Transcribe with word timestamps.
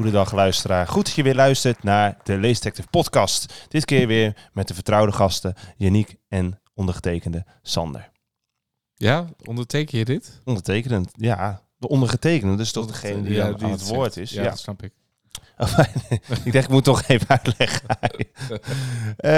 Goedendag 0.00 0.32
luisteraar. 0.32 0.86
Goed 0.88 1.04
dat 1.04 1.14
je 1.14 1.22
weer 1.22 1.34
luistert 1.34 1.82
naar 1.82 2.16
de 2.24 2.36
Leesdetective 2.38 2.88
podcast. 2.88 3.66
Dit 3.68 3.84
keer 3.84 4.06
weer 4.06 4.48
met 4.52 4.68
de 4.68 4.74
vertrouwde 4.74 5.12
gasten 5.12 5.54
Yannick 5.76 6.16
en 6.28 6.60
ondergetekende 6.74 7.44
Sander. 7.62 8.10
Ja, 8.94 9.26
onderteken 9.44 9.98
je 9.98 10.04
dit? 10.04 10.40
Ondertekenend, 10.44 11.10
ja. 11.16 11.62
De 11.76 11.88
ondergetekende, 11.88 12.56
dus 12.56 12.72
toch 12.72 12.86
degene 12.86 13.22
die 13.22 13.32
Ja, 13.32 13.50
dan 13.52 13.62
aan 13.64 13.70
het 13.70 13.88
woord 13.88 14.16
is. 14.16 14.30
Ja, 14.30 14.42
Ja. 14.42 14.48
dat 14.48 14.58
snap 14.58 14.82
ik. 14.82 14.92
Oh, 15.58 15.78
ik 16.44 16.52
dacht, 16.52 16.64
ik 16.64 16.68
moet 16.70 16.84
toch 16.84 17.02
even 17.06 17.28
uitleggen. 17.28 17.88
Eh, 19.16 19.30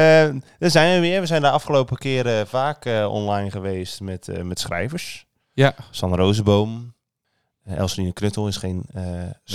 daar 0.58 0.70
zijn 0.70 0.94
we 0.94 1.00
weer. 1.00 1.20
We 1.20 1.27
zijn 1.27 1.42
de 1.42 1.50
afgelopen 1.50 1.97
keren 1.97 2.47
vaak 2.47 2.84
eh, 2.84 3.08
online 3.12 3.50
geweest 3.50 4.00
met, 4.00 4.28
eh, 4.28 4.42
met 4.42 4.60
schrijvers. 4.60 5.27
Ja, 5.52 5.74
Sander 5.91 6.19
Rozenboom. 6.19 6.94
Uh, 7.68 7.76
Elseline 7.76 8.12
Knuttel 8.12 8.48
is 8.48 8.56
geen 8.56 8.84
eh, 8.92 9.02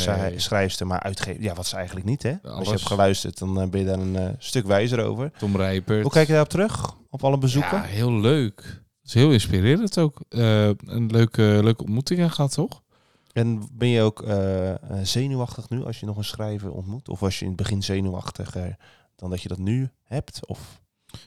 Nee. 0.05 0.39
schrijfster, 0.39 0.87
maar 0.87 0.99
uitgever. 0.99 1.41
Ja, 1.41 1.53
wat 1.53 1.65
is 1.65 1.73
eigenlijk 1.73 2.05
niet, 2.05 2.23
hè? 2.23 2.35
Als 2.41 2.65
je 2.67 2.73
hebt 2.73 2.85
geluisterd, 2.85 3.37
dan 3.37 3.61
eh, 3.61 3.67
ben 3.67 3.79
je 3.79 3.85
daar 3.85 3.99
een 3.99 4.15
eh, 4.15 4.29
stuk 4.37 4.65
wijzer 4.65 5.05
over. 5.05 5.31
Tom 5.37 5.55
Rijpert. 5.55 6.01
Hoe 6.01 6.11
kijk 6.11 6.25
je 6.25 6.31
daarop 6.33 6.51
terug? 6.51 6.95
Op 7.09 7.23
alle 7.23 7.37
bezoeken? 7.37 7.77
Ja, 7.77 7.83
heel 7.83 8.11
leuk. 8.19 8.59
Het 9.01 9.15
is 9.15 9.21
heel 9.21 9.31
inspirerend 9.31 9.97
ook. 9.99 10.19
Eh, 10.29 10.67
een 10.67 11.07
leuke, 11.11 11.59
leuke 11.63 11.83
ontmoeting 11.83 12.33
gehad, 12.33 12.51
toch? 12.53 12.81
En 13.33 13.67
ben 13.71 13.87
je 13.87 14.01
ook 14.01 14.21
eh, 14.21 14.69
eh, 14.71 14.77
zenuwachtig 15.03 15.69
nu 15.69 15.83
als 15.85 15.99
je 15.99 16.05
nog 16.05 16.17
een 16.17 16.23
schrijver 16.23 16.71
ontmoet? 16.71 17.09
Of 17.09 17.19
was 17.19 17.35
je 17.39 17.41
in 17.45 17.51
het 17.51 17.57
begin 17.61 17.83
zenuwachtiger 17.83 18.77
dan 19.15 19.29
dat 19.29 19.41
je 19.41 19.47
dat 19.47 19.57
nu 19.57 19.89
hebt? 20.03 20.47
Of, 20.47 20.81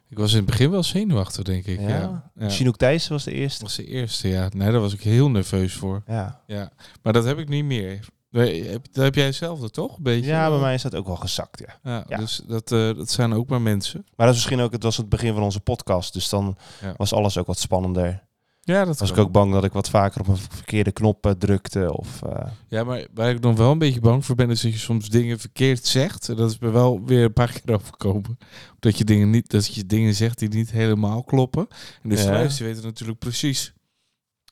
Ik 0.09 0.19
was 0.19 0.31
in 0.31 0.37
het 0.37 0.47
begin 0.47 0.71
wel 0.71 0.83
zenuwachtig, 0.83 1.45
denk 1.45 1.67
ik. 1.67 1.81
ja? 1.81 1.89
Ja, 1.89 2.31
ja. 2.35 2.49
Chinook 2.49 2.77
Thijs 2.77 3.09
was 3.09 3.25
de 3.25 3.31
Dat 3.31 3.39
eerste. 3.41 3.63
was 3.65 3.77
de 3.77 3.87
eerste, 3.87 4.29
ja. 4.29 4.49
Nee, 4.55 4.71
daar 4.71 4.81
was 4.81 4.93
ik 4.93 5.01
heel 5.03 5.31
nerveus 5.31 5.75
voor. 5.75 6.03
Ja. 6.07 6.41
Ja. 6.47 6.71
Maar 7.03 7.13
dat 7.13 7.25
heb 7.25 7.39
ik 7.39 7.49
niet 7.49 7.65
meer. 7.65 8.07
Dat 8.31 9.03
heb 9.05 9.15
jij 9.15 9.25
hetzelfde, 9.25 9.71
toch? 9.71 9.97
Een 9.97 10.03
beetje? 10.03 10.31
ja, 10.31 10.51
bij 10.51 10.59
mij 10.59 10.75
is 10.75 10.83
dat 10.83 10.95
ook 10.95 11.07
wel 11.07 11.17
gezakt, 11.17 11.59
ja. 11.67 11.79
Ja, 11.91 12.05
Ja. 12.09 12.17
Dus 12.17 12.41
dat, 12.47 12.73
eh, 12.73 12.95
dat 12.97 13.11
zijn 13.11 13.33
ook 13.33 13.49
maar 13.49 13.61
mensen. 13.63 14.05
Maar 14.17 14.27
dat 14.27 14.37
is 14.37 14.41
misschien 14.43 14.61
ook, 14.65 14.73
het 14.73 14.83
was 14.83 14.97
het 14.97 15.09
begin 15.09 15.35
van 15.35 15.43
onze 15.43 15.61
podcast. 15.61 16.13
Dus 16.13 16.29
dan 16.29 16.57
was 16.97 17.13
alles 17.13 17.39
ook 17.39 17.47
wat 17.47 17.59
spannender. 17.59 18.29
Ja, 18.71 18.85
dat 18.85 18.99
Was 18.99 19.11
ik 19.11 19.17
ook 19.19 19.33
bang 19.33 19.53
dat 19.53 19.65
ik 19.65 19.73
wat 19.73 19.91
vaker 19.91 20.21
op 20.21 20.29
een 20.29 20.37
verkeerde 20.37 20.93
knop 20.93 21.27
eh, 21.27 21.33
drukte. 21.33 21.97
Of, 21.97 22.23
eh, 22.23 22.47
Ja, 22.69 22.85
maar 22.85 23.07
waar 23.15 23.31
ik 23.31 23.41
nog 23.41 23.57
wel 23.57 23.71
een 23.71 23.79
beetje 23.79 24.01
bang 24.01 24.25
voor 24.25 24.35
ben, 24.35 24.51
is 24.51 24.61
dat 24.61 24.73
je 24.73 24.79
soms 24.79 25.09
dingen 25.09 25.39
verkeerd 25.39 25.87
zegt. 25.87 26.29
En 26.29 26.37
dat 26.37 26.51
is 26.51 26.59
me 26.59 26.71
wel 26.71 27.05
weer 27.05 27.25
een 27.25 27.33
paar 27.33 27.53
keer 27.53 27.75
overkomen. 27.81 28.39
Dat 28.79 28.99
je 28.99 29.05
dingen, 29.05 29.31
niet, 29.31 29.51
dat 29.51 29.75
je 29.75 29.87
dingen 29.87 30.15
zegt 30.15 30.39
die 30.39 30.49
niet 30.49 30.71
helemaal 30.71 31.25
kloppen. 31.25 31.67
En 32.03 32.09
de 32.09 32.15
Ja. 32.17 32.21
schrijvers 32.23 32.57
die 32.57 32.67
weten 32.67 32.83
natuurlijk 32.85 33.19
precies 33.19 33.73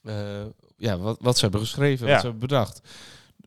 eh, 0.03 0.15
ja, 0.77 0.99
wat, 0.99 1.19
wat 1.21 1.35
ze 1.37 1.43
hebben 1.43 1.61
geschreven, 1.61 2.07
Ja. 2.07 2.13
wat 2.13 2.21
ze 2.21 2.27
hebben 2.29 2.49
bedacht. 2.49 2.81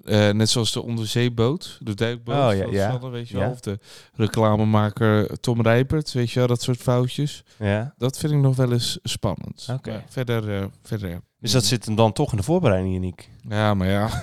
Eh, 0.05 0.29
net 0.29 0.49
zoals 0.49 0.71
de 0.71 0.81
onderzeeboot, 0.81 1.77
de 1.81 1.93
duikboot, 1.93 2.35
Oh, 2.35 2.57
ja, 2.57 2.65
ja. 2.71 3.09
Weet 3.09 3.29
je 3.29 3.37
wel. 3.37 3.45
Ja. 3.45 3.51
Of 3.51 3.59
de 3.59 3.79
reclamemaker 4.13 5.39
Tom 5.39 5.61
Rijpert, 5.61 6.11
weet 6.11 6.31
je 6.31 6.39
wel, 6.39 6.47
dat 6.47 6.61
soort 6.61 6.77
foutjes. 6.77 7.43
ja. 7.57 7.93
Dat 7.97 8.17
vind 8.17 8.33
ik 8.33 8.39
nog 8.39 8.55
wel 8.55 8.71
eens 8.71 8.99
spannend. 9.03 9.67
Oké. 9.71 10.03
Verder, 10.09 10.61
eh, 10.61 10.65
verder. 10.83 11.21
Dus 11.39 11.51
dat 11.51 11.65
zit 11.65 11.85
hem 11.85 11.95
dan 11.95 12.13
toch 12.13 12.31
in 12.31 12.37
de 12.37 12.43
voorbereiding, 12.43 12.93
Yannick. 12.93 13.29
Ja, 13.49 13.73
maar 13.73 13.87
ja. 13.87 14.09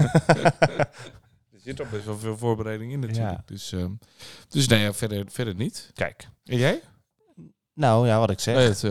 er 1.52 1.60
zit 1.64 1.76
toch 1.76 1.90
best 1.90 2.04
wel 2.04 2.18
veel 2.18 2.36
voorbereiding 2.38 2.92
in 2.92 3.00
natuurlijk. 3.00 3.30
Ja. 3.30 3.42
Dus, 3.46 3.72
ehm, 3.72 3.90
dus 4.48 4.68
nee, 4.68 4.80
ja, 4.80 4.92
verder, 4.92 5.24
verder 5.28 5.54
niet. 5.54 5.90
Kijk. 5.94 6.28
En 6.44 6.58
jij? 6.58 6.80
Nou 7.74 8.06
ja, 8.06 8.18
wat 8.18 8.30
ik 8.30 8.40
zeg. 8.40 8.54
Nee, 8.54 8.68
dat 8.68 8.82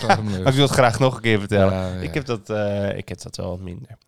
eh. 0.00 0.18
Maar 0.18 0.38
ik 0.38 0.54
wil 0.54 0.64
het 0.64 0.72
graag 0.72 0.98
nog 0.98 1.14
een 1.14 1.22
keer 1.22 1.38
vertellen. 1.38 1.72
Ja, 1.72 1.94
ja. 1.94 2.00
Ik, 2.00 2.14
heb 2.14 2.24
dat, 2.24 2.50
ik 2.96 3.08
heb 3.08 3.20
dat 3.20 3.36
wel 3.36 3.48
wat 3.48 3.60
minder. 3.60 3.98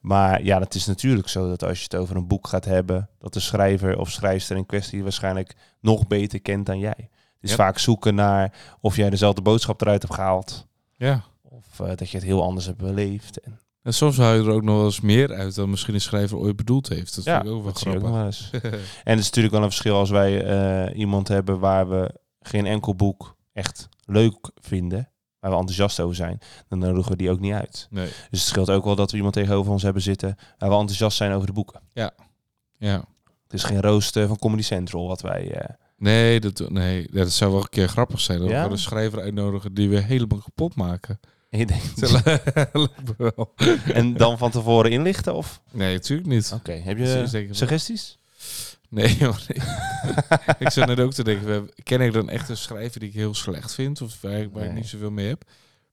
Maar 0.00 0.42
ja, 0.44 0.60
het 0.60 0.74
is 0.74 0.86
natuurlijk 0.86 1.28
zo 1.28 1.48
dat 1.48 1.64
als 1.64 1.78
je 1.78 1.84
het 1.84 1.94
over 1.96 2.16
een 2.16 2.26
boek 2.26 2.48
gaat 2.48 2.64
hebben, 2.64 3.08
dat 3.18 3.32
de 3.32 3.40
schrijver 3.40 3.98
of 3.98 4.10
schrijfster 4.10 4.56
in 4.56 4.66
kwestie 4.66 5.02
waarschijnlijk 5.02 5.56
nog 5.80 6.06
beter 6.06 6.40
kent 6.40 6.66
dan 6.66 6.78
jij. 6.78 7.08
Het 7.40 7.50
is 7.50 7.54
vaak 7.54 7.78
zoeken 7.78 8.14
naar 8.14 8.52
of 8.80 8.96
jij 8.96 9.10
dezelfde 9.10 9.42
boodschap 9.42 9.80
eruit 9.80 10.02
hebt 10.02 10.14
gehaald. 10.14 10.66
Ja. 10.92 11.24
Of 11.42 11.80
eh, 11.80 11.96
dat 11.96 12.10
je 12.10 12.16
het 12.16 12.26
heel 12.26 12.42
anders 12.42 12.66
hebt 12.66 12.78
beleefd. 12.78 13.40
En, 13.40 13.58
En 13.82 13.94
soms 13.94 14.16
haal 14.16 14.34
je 14.34 14.42
er 14.42 14.50
ook 14.50 14.62
nog 14.62 14.76
wel 14.76 14.84
eens 14.84 15.00
meer 15.00 15.34
uit 15.34 15.54
dan 15.54 15.70
misschien 15.70 15.94
een 15.94 16.00
schrijver 16.00 16.38
ooit 16.38 16.56
bedoeld 16.56 16.88
heeft. 16.88 17.14
Dat 17.14 17.24
ja, 17.24 17.34
vind 17.34 17.46
ik 17.46 17.52
ook 17.52 18.02
wel 18.02 18.18
ook 18.18 18.24
eens. 18.24 18.50
En 19.04 19.12
het 19.12 19.18
is 19.18 19.24
natuurlijk 19.24 19.54
wel 19.54 19.62
een 19.62 19.70
verschil 19.70 19.96
als 19.96 20.10
wij 20.10 20.44
eh, 20.44 20.98
iemand 20.98 21.28
hebben 21.28 21.58
waar 21.58 21.88
we 21.88 22.14
geen 22.40 22.66
enkel 22.66 22.94
boek 22.94 23.36
echt 23.52 23.88
leuk 24.04 24.50
vinden, 24.54 25.10
waar 25.50 25.54
we 25.54 25.66
enthousiast 25.66 26.00
over 26.00 26.16
zijn, 26.16 26.38
dan 26.68 26.78
nodigen 26.78 27.10
we 27.10 27.16
die 27.16 27.30
ook 27.30 27.40
niet 27.40 27.52
uit. 27.52 27.86
nee. 27.90 28.06
Dus 28.06 28.40
het 28.40 28.48
scheelt 28.48 28.70
ook 28.70 28.84
wel 28.84 28.96
dat 28.96 29.10
we 29.10 29.16
iemand 29.16 29.34
tegenover 29.34 29.72
ons 29.72 29.82
hebben 29.82 30.02
zitten 30.02 30.36
waar 30.58 30.68
we 30.70 30.74
enthousiast 30.76 31.16
zijn 31.16 31.32
over 31.32 31.46
de 31.46 31.52
boeken. 31.52 31.80
Ja. 32.78 33.04
Het 33.42 33.52
is 33.54 33.64
geen 33.64 33.80
roost 33.80 34.16
eh, 34.16 34.26
van 34.26 34.38
Comedy 34.38 34.62
Central 34.62 35.06
wat 35.06 35.20
wij... 35.20 35.50
eh, 35.50 35.74
Nee, 35.98 36.40
dat, 36.40 36.70
nee, 36.70 37.08
dat 37.12 37.32
zou 37.32 37.52
wel 37.52 37.60
een 37.60 37.68
keer 37.68 37.88
grappig 37.88 38.20
zijn. 38.20 38.38
Dat 38.40 38.48
Ja? 38.48 38.64
we 38.66 38.70
een 38.70 38.78
schrijver 38.78 39.20
uitnodigen 39.20 39.74
die 39.74 39.88
we 39.88 40.00
helemaal 40.00 40.38
kapot 40.38 40.74
maken. 40.74 41.20
en, 41.50 41.68
en 43.94 44.14
dan 44.14 44.38
van 44.38 44.50
tevoren 44.50 44.90
inlichten? 44.90 45.34
Of? 45.34 45.60
Nee, 45.72 45.94
natuurlijk 45.94 46.28
niet. 46.28 46.52
Oké, 46.54 46.72
heb 46.72 46.98
je 46.98 47.46
suggesties? 47.50 48.18
Nee, 48.96 49.16
joh, 49.24 49.36
nee. 49.48 49.68
ik 50.66 50.70
zat 50.70 50.86
net 50.86 51.00
ook 51.00 51.12
te 51.12 51.24
denken, 51.24 51.70
ken 51.82 52.00
ik 52.00 52.12
dan 52.12 52.28
echt 52.28 52.48
een 52.48 52.56
schrijver 52.56 53.00
die 53.00 53.08
ik 53.08 53.14
heel 53.14 53.34
slecht 53.34 53.74
vind? 53.74 54.00
Of 54.02 54.20
waar, 54.20 54.32
ik- 54.32 54.52
waar 54.52 54.64
ik 54.64 54.72
niet 54.72 54.86
zoveel 54.88 55.10
mee 55.10 55.28
heb? 55.28 55.42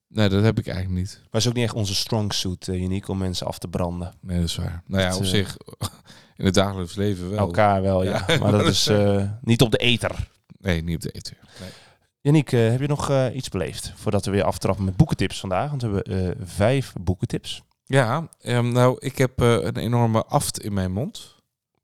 Nee, 0.08 0.28
dat 0.28 0.42
heb 0.42 0.58
ik 0.58 0.66
eigenlijk 0.66 0.98
niet. 0.98 1.14
Maar 1.16 1.26
het 1.30 1.40
is 1.40 1.48
ook 1.48 1.54
niet 1.54 1.64
echt 1.64 1.74
onze 1.74 1.94
strong 1.94 2.32
suit, 2.32 2.66
uh, 2.66 2.82
uniek, 2.82 3.08
om 3.08 3.18
mensen 3.18 3.46
af 3.46 3.58
te 3.58 3.68
branden. 3.68 4.14
Nee, 4.20 4.36
dat 4.40 4.48
is 4.48 4.56
waar. 4.56 4.82
Nou 4.86 5.02
ja, 5.02 5.14
op 5.16 5.22
eh, 5.22 5.28
zich, 5.28 5.56
in 6.36 6.44
het 6.44 6.54
dagelijks 6.54 6.94
leven 6.94 7.30
wel. 7.30 7.38
Elkaar 7.38 7.82
wel, 7.82 8.02
ja. 8.04 8.24
Ja, 8.26 8.38
maar 8.38 8.52
dat 8.52 8.66
is 8.66 8.86
eh, 8.86 9.22
niet 9.40 9.62
op 9.62 9.70
de 9.70 9.76
eter. 9.76 10.28
Nee, 10.58 10.82
niet 10.82 10.94
op 10.96 11.02
de 11.02 11.10
eten. 11.10 11.36
Nee. 12.22 12.42
Eh, 12.42 12.70
heb 12.70 12.80
je 12.80 12.86
nog 12.86 13.30
iets 13.32 13.48
beleefd 13.48 13.92
voordat 13.96 14.24
we 14.24 14.30
weer 14.30 14.44
aftrappen 14.44 14.84
met 14.84 14.96
boekentips 14.96 15.40
vandaag? 15.40 15.70
Want 15.70 15.82
we 15.82 15.88
hebben 15.88 16.36
vijf 16.48 16.92
boekentips. 17.00 17.62
Ja, 17.84 18.28
ehm, 18.40 18.72
nou, 18.72 18.96
ik 18.98 19.18
heb 19.18 19.40
een 19.40 19.76
enorme 19.76 20.24
aft 20.24 20.60
in 20.60 20.72
mijn 20.72 20.92
mond. 20.92 21.33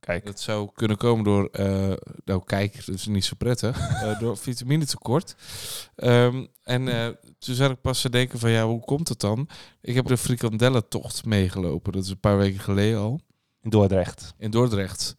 Kijk, 0.01 0.27
Dat 0.27 0.41
zou 0.41 0.71
kunnen 0.75 0.97
komen 0.97 1.25
door, 1.25 1.49
eh, 1.53 1.93
nou 2.25 2.45
kijk, 2.45 2.87
dat 2.87 2.95
is 2.95 3.07
niet 3.07 3.25
zo 3.25 3.35
prettig, 3.39 3.79
eh, 4.03 4.21
door 4.21 4.37
vitaminetekort. 4.37 5.35
Ehm, 5.97 6.47
en 6.63 6.89
eh, 6.89 7.09
toen 7.39 7.55
zat 7.55 7.71
ik 7.71 7.81
pas 7.81 8.01
te 8.01 8.11
denken 8.11 8.39
van, 8.39 8.51
ja, 8.51 8.67
hoe 8.67 8.85
komt 8.85 9.09
het 9.09 9.21
dan? 9.21 9.49
Ik 9.81 9.95
heb 9.95 10.07
de 10.07 10.17
frikandellentocht 10.17 11.25
meegelopen. 11.25 11.93
Dat 11.93 12.05
is 12.05 12.11
een 12.11 12.21
paar 12.21 12.39
weken 12.39 12.61
geleden 12.61 12.99
al. 12.99 13.21
in 13.63 13.71
Dordrecht. 13.71 14.35
in 14.39 14.51
Dordrecht. 14.51 15.17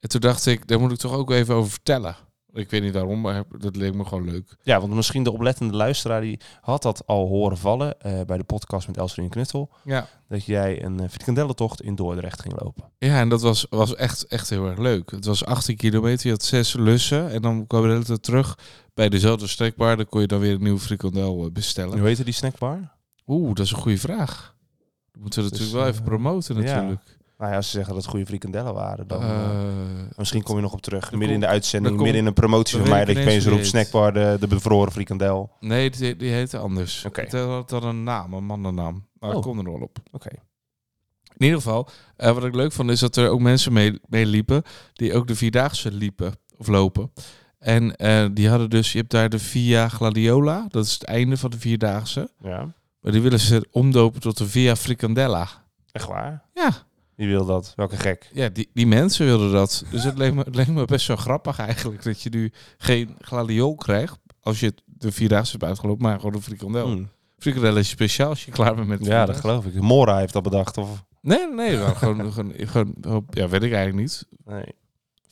En 0.00 0.08
toen 0.08 0.20
dacht 0.20 0.46
ik, 0.46 0.66
daar 0.66 0.80
moet 0.80 0.92
ik 0.92 0.98
toch 0.98 1.12
ook 1.12 1.30
even 1.30 1.54
over 1.54 1.70
vertellen. 1.70 2.16
Ik 2.54 2.70
weet 2.70 2.82
niet 2.82 2.92
waarom, 2.92 3.20
maar 3.20 3.44
dat 3.58 3.76
leek 3.76 3.94
me 3.94 4.04
gewoon 4.04 4.24
leuk. 4.24 4.56
Ja, 4.62 4.80
want 4.80 4.92
misschien 4.92 5.22
de 5.22 5.32
oplettende 5.32 5.76
luisteraar 5.76 6.20
die 6.20 6.40
had 6.60 6.82
dat 6.82 7.06
al 7.06 7.28
horen 7.28 7.58
vallen 7.58 8.00
eh, 8.00 8.20
bij 8.26 8.36
de 8.36 8.44
podcast 8.44 8.86
met 8.86 8.96
Elstrien 8.96 9.28
Knuttel. 9.28 9.70
Ja, 9.84 10.08
Dat 10.28 10.44
jij 10.44 10.84
een 10.84 11.02
uh, 11.02 11.08
frikandellentocht 11.08 11.82
in 11.82 11.94
Dordrecht 11.94 12.40
ging 12.42 12.60
lopen. 12.62 12.84
ja 12.98 13.20
en 13.20 13.28
dat 13.28 13.42
was, 13.42 13.66
was 13.70 13.94
echt, 13.94 14.26
echt 14.26 14.50
heel 14.50 14.66
erg 14.66 14.78
leuk. 14.78 15.10
Het 15.10 15.24
was 15.24 15.44
18 15.44 15.76
kilometer, 15.76 16.26
je 16.26 16.32
had 16.32 16.42
zes 16.42 16.72
lussen. 16.72 17.30
En 17.30 17.42
dan 17.42 17.66
kwam 17.66 17.80
je 17.80 17.86
de 17.86 17.92
hele 17.92 18.04
tijd 18.04 18.22
terug 18.22 18.58
bij 18.94 19.08
dezelfde 19.08 19.46
snackbar. 19.46 19.96
Dan 19.96 20.06
kon 20.08 20.20
je 20.20 20.26
dan 20.26 20.40
weer 20.40 20.54
een 20.54 20.62
nieuwe 20.62 20.80
frikandel 20.80 21.44
eh, 21.44 21.52
bestellen. 21.52 21.98
Hoe 21.98 22.06
heette 22.06 22.24
die 22.24 22.34
snackbar? 22.34 22.92
Oeh, 23.26 23.54
dat 23.54 23.64
is 23.64 23.70
een 23.72 23.78
goede 23.78 23.98
vraag. 23.98 24.54
Dat 25.12 25.22
moeten 25.22 25.42
we 25.42 25.48
Dus, 25.50 25.58
natuurlijk 25.58 25.84
wel 25.84 25.92
even 25.92 26.04
eh, 26.04 26.08
promoten 26.08 26.62
ja. 26.62 27.00
Nou 27.38 27.50
ja, 27.50 27.56
als 27.56 27.66
ze 27.70 27.72
zeggen 27.76 27.94
dat 27.94 28.02
het 28.02 28.10
goede 28.10 28.26
frikandellen 28.26 28.74
waren, 28.74 29.06
dan... 29.06 29.22
eh, 29.22 29.28
Eh, 29.30 30.16
Misschien 30.16 30.42
kom 30.42 30.56
je 30.56 30.62
nog 30.62 30.72
op 30.72 30.82
terug. 30.82 31.10
Midden 31.12 31.30
in 31.34 31.40
de 31.40 31.46
uitzending, 31.46 31.96
midden 31.96 32.16
in 32.20 32.26
een 32.26 32.32
promotie 32.32 32.78
van 32.78 32.88
mij, 32.88 33.04
dat 33.04 33.16
ik 33.16 33.22
opeens 33.22 33.44
die 33.44 33.64
snackbar, 33.64 34.12
de, 34.12 34.36
de 34.40 34.46
bevroren 34.46 34.92
frikandel. 34.92 35.50
nee, 35.60 35.90
die, 35.90 36.16
die 36.16 36.30
heette 36.30 36.58
anders. 36.58 37.04
Oké. 37.04 37.20
Het 37.20 37.32
had 37.32 37.68
dan 37.68 37.84
een 37.84 38.02
naam, 38.02 38.32
een 38.34 38.44
mannennaam. 38.44 39.06
Maar 39.18 39.30
Oh. 39.30 39.36
ik 39.36 39.42
kom 39.42 39.58
er 39.58 39.64
wel 39.64 39.80
op. 39.80 39.98
Oké. 40.12 40.28
In 41.36 41.44
ieder 41.44 41.56
geval, 41.56 41.88
eh, 42.16 42.32
wat 42.32 42.44
ik 42.44 42.54
leuk 42.54 42.72
vond 42.72 42.90
is 42.90 43.00
dat 43.00 43.16
er 43.16 43.28
ook 43.28 43.40
mensen 43.40 43.72
mee, 43.72 44.00
mee 44.08 44.26
liepen 44.26 44.62
die 44.92 45.14
ook 45.14 45.26
de 45.26 45.34
Vierdaagse 45.36 45.90
liepen 45.92 46.34
of 46.56 46.66
lopen. 46.66 47.12
En 47.58 47.96
eh, 47.96 48.26
die 48.32 48.48
hadden 48.48 48.70
dus, 48.70 48.92
je 48.92 48.98
hebt 48.98 49.10
daar 49.10 49.28
de 49.28 49.38
Via 49.38 49.88
Gladiola, 49.88 50.66
dat 50.68 50.84
is 50.84 50.92
het 50.92 51.04
einde 51.04 51.36
van 51.36 51.50
de 51.50 51.58
Vierdaagse. 51.58 52.30
Ja, 52.40 52.74
Maar 53.00 53.12
die 53.12 53.20
willen 53.20 53.40
ze 53.40 53.68
omdopen 53.70 54.20
tot 54.20 54.38
de 54.38 54.46
Via 54.48 54.76
Fricandella. 54.76 55.48
echt 55.92 56.06
waar? 56.06 56.44
Ja, 56.54 56.70
Wie 57.16 57.28
wil 57.28 57.44
dat? 57.44 57.72
Welke 57.76 57.96
gek. 57.96 58.30
ja 58.32 58.48
die, 58.48 58.70
die 58.72 58.86
mensen 58.86 59.26
wilden 59.26 59.52
dat. 59.52 59.84
Dus 59.90 60.04
het 60.04 60.18
leek, 60.18 60.34
me, 60.34 60.42
het 60.42 60.54
leek 60.54 60.68
me 60.68 60.84
best 60.84 61.06
wel 61.06 61.16
grappig 61.16 61.58
eigenlijk 61.58 62.02
dat 62.02 62.22
je 62.22 62.30
nu 62.30 62.52
geen 62.78 63.16
gladiool 63.20 63.74
krijgt 63.74 64.18
als 64.40 64.60
je 64.60 64.74
de 64.84 65.12
Vierdaagse 65.12 65.52
hebt 65.52 65.64
uitgelopen, 65.64 66.02
maar 66.02 66.16
gewoon 66.16 66.34
een 66.34 66.42
frikandel. 66.42 66.86
Hmm. 66.86 67.08
Frikandel 67.38 67.76
is 67.76 67.88
speciaal 67.88 68.28
als 68.28 68.44
je 68.44 68.50
klaar 68.50 68.74
bent 68.74 68.88
met 68.88 69.04
Ja, 69.04 69.26
dat 69.26 69.36
geloof 69.36 69.66
ik. 69.66 69.80
Mora 69.80 70.18
heeft 70.18 70.32
dat 70.32 70.42
bedacht. 70.42 70.78
Of... 70.78 71.04
Nee, 71.20 71.52
nee, 71.52 71.76
gewoon, 71.76 72.32
gewoon, 72.32 72.52
gewoon, 72.56 73.26
ja, 73.30 73.48
weet 73.48 73.62
ik 73.62 73.72
eigenlijk 73.72 73.94
niet. 73.94 74.26
Nee. 74.44 74.64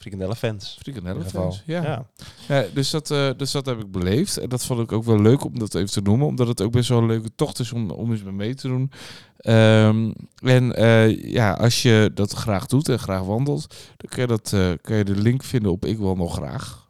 Frikandellenfans. 0.02 0.74
in 0.76 0.82
Frikandellen 0.82 1.16
ieder 1.18 1.32
geval. 1.32 1.50
fans, 1.52 1.62
ja. 1.66 1.82
ja. 1.82 2.06
Ja, 2.48 2.64
dus, 2.74 2.90
dat, 2.90 3.10
eh, 3.10 3.30
dus 3.36 3.50
dat 3.50 3.66
heb 3.66 3.80
ik 3.80 3.90
beleefd. 3.90 4.36
En 4.36 4.48
dat 4.48 4.64
vond 4.64 4.80
ik 4.80 4.92
ook 4.92 5.04
wel 5.04 5.20
leuk 5.20 5.44
om 5.44 5.58
dat 5.58 5.74
even 5.74 5.90
te 5.90 6.00
noemen. 6.00 6.26
Omdat 6.26 6.48
het 6.48 6.60
ook 6.60 6.72
best 6.72 6.88
wel 6.88 6.98
een 6.98 7.06
leuke 7.06 7.30
tocht 7.34 7.58
is 7.58 7.72
om, 7.72 7.90
om 7.90 8.10
eens 8.10 8.22
mee 8.22 8.54
te 8.54 8.68
doen. 8.68 8.90
Ehm, 9.36 10.12
en 10.42 10.76
eh, 10.76 11.32
ja, 11.32 11.52
als 11.52 11.82
je 11.82 12.10
dat 12.14 12.32
graag 12.32 12.66
doet 12.66 12.88
en 12.88 12.98
graag 12.98 13.22
wandelt, 13.22 13.74
dan 13.96 14.10
kun 14.10 14.20
je, 14.22 14.28
dat, 14.28 14.52
eh, 14.52 14.70
kun 14.80 14.96
je 14.96 15.04
de 15.04 15.16
link 15.16 15.42
vinden 15.42 15.70
op 15.70 15.84
Ik 15.84 15.98
Wandel 15.98 16.28
Graag. 16.28 16.81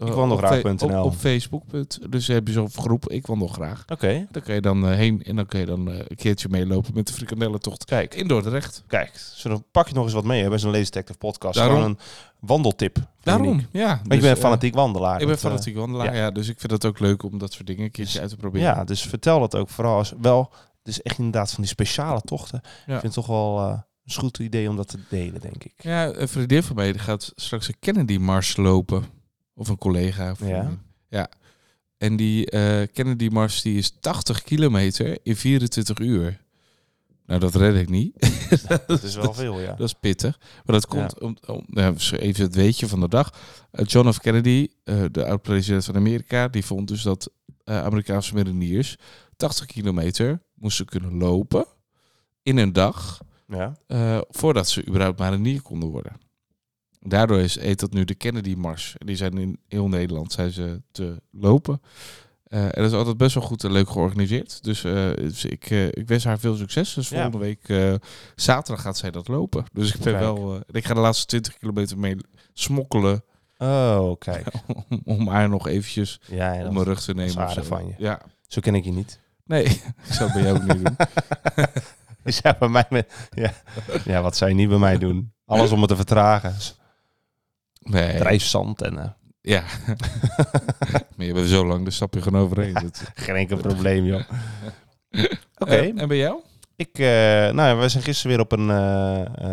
Eh, 0.00 0.06
Ikwandelgraag.nl. 0.06 0.98
Op, 0.98 1.04
op 1.04 1.14
Facebook. 1.14 1.62
Dus 2.10 2.26
heb 2.26 2.46
je 2.46 2.52
zo'n 2.52 2.70
groep 2.70 3.10
Ik 3.10 3.26
Wandel 3.26 3.48
Graag. 3.48 3.84
Oké, 3.88 4.26
Daar 4.30 4.42
kun 4.42 4.54
je 4.54 4.60
dan 4.60 4.88
eh, 4.88 4.94
heen 4.94 5.22
en 5.22 5.36
dan 5.36 5.46
kun 5.46 5.60
je 5.60 5.66
dan 5.66 5.90
eh, 5.90 5.98
een 5.98 6.16
keertje 6.16 6.48
meelopen 6.48 6.94
met 6.94 7.06
de 7.06 7.12
frikandellentocht 7.12 7.84
kijk. 7.84 8.14
in 8.14 8.28
Dordrecht. 8.28 8.84
Kijk, 8.86 9.12
dan 9.42 9.64
pak 9.70 9.88
je 9.88 9.94
nog 9.94 10.04
eens 10.04 10.12
wat 10.12 10.24
mee 10.24 10.58
zo'n 10.58 10.70
Lazy 10.70 10.84
Detective 10.84 11.18
podcast. 11.18 11.54
Daarom. 11.54 11.76
Gewoon 11.76 11.90
een 11.90 11.98
wandeltip. 12.38 12.96
Daarom, 13.22 13.66
ja. 13.72 14.00
Want 14.04 14.20
dus, 14.20 14.30
eh, 14.30 14.36
fanatiek 14.36 14.74
wandelaar. 14.74 15.20
Ik 15.20 15.26
ben 15.26 15.38
fanatiek 15.38 15.76
wandelaar, 15.76 16.14
ja. 16.14 16.20
ja. 16.20 16.30
Dus 16.30 16.48
ik 16.48 16.60
vind 16.60 16.72
het 16.72 16.84
ook 16.86 16.98
leuk 16.98 17.22
om 17.22 17.38
dat 17.38 17.52
soort 17.52 17.66
dingen 17.66 17.84
een 17.84 17.90
keertje 17.90 18.12
Dus- 18.12 18.22
uit 18.22 18.30
te 18.30 18.36
proberen. 18.36 18.66
Ja, 18.66 18.84
dus 18.84 19.02
vertel 19.02 19.40
dat 19.40 19.56
ook 19.56 19.68
vooral 19.68 19.96
als 19.96 20.12
wel. 20.20 20.52
Het 20.78 20.88
is 20.88 21.02
echt 21.02 21.18
inderdaad 21.18 21.50
van 21.50 21.62
die 21.62 21.72
speciale 21.72 22.20
tochten. 22.20 22.60
Ik 22.64 22.84
vind 22.86 23.02
het 23.02 23.12
toch 23.12 23.26
wel 23.26 23.60
een 23.60 23.82
goed 24.14 24.38
idee 24.38 24.68
om 24.68 24.76
dat 24.76 24.88
te 24.88 24.98
delen, 25.08 25.40
denk 25.40 25.64
ik. 25.64 25.72
Ja, 25.76 26.14
een 26.14 26.28
vriendin 26.28 26.62
van 26.62 26.76
mij 26.76 26.94
gaat 26.94 27.32
straks 27.34 27.68
een 27.68 27.78
Kennedy-mars 27.78 28.56
lopen. 28.56 29.04
Of 29.60 29.68
een 29.68 29.78
collega. 29.78 30.30
Of 30.30 30.46
Ja? 30.46 30.70
ja. 31.08 31.28
En 31.96 32.16
die 32.16 32.50
eh, 32.50 32.86
Kennedy-mars 32.92 33.62
die 33.62 33.78
is 33.78 33.90
80 34.00 34.42
kilometer 34.42 35.18
in 35.22 35.36
24 35.36 35.98
uur. 35.98 36.40
Nou, 37.26 37.40
dat 37.40 37.54
red 37.54 37.76
ik 37.76 37.88
niet. 37.88 38.16
Dat 38.86 39.02
is 39.02 39.14
wel 39.24 39.34
veel, 39.34 39.60
ja. 39.60 39.74
Dat 39.74 39.86
is 39.86 39.92
pittig. 39.92 40.38
Maar 40.38 40.74
dat 40.74 40.86
komt 40.86 41.20
om, 41.20 41.36
om 41.46 41.64
nou, 41.66 41.96
even 41.96 42.44
het 42.44 42.54
weetje 42.54 42.88
van 42.88 43.00
de 43.00 43.08
dag. 43.08 43.34
Eh, 43.70 43.84
John 43.86 44.10
F. 44.10 44.18
Kennedy, 44.18 44.68
eh, 44.84 45.04
de 45.10 45.26
oud-president 45.26 45.84
van 45.84 45.96
Amerika, 45.96 46.48
die 46.48 46.64
vond 46.64 46.88
dus 46.88 47.02
dat 47.02 47.30
Amerikaanse 47.64 48.34
mariniers 48.34 48.96
80 49.36 49.66
kilometer 49.66 50.42
moesten 50.54 50.86
kunnen 50.86 51.16
lopen 51.16 51.66
in 52.42 52.56
een 52.56 52.72
dag 52.72 53.20
Ja, 53.46 53.76
voordat 54.28 54.68
ze 54.68 54.86
überhaupt 54.86 55.18
marinier 55.18 55.62
konden 55.62 55.88
worden. 55.88 56.12
Daardoor 57.00 57.38
is, 57.40 57.60
heet 57.60 57.80
dat 57.80 57.92
nu 57.92 58.04
de 58.04 58.14
Kennedy-mars. 58.14 58.94
Die 58.98 59.16
zijn 59.16 59.38
in 59.38 59.58
heel 59.68 59.88
Nederland 59.88 60.32
zijn 60.32 60.50
ze 60.50 60.82
te 60.92 61.22
lopen. 61.30 61.80
Eh, 62.44 62.64
en 62.64 62.70
dat 62.74 62.84
is 62.84 62.92
altijd 62.92 63.16
best 63.16 63.34
wel 63.34 63.42
goed 63.44 63.64
en 63.64 63.72
leuk 63.72 63.90
georganiseerd. 63.90 64.62
Dus, 64.64 64.84
eh, 64.84 65.10
dus 65.16 65.44
ik, 65.44 65.70
eh, 65.70 65.86
ik 65.86 66.06
wens 66.08 66.24
haar 66.24 66.38
veel 66.38 66.54
succes. 66.56 66.94
Dus 66.94 67.08
Ja. 67.08 67.14
volgende 67.30 67.38
week 67.46 67.98
zaterdag 68.34 68.82
gaat 68.84 68.96
zij 68.98 69.10
dat 69.10 69.28
lopen. 69.28 69.64
Dus 69.72 69.94
ik 69.94 70.00
ben 70.00 70.12
Kijk. 70.12 70.24
wel. 70.24 70.60
ik 70.70 70.84
ga 70.84 70.94
de 70.94 71.00
laatste 71.00 71.26
20 71.26 71.58
kilometer 71.58 71.98
mee 71.98 72.16
smokkelen. 72.52 73.24
Oh, 73.58 74.18
kijk. 74.18 74.46
om, 74.88 75.00
om 75.04 75.28
haar 75.28 75.48
nog 75.48 75.66
eventjes 75.68 76.20
Ja, 76.26 76.52
ja 76.52 76.66
op 76.66 76.72
mijn 76.72 76.84
rug 76.84 77.00
te 77.02 77.14
nemen. 77.14 77.46
is 77.48 77.54
zo. 77.54 77.62
van 77.62 77.86
je. 77.86 77.94
Ja. 77.98 78.20
Zo 78.46 78.60
ken 78.60 78.74
ik 78.74 78.84
je 78.84 78.92
niet. 78.92 79.20
Nee, 79.44 79.64
ik 80.08 80.12
zou 80.12 80.32
bij 80.32 80.42
jou 80.42 80.56
ook 80.56 80.62
niet 80.74 80.84
doen. 80.84 80.96
Je 82.24 82.30
zou 82.30 82.54
bij 82.58 82.68
mij 82.68 82.86
met, 82.90 83.28
ja. 83.30 83.52
ja, 84.04 84.22
wat 84.22 84.36
zou 84.36 84.50
je 84.50 84.56
niet 84.56 84.68
bij 84.68 84.78
mij 84.78 84.98
doen? 84.98 85.32
Alles 85.46 85.70
om 85.72 85.80
het 85.80 85.88
te 85.88 85.96
vertragen. 85.96 86.54
Nee. 87.90 88.16
Drijfzand 88.18 88.82
en 88.82 88.98
eh, 88.98 89.08
Ja. 89.40 89.62
maar 91.16 91.26
je 91.26 91.32
bent 91.32 91.48
zo 91.48 91.66
lang, 91.66 91.84
dus 91.84 91.94
stap 91.94 92.14
je 92.14 92.22
gewoon 92.22 92.42
overheen. 92.42 92.72
Dat- 92.74 93.10
geen 93.14 93.34
enkel 93.36 93.56
probleem, 93.56 94.04
joh. 94.04 94.22
Oké. 95.58 95.70
Eh, 95.76 96.00
en 96.00 96.08
bij 96.08 96.16
jou? 96.16 96.40
Ik, 96.76 96.98
eh, 96.98 97.06
nou 97.06 97.56
ja, 97.62 97.76
we 97.76 97.88
zijn 97.88 98.02
gisteren 98.02 98.36
weer 98.36 98.44
op 98.44 98.52
een, 98.52 98.70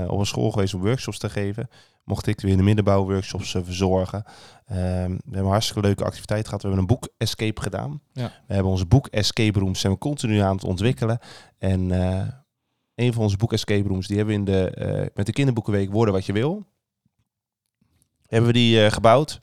op 0.09 0.19
een 0.19 0.25
school 0.25 0.51
geweest 0.51 0.73
om 0.73 0.81
workshops 0.81 1.17
te 1.17 1.29
geven. 1.29 1.69
Mocht 2.03 2.27
ik 2.27 2.41
weer 2.41 2.51
in 2.51 2.57
de 2.57 2.63
middenbouwworkshops 2.63 3.55
eh, 3.55 3.61
verzorgen. 3.63 4.23
Ehm, 4.65 4.77
we 5.11 5.19
hebben 5.23 5.41
een 5.43 5.45
hartstikke 5.45 5.81
leuke 5.81 6.03
activiteit 6.03 6.45
gehad. 6.45 6.61
We 6.61 6.67
hebben 6.67 6.87
een 6.89 6.93
boek 6.95 7.09
Escape 7.17 7.61
gedaan. 7.61 8.01
Ja. 8.13 8.31
We 8.47 8.53
hebben 8.53 8.71
onze 8.71 8.85
boek 8.85 9.07
Escape 9.07 9.59
Rooms 9.59 9.79
zijn 9.79 9.93
we 9.93 9.99
continu 9.99 10.39
aan 10.39 10.55
het 10.55 10.63
ontwikkelen. 10.63 11.19
En 11.57 11.91
een 12.95 13.13
van 13.13 13.23
onze 13.23 13.37
boek 13.37 13.53
Escape 13.53 13.87
Rooms, 13.87 14.07
die 14.07 14.17
hebben 14.17 14.33
we 14.35 14.39
in 14.39 14.45
de, 14.45 15.11
met 15.13 15.25
de 15.25 15.31
kinderboekenweek 15.31 15.91
Worden 15.91 16.13
Wat 16.13 16.25
Je 16.25 16.33
Wil. 16.33 16.65
Hebben 18.27 18.47
we 18.47 18.57
die 18.57 18.85
eh, 18.85 18.91
gebouwd. 18.91 19.39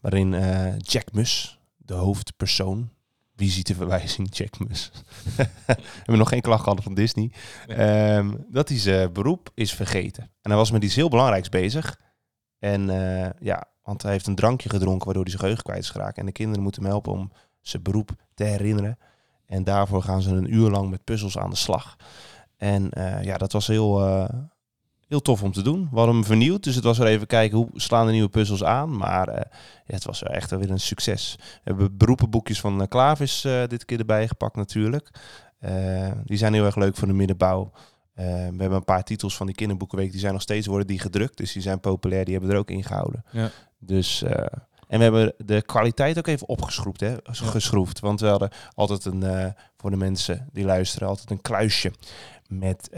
Waarin 0.00 0.34
eh, 0.34 0.78
Jack 0.78 1.12
Mus, 1.12 1.58
de 1.76 1.94
hoofdpersoon, 1.94 2.90
visiteverwijzing 3.36 4.28
Jack 4.36 4.58
Mus. 4.58 4.90
we 5.36 5.76
hebben 5.96 6.18
nog 6.18 6.28
geen 6.28 6.40
klacht 6.40 6.62
gehad 6.62 6.82
van 6.82 6.94
Disney. 6.94 7.30
Nee. 7.66 7.76
Ehm, 7.76 8.34
dat 8.48 8.68
hij 8.68 8.78
zijn 8.78 9.12
beroep 9.12 9.50
is 9.54 9.72
vergeten. 9.72 10.22
En 10.22 10.50
hij 10.50 10.56
was 10.56 10.70
met 10.70 10.84
iets 10.84 10.94
heel 10.94 11.08
belangrijks 11.08 11.48
bezig. 11.48 12.00
En 12.58 12.90
eh, 12.90 13.30
ja, 13.40 13.64
want 13.82 14.02
hij 14.02 14.12
heeft 14.12 14.26
een 14.26 14.34
drankje 14.34 14.68
gedronken 14.68 15.04
waardoor 15.04 15.22
hij 15.22 15.30
zijn 15.30 15.42
geheugen 15.42 15.64
kwijt 15.64 15.82
is 15.82 15.90
geraakt. 15.90 16.18
En 16.18 16.26
de 16.26 16.32
kinderen 16.32 16.62
moeten 16.62 16.82
hem 16.82 16.90
helpen 16.90 17.12
om 17.12 17.32
zijn 17.60 17.82
beroep 17.82 18.10
te 18.34 18.44
herinneren. 18.44 18.98
En 19.46 19.64
daarvoor 19.64 20.02
gaan 20.02 20.22
ze 20.22 20.30
een 20.30 20.54
uur 20.54 20.70
lang 20.70 20.90
met 20.90 21.04
puzzels 21.04 21.38
aan 21.38 21.50
de 21.50 21.56
slag. 21.56 21.96
En 22.56 22.90
eh, 22.90 23.22
ja, 23.22 23.36
dat 23.36 23.52
was 23.52 23.66
heel, 23.66 24.06
eh, 24.06 24.28
heel 25.14 25.22
tof 25.22 25.42
om 25.42 25.52
te 25.52 25.62
doen. 25.62 25.88
We 25.90 25.96
hadden 25.96 26.14
hem 26.14 26.24
vernieuwd, 26.24 26.62
dus 26.62 26.74
het 26.74 26.84
was 26.84 26.98
weer 26.98 27.06
even 27.06 27.26
kijken 27.26 27.58
hoe 27.58 27.68
slaan 27.74 28.06
de 28.06 28.12
nieuwe 28.12 28.28
puzzels 28.28 28.64
aan. 28.64 28.96
Maar 28.96 29.28
eh, 29.28 29.50
ja, 29.86 29.94
het 29.94 30.04
was 30.04 30.20
wel 30.20 30.32
echt 30.32 30.50
weer 30.50 30.70
een 30.70 30.80
succes. 30.80 31.34
We 31.38 31.60
hebben 31.64 31.96
beroepenboekjes 31.96 32.60
van 32.60 32.80
eh, 32.80 32.88
Klavis 32.88 33.44
eh, 33.44 33.66
dit 33.66 33.84
keer 33.84 33.98
erbij 33.98 34.28
gepakt 34.28 34.56
natuurlijk. 34.56 35.10
Die 36.24 36.36
zijn 36.36 36.54
heel 36.54 36.64
erg 36.64 36.76
leuk 36.76 36.96
voor 36.96 37.08
de 37.08 37.14
middenbouw. 37.14 37.72
We 38.14 38.22
hebben 38.22 38.72
een 38.72 38.84
paar 38.84 39.04
titels 39.04 39.36
van 39.36 39.46
die 39.46 39.54
kinderboekenweek, 39.54 40.10
die 40.10 40.20
zijn 40.20 40.32
nog 40.32 40.42
steeds 40.42 40.66
worden 40.66 40.86
die 40.86 40.98
gedrukt. 40.98 41.36
Dus 41.36 41.52
die 41.52 41.62
zijn 41.62 41.80
populair, 41.80 42.24
die 42.24 42.32
hebben 42.32 42.50
we 42.50 42.56
er 42.56 42.62
ook 42.62 42.70
in 42.70 42.84
gehouden. 42.84 43.24
Ja. 43.30 43.50
Dus, 43.78 44.22
en 44.88 44.98
we 44.98 45.02
hebben 45.02 45.34
de 45.38 45.62
kwaliteit 45.62 46.18
ook 46.18 46.26
even 46.26 46.48
opgeschroefd, 46.48 47.00
hè? 47.00 47.14
geschroefd. 47.30 48.00
Want 48.00 48.20
we 48.20 48.26
hadden 48.26 48.50
altijd 48.74 49.04
een, 49.04 49.54
voor 49.76 49.90
de 49.90 49.96
mensen 49.96 50.48
die 50.52 50.64
luisteren, 50.64 51.08
altijd 51.08 51.30
een 51.30 51.42
kluisje 51.42 51.92
met 52.48 52.90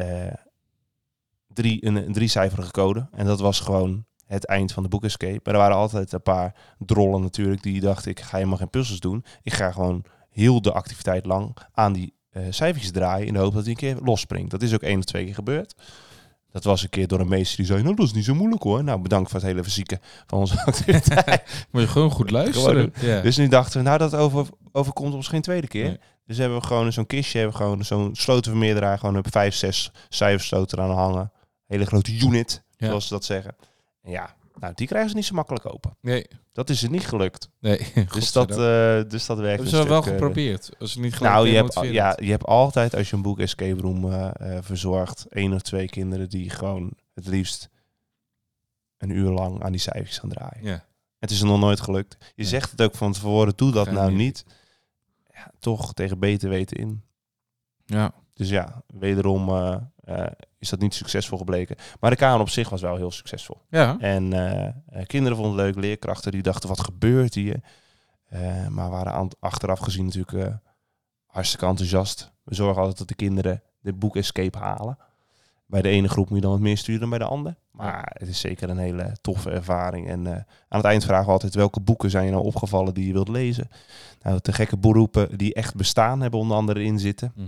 drie, 1.56 1.86
een, 1.86 1.96
een 1.96 2.12
driecijferige 2.12 2.70
code. 2.70 3.08
En 3.12 3.26
dat 3.26 3.40
was 3.40 3.60
gewoon 3.60 4.04
het 4.26 4.46
eind 4.46 4.72
van 4.72 4.82
de 4.82 4.88
boek 4.88 5.04
Escape. 5.04 5.40
Maar 5.42 5.54
er 5.54 5.60
waren 5.60 5.76
altijd 5.76 6.12
een 6.12 6.22
paar 6.22 6.54
drollen 6.78 7.20
natuurlijk 7.20 7.62
die 7.62 7.80
dachten, 7.80 8.10
ik 8.10 8.20
ga 8.20 8.36
helemaal 8.36 8.58
geen 8.58 8.70
puzzels 8.70 9.00
doen. 9.00 9.24
Ik 9.42 9.52
ga 9.52 9.72
gewoon 9.72 10.04
heel 10.30 10.62
de 10.62 10.72
activiteit 10.72 11.26
lang 11.26 11.56
aan 11.72 11.92
die 11.92 12.14
eh, 12.30 12.42
cijfertjes 12.50 12.92
draaien 12.92 13.26
in 13.26 13.32
de 13.32 13.38
hoop 13.38 13.52
dat 13.52 13.62
hij 13.62 13.70
een 13.70 13.76
keer 13.76 13.96
losspringt. 14.02 14.50
Dat 14.50 14.62
is 14.62 14.74
ook 14.74 14.82
één 14.82 14.98
of 14.98 15.04
twee 15.04 15.24
keer 15.24 15.34
gebeurd. 15.34 15.74
Dat 16.50 16.64
was 16.64 16.82
een 16.82 16.88
keer 16.88 17.06
door 17.06 17.20
een 17.20 17.28
meester 17.28 17.56
die 17.56 17.66
zei, 17.66 17.82
nou 17.82 17.94
dat 17.94 18.06
is 18.06 18.12
niet 18.12 18.24
zo 18.24 18.34
moeilijk 18.34 18.62
hoor. 18.62 18.84
Nou 18.84 19.00
bedankt 19.00 19.30
voor 19.30 19.40
het 19.40 19.48
hele 19.48 19.64
fysieke 19.64 20.00
van 20.26 20.38
onze 20.38 20.62
activiteit. 20.66 21.42
Moet 21.72 21.82
je 21.82 21.88
gewoon 21.88 22.10
goed 22.10 22.30
luisteren. 22.30 22.92
Ja. 23.00 23.20
Dus 23.20 23.36
nu 23.36 23.48
dachten 23.48 23.78
we, 23.78 23.86
nou 23.86 23.98
dat 23.98 24.14
over, 24.14 24.46
overkomt 24.72 25.14
ons 25.14 25.28
geen 25.28 25.42
tweede 25.42 25.66
keer. 25.66 25.84
Nee. 25.84 25.98
Dus 26.26 26.38
hebben 26.38 26.58
we 26.58 26.66
gewoon 26.66 26.92
zo'n 26.92 27.06
kistje, 27.06 27.38
hebben 27.38 27.56
we 27.58 27.62
gewoon 27.64 27.84
zo'n 27.84 28.14
slotenvermeerderaar, 28.14 28.98
gewoon 28.98 29.18
op 29.18 29.26
vijf, 29.30 29.54
zes 29.54 29.90
cijfersloten 30.08 30.78
aan 30.78 30.90
hangen. 30.90 31.32
Hele 31.66 31.86
grote 31.86 32.18
unit, 32.18 32.62
Ja. 32.76 32.86
zoals 32.86 33.06
ze 33.06 33.12
dat 33.14 33.24
zeggen. 33.24 33.56
En 34.02 34.10
ja, 34.10 34.34
nou 34.58 34.72
die 34.74 34.86
krijgen 34.86 35.10
ze 35.10 35.16
niet 35.16 35.24
zo 35.24 35.34
makkelijk 35.34 35.66
open. 35.72 35.96
Nee, 36.00 36.26
Dat 36.52 36.70
is 36.70 36.82
er 36.82 36.90
niet 36.90 37.06
gelukt. 37.06 37.48
nee. 37.60 37.92
Dus 38.14 38.32
dat, 38.32 38.50
eh, 38.50 38.56
dus 39.10 39.26
dat 39.26 39.38
werkt 39.38 39.62
hebben 39.62 39.68
ze 39.82 39.88
wel 39.88 40.02
stuk, 40.02 40.12
eh, 40.12 40.18
geprobeerd. 40.18 40.70
Als 40.78 40.92
ze 40.92 41.00
niet 41.00 41.20
nou, 41.20 41.48
je 41.48 41.54
hebt, 41.56 41.78
ja, 41.82 42.16
je 42.22 42.30
hebt 42.30 42.44
altijd, 42.44 42.94
als 42.94 43.10
je 43.10 43.16
een 43.16 43.22
boek 43.22 43.38
Escape 43.40 43.80
Room 43.80 44.12
eh, 44.12 44.58
verzorgt, 44.60 45.26
één 45.28 45.52
of 45.52 45.62
twee 45.62 45.86
kinderen 45.88 46.28
die 46.28 46.50
gewoon 46.50 46.92
het 47.14 47.26
liefst 47.26 47.68
een 48.98 49.10
uur 49.10 49.30
lang 49.30 49.62
aan 49.62 49.72
die 49.72 49.80
cijfertjes 49.80 50.18
gaan 50.18 50.28
draaien. 50.30 50.64
ja. 50.64 50.84
Het 51.18 51.30
is 51.30 51.40
er 51.40 51.46
nog 51.46 51.60
nooit 51.60 51.80
gelukt. 51.80 52.16
Je 52.34 52.44
zegt 52.44 52.70
het 52.70 52.82
ook 52.82 52.94
van 52.94 53.12
tevoren, 53.12 53.52
doe 53.56 53.72
dat 53.72 53.90
nou 53.90 54.12
niet. 54.12 54.44
Ja, 55.32 55.50
toch 55.58 55.94
tegen 55.94 56.18
beter 56.18 56.48
weten 56.48 56.76
in. 56.76 57.02
ja. 57.84 58.12
Dus 58.34 58.48
ja, 58.48 58.82
wederom 58.86 59.48
is 60.58 60.68
dat 60.68 60.80
niet 60.80 60.94
succesvol 60.94 61.38
gebleken. 61.38 61.76
Maar 62.00 62.10
de 62.10 62.16
Kamer 62.16 62.40
op 62.40 62.48
zich 62.48 62.68
was 62.68 62.80
wel 62.80 62.96
heel 62.96 63.10
succesvol. 63.10 63.60
Ja. 63.70 63.96
En 63.98 64.32
eh, 64.32 64.66
eh, 64.66 64.72
kinderen 65.06 65.38
vonden 65.38 65.56
het 65.56 65.74
leuk, 65.74 65.84
leerkrachten 65.84 66.32
die 66.32 66.42
dachten, 66.42 66.68
wat 66.68 66.80
gebeurt 66.80 67.34
hier? 67.34 67.60
Eh, 68.28 68.68
maar 68.68 68.90
waren 68.90 69.30
achteraf 69.40 69.78
gezien 69.78 70.04
natuurlijk 70.04 70.48
eh, 70.48 70.54
hartstikke 71.26 71.66
enthousiast. 71.66 72.32
We 72.42 72.54
zorgen 72.54 72.78
altijd 72.78 72.98
dat 72.98 73.08
de 73.08 73.14
kinderen 73.14 73.62
dit 73.82 73.98
boek 73.98 74.16
Escape 74.16 74.58
halen. 74.58 74.98
Bij 75.66 75.82
de 75.82 75.88
ene 75.88 76.08
groep 76.08 76.28
moet 76.28 76.36
je 76.36 76.42
dan 76.42 76.52
wat 76.52 76.60
meer 76.60 76.76
sturen 76.76 77.00
dan 77.00 77.10
bij 77.10 77.18
de 77.18 77.24
ander. 77.24 77.56
Maar 77.70 78.10
het 78.18 78.28
is 78.28 78.40
zeker 78.40 78.70
een 78.70 78.78
hele 78.78 79.16
toffe 79.20 79.50
ervaring. 79.50 80.08
En 80.08 80.26
eh, 80.26 80.32
aan 80.68 80.78
het 80.80 80.84
eind 80.84 81.04
vragen 81.04 81.26
we 81.26 81.32
altijd 81.32 81.54
welke 81.54 81.80
boeken 81.80 82.10
zijn 82.10 82.24
je 82.24 82.30
nou 82.30 82.44
opgevallen 82.44 82.94
die 82.94 83.06
je 83.06 83.12
wilt 83.12 83.28
lezen. 83.28 83.68
Nou, 84.22 84.38
de 84.42 84.52
gekke 84.52 84.76
beroepen 84.76 85.38
die 85.38 85.54
echt 85.54 85.74
bestaan 85.74 86.20
hebben 86.20 86.40
onder 86.40 86.56
andere 86.56 86.82
in 86.82 86.98
zitten. 86.98 87.32
Mhm. 87.34 87.46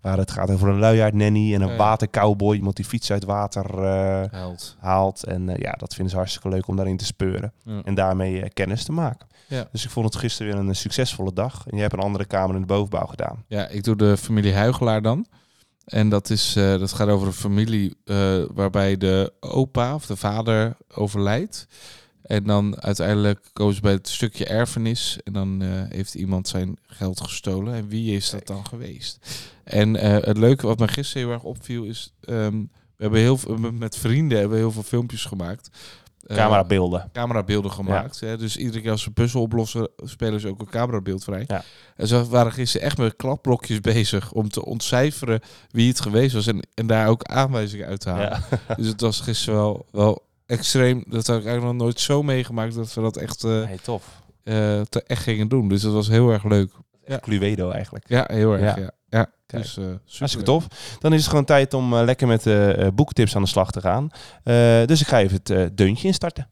Waar 0.00 0.18
het 0.18 0.30
gaat 0.30 0.50
over 0.50 0.68
een 0.68 0.78
luiaard 0.78 1.14
nanny 1.14 1.54
en 1.54 1.60
een 1.60 1.76
watercowboy. 1.76 2.56
Iemand 2.56 2.76
die 2.76 2.84
fiets 2.84 3.12
uit 3.12 3.24
water 3.24 3.84
eh, 3.84 4.22
Held. 4.30 4.76
haalt. 4.78 5.24
En 5.24 5.48
eh, 5.48 5.56
ja, 5.56 5.72
dat 5.72 5.94
vinden 5.94 6.10
ze 6.10 6.18
hartstikke 6.18 6.48
leuk 6.48 6.66
om 6.68 6.76
daarin 6.76 6.96
te 6.96 7.04
speuren. 7.04 7.52
En 7.84 7.94
daarmee 7.94 8.42
eh, 8.42 8.50
kennis 8.52 8.84
te 8.84 8.92
maken. 8.92 9.28
Ja. 9.46 9.68
Dus 9.72 9.84
ik 9.84 9.90
vond 9.90 10.06
het 10.06 10.16
gisteren 10.16 10.52
weer 10.52 10.68
een 10.68 10.76
succesvolle 10.76 11.32
dag. 11.32 11.64
En 11.66 11.72
jij 11.72 11.80
hebt 11.80 11.92
een 11.92 12.00
andere 12.00 12.24
kamer 12.24 12.54
in 12.54 12.60
de 12.60 12.66
bovenbouw 12.66 13.06
gedaan. 13.06 13.44
Ja, 13.46 13.68
ik 13.68 13.84
doe 13.84 13.96
de 13.96 14.16
familie 14.16 14.54
Huigelaar 14.54 15.02
dan. 15.02 15.26
En 15.84 16.08
dat, 16.08 16.30
is, 16.30 16.52
dat 16.52 16.92
gaat 16.92 17.08
over 17.08 17.26
een 17.26 17.32
familie 17.32 17.96
waarbij 18.54 18.96
de 18.96 19.32
opa 19.40 19.94
of 19.94 20.06
de 20.06 20.16
vader 20.16 20.76
overlijdt. 20.94 21.66
En 22.28 22.44
dan 22.44 22.82
uiteindelijk 22.82 23.50
komen 23.52 23.74
ze 23.74 23.80
bij 23.80 23.92
het 23.92 24.08
stukje 24.08 24.46
erfenis. 24.46 25.18
En 25.24 25.32
dan 25.32 25.62
eh, 25.62 25.68
heeft 25.88 26.14
iemand 26.14 26.48
zijn 26.48 26.78
geld 26.86 27.20
gestolen. 27.20 27.74
En 27.74 27.88
wie 27.88 28.16
is 28.16 28.30
dat 28.30 28.46
dan 28.46 28.66
geweest? 28.66 29.18
En 29.64 29.96
eh, 29.96 30.24
het 30.24 30.36
leuke 30.36 30.66
wat 30.66 30.78
mij 30.78 30.88
gisteren 30.88 31.22
heel 31.22 31.32
erg 31.32 31.42
opviel 31.42 31.84
is... 31.84 32.12
ehm, 32.20 32.58
we 32.96 33.04
hebben 33.04 33.20
heel 33.20 33.38
veel, 33.38 33.56
met 33.56 33.96
vrienden 33.96 34.38
hebben 34.38 34.56
we 34.56 34.62
heel 34.62 34.72
veel 34.72 34.82
filmpjes 34.82 35.24
gemaakt. 35.24 35.70
Eh, 36.26 36.36
Camerabeelden. 36.36 37.10
camerabeelden 37.12 37.70
gemaakt. 37.70 38.20
Hè? 38.20 38.36
Dus 38.36 38.56
iedere 38.56 38.80
keer 38.80 38.90
als 38.90 39.02
ze 39.02 39.10
puzzel 39.10 39.40
oplossen, 39.40 39.88
spelen 39.96 40.40
ze 40.40 40.48
ook 40.48 40.60
een 40.60 40.70
camerabeeld 40.70 41.24
vrij. 41.24 41.44
Ja. 41.46 41.64
En 41.96 42.06
ze 42.06 42.28
waren 42.28 42.52
gisteren 42.52 42.86
echt 42.86 42.98
met 42.98 43.16
kladblokjes 43.16 43.80
bezig 43.94 44.32
om 44.32 44.48
te 44.48 44.64
ontcijferen 44.64 45.40
wie 45.70 45.88
het 45.88 46.00
geweest 46.00 46.34
was. 46.34 46.46
En, 46.46 46.66
en 46.74 46.86
daar 46.86 47.08
ook 47.08 47.24
aanwijzingen 47.24 47.86
uit 47.86 48.00
te 48.00 48.10
halen. 48.10 48.42
Ja. 48.68 48.74
Dus 48.74 48.86
het 48.86 49.00
was 49.00 49.20
gisteren 49.20 49.58
wel, 49.60 49.86
wel 49.90 50.26
extreem. 50.48 51.04
Dat 51.06 51.26
heb 51.26 51.36
ik 51.38 51.44
eigenlijk 51.46 51.62
nog 51.76 51.82
nooit 51.86 52.00
zo 52.00 52.22
meegemaakt 52.22 52.74
dat 52.74 52.94
we 52.94 53.00
dat 53.00 53.16
echt, 53.16 53.44
eh, 53.44 53.50
Nee, 53.50 53.78
tof. 53.82 54.22
eh, 54.44 54.80
te 54.80 55.02
echt 55.06 55.22
gingen 55.22 55.48
doen. 55.48 55.68
Dus 55.68 55.82
dat 55.82 55.92
was 55.92 56.08
heel 56.08 56.30
erg 56.30 56.44
leuk. 56.44 56.70
Ja. 57.06 57.18
Cluedo 57.18 57.70
eigenlijk. 57.70 58.08
Ja, 58.08 58.24
heel 58.32 58.52
erg. 58.56 58.76
Ja. 58.76 58.90
Ja. 59.08 59.30
Dus, 59.46 59.76
eh 59.76 59.84
super. 59.84 60.00
Hartstikke 60.18 60.46
tof. 60.46 60.66
Dan 60.98 61.12
is 61.12 61.20
het 61.20 61.28
gewoon 61.28 61.44
tijd 61.44 61.74
om 61.74 61.94
eh, 61.94 62.04
lekker 62.04 62.26
met 62.26 62.42
de 62.42 62.74
eh, 62.78 62.88
boektips 62.94 63.36
aan 63.36 63.42
de 63.42 63.48
slag 63.48 63.70
te 63.70 63.80
gaan. 63.80 64.10
Eh, 64.44 64.84
dus 64.86 65.00
ik 65.00 65.06
ga 65.06 65.20
even 65.20 65.40
het 65.42 65.76
deuntje 65.76 66.06
instarten. 66.06 66.48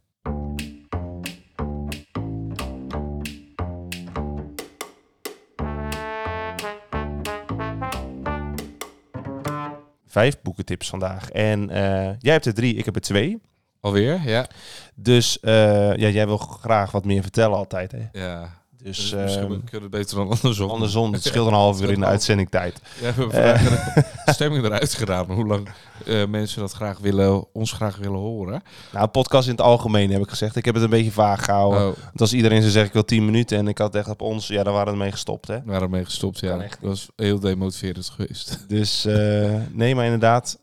Vijf 10.07 10.41
boekentips 10.43 10.89
vandaag. 10.89 11.31
En 11.31 11.71
eh, 11.71 12.13
jij 12.19 12.33
hebt 12.33 12.47
er 12.47 12.55
drie, 12.55 12.75
ik 12.75 12.85
heb 12.85 12.95
er 12.95 13.01
twee. 13.01 13.41
Alweer, 13.81 14.21
ja. 14.25 14.47
Dus 14.95 15.41
eh, 15.41 15.97
ja, 15.97 16.09
jij 16.09 16.27
wil 16.27 16.37
graag 16.37 16.91
wat 16.91 17.05
meer 17.05 17.23
vertellen 17.23 17.57
altijd. 17.57 17.93
Hè? 17.93 18.21
Ja. 18.21 18.65
Dus 18.83 18.97
Dus 18.99 19.13
eh, 19.13 19.23
misschien 19.23 19.47
kunnen 19.49 19.91
we 19.91 19.97
het 19.97 20.07
beter 20.07 20.17
dan 20.17 20.29
andersom. 20.31 20.71
andersom, 20.71 21.13
het 21.13 21.25
scheelt 21.25 21.47
een 21.47 21.53
half 21.65 21.81
uur 21.83 21.91
in 21.91 22.01
de 22.01 22.07
uitzendingtijd. 22.07 22.81
Ja, 23.01 23.15
we 23.15 23.23
hebben 23.23 23.31
Eh. 23.33 23.59
vandaag 23.61 23.97
een 24.27 24.35
stemming 24.35 24.65
eruit 24.65 24.95
gedaan. 24.95 25.31
Hoe 25.33 25.47
lang 25.47 25.69
eh, 26.07 26.27
mensen 26.27 26.61
dat 26.61 26.73
graag 26.73 26.99
willen, 26.99 27.55
ons 27.55 27.73
graag 27.73 27.97
willen 27.97 28.19
horen. 28.19 28.63
Nou, 28.93 29.07
podcast 29.07 29.47
in 29.47 29.53
het 29.53 29.61
algemeen 29.61 30.11
heb 30.11 30.23
ik 30.23 30.29
gezegd. 30.29 30.57
Ik 30.57 30.65
heb 30.65 30.75
het 30.75 30.83
een 30.85 30.91
beetje 30.91 31.11
vaag 31.13 31.45
gehouden. 31.45 31.81
Oh, 31.89 31.97
Want 32.05 32.21
als 32.21 32.33
iedereen 32.33 32.61
zou 32.61 32.71
zeggen, 32.71 32.87
ik 32.89 32.95
wil 32.95 33.05
10 33.05 33.25
minuten 33.25 33.59
en 33.59 33.69
ik 33.69 33.79
had 33.79 33.95
echt 33.95 34.09
op 34.09 34.21
ons, 34.21 34.47
ja, 34.47 34.63
daar 34.63 34.73
waren 34.73 34.93
we 34.93 34.99
mee 34.99 35.13
gestopt. 35.13 35.49
Hè? 35.49 35.55
we 35.57 35.63
waren 35.71 35.83
ermee 35.83 36.05
gestopt, 36.05 36.39
ja. 36.41 36.57
Dat 36.57 36.69
was 36.81 37.09
heel 37.17 37.41
demotiverend 37.41 38.09
geweest. 38.09 38.65
Dus 38.69 39.05
eh, 39.05 39.55
nee, 39.73 39.95
maar 39.95 40.05
inderdaad, 40.05 40.59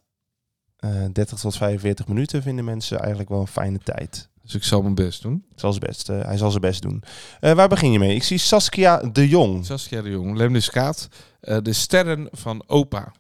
eh 0.84 1.06
30 1.13 1.40
tot 1.40 1.58
45 1.58 2.08
minuten 2.08 2.42
vinden 2.42 2.66
mensen 2.66 3.00
eigenlijk 3.00 3.30
wel 3.30 3.40
een 3.40 3.48
fijne 3.48 3.80
tijd. 3.80 4.30
Dus 4.42 4.56
ik 4.56 4.63
zal 4.63 4.82
mijn 4.82 4.96
best 4.96 5.22
doen. 5.22 5.46
Zal 5.56 5.74
zijn 5.74 5.86
best, 5.86 6.10
eh, 6.10 6.22
hij 6.22 6.38
zal 6.38 6.50
zijn 6.50 6.62
best 6.62 6.82
doen. 6.82 7.04
Eh, 7.40 7.54
waar 7.54 7.68
begin 7.68 7.92
je 7.92 8.00
mee? 8.00 8.16
Ik 8.16 8.24
zie 8.24 8.38
Saskia 8.38 8.98
de 8.98 9.28
Jong. 9.28 9.66
Saskia 9.66 10.02
de 10.02 10.10
Jong, 10.10 10.38
Lemniskaat, 10.38 11.08
de 11.40 11.74
sterren 11.74 12.28
van 12.32 12.63
opa. 12.68 13.12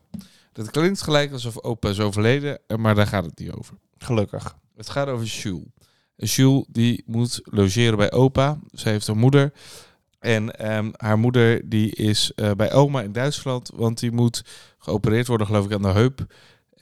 Dat 0.53 0.71
klinkt 0.71 1.01
gelijk 1.01 1.31
alsof 1.31 1.63
opa 1.63 1.89
is 1.89 1.99
overleden, 1.99 2.59
eh, 2.67 2.77
maar 2.77 2.95
daar 2.95 3.07
gaat 3.07 3.25
het 3.25 3.39
niet 3.39 3.51
over. 3.51 3.77
Gelukkig. 3.97 4.57
Het 4.75 4.89
gaat 4.89 5.07
over 5.07 5.25
Jules. 5.25 5.65
Jules 6.15 6.65
die 6.67 7.03
moet 7.05 7.41
logeren 7.43 7.97
bij 7.97 8.11
opa. 8.11 8.59
Zij 8.71 8.91
heeft 8.91 9.07
een 9.07 9.17
moeder. 9.17 9.53
En 10.19 10.59
ehm, 10.59 10.91
haar 10.97 11.19
moeder 11.19 11.69
die 11.69 11.95
is 11.95 12.31
eh, 12.35 12.51
bij 12.51 12.73
oma 12.73 13.01
in 13.01 13.11
Duitsland, 13.11 13.71
want 13.75 13.99
die 13.99 14.11
moet 14.11 14.43
geopereerd 14.77 15.27
worden, 15.27 15.47
geloof 15.47 15.65
ik, 15.65 15.73
aan 15.73 15.81
de 15.81 15.87
heup. 15.87 16.25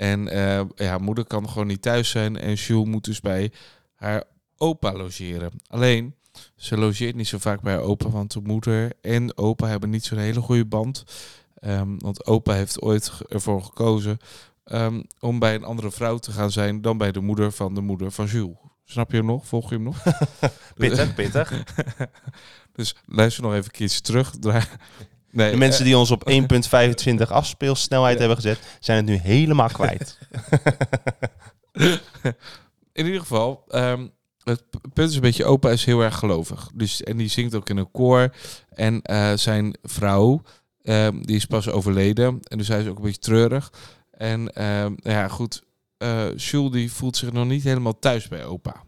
En 0.02 0.28
eh, 0.28 0.62
ja, 0.76 0.86
haar 0.88 1.02
moeder 1.02 1.26
kan 1.26 1.50
gewoon 1.50 1.68
niet 1.68 1.82
thuis 1.82 2.10
zijn. 2.10 2.38
En 2.38 2.54
Jules 2.54 2.88
moet 2.88 3.04
dus 3.04 3.20
bij 3.20 3.52
haar 3.96 4.24
opa 4.58 4.94
logeren. 4.94 5.52
Alleen, 5.68 6.16
ze 6.56 6.78
logeert 6.78 7.16
niet 7.16 7.28
zo 7.28 7.38
vaak 7.38 7.62
bij 7.62 7.74
haar 7.74 7.82
opa, 7.82 8.10
want 8.10 8.32
de 8.32 8.42
moeder 8.44 8.92
en 9.02 9.38
opa 9.38 9.68
hebben 9.68 9.90
niet 9.90 10.06
zo'n 10.06 10.18
hele 10.18 10.42
goede 10.42 10.66
band. 10.66 11.04
Ehm, 11.56 11.98
want 11.98 12.26
opa 12.26 12.54
heeft 12.54 12.82
ooit 12.82 13.12
ervoor 13.28 13.64
gekozen 13.64 14.18
ehm, 14.64 15.02
om 15.20 15.40
bij 15.40 15.56
een 15.56 15.64
andere 15.64 15.92
vrouw 15.92 16.18
te 16.18 16.32
gaan 16.32 16.52
zijn 16.52 16.82
dan 16.82 16.98
bij 16.98 17.12
de 17.12 17.22
moeder 17.22 17.52
van 17.52 17.74
de 17.74 17.82
moeder 17.82 18.12
van 18.12 18.26
Jules. 18.26 18.58
Snap 18.86 19.12
je 19.12 19.18
hem 19.18 19.26
nog? 19.26 19.48
Volg 19.48 19.70
je 19.70 19.76
hem 19.76 19.84
nog? 19.84 20.04
Pittig, 20.76 21.14
pittig. 21.14 21.64
dus 22.76 22.96
luister 23.06 23.44
nog 23.44 23.52
even 23.52 23.66
een 23.66 23.72
keertje 23.72 24.02
terug. 24.02 24.36
Nee, 25.32 25.52
De 25.52 25.58
mensen 25.58 25.86
die 25.86 25.98
ons 25.98 26.12
op 26.12 26.32
1.25 26.32 27.28
afspeelsnelheid 27.28 28.20
hebben 28.20 28.38
gezet, 28.38 28.60
zijn 28.80 28.98
het 28.98 29.06
nu 29.06 29.16
helemaal 29.16 29.70
kwijt. 29.80 30.18
in 32.94 33.06
ieder 33.06 33.20
geval, 33.20 33.64
ehm, 33.68 34.08
het 34.44 34.64
punt 34.94 35.10
is 35.10 35.16
een 35.16 35.22
beetje, 35.22 35.46
opa 35.46 35.70
is 35.70 35.86
heel 35.86 36.02
erg 36.02 36.18
gelovig. 36.18 36.70
Dus, 36.74 37.04
en 37.04 37.18
die 37.18 37.28
zingt 37.28 37.56
ook 37.56 37.70
in 37.70 37.78
een 37.78 37.92
koor. 37.92 38.34
En 38.70 39.02
eh, 39.02 39.32
zijn 39.36 39.76
vrouw, 39.84 40.42
ehm, 40.82 41.22
die 41.22 41.36
is 41.36 41.46
pas 41.46 41.70
overleden. 41.70 42.40
En 42.42 42.58
dus 42.58 42.68
hij 42.68 42.82
is 42.82 42.88
ook 42.88 42.98
een 42.98 43.04
beetje 43.04 43.20
treurig. 43.20 43.72
En 44.12 44.54
ehm, 44.54 44.94
ja, 44.96 45.28
goed, 45.28 45.64
eh 45.98 46.36
Jules 46.36 46.72
die 46.72 46.92
voelt 46.92 47.18
zich 47.18 47.32
nog 47.32 47.46
niet 47.46 47.64
helemaal 47.64 48.00
thuis 48.00 48.28
bij 48.28 48.46
opa. 48.46 48.84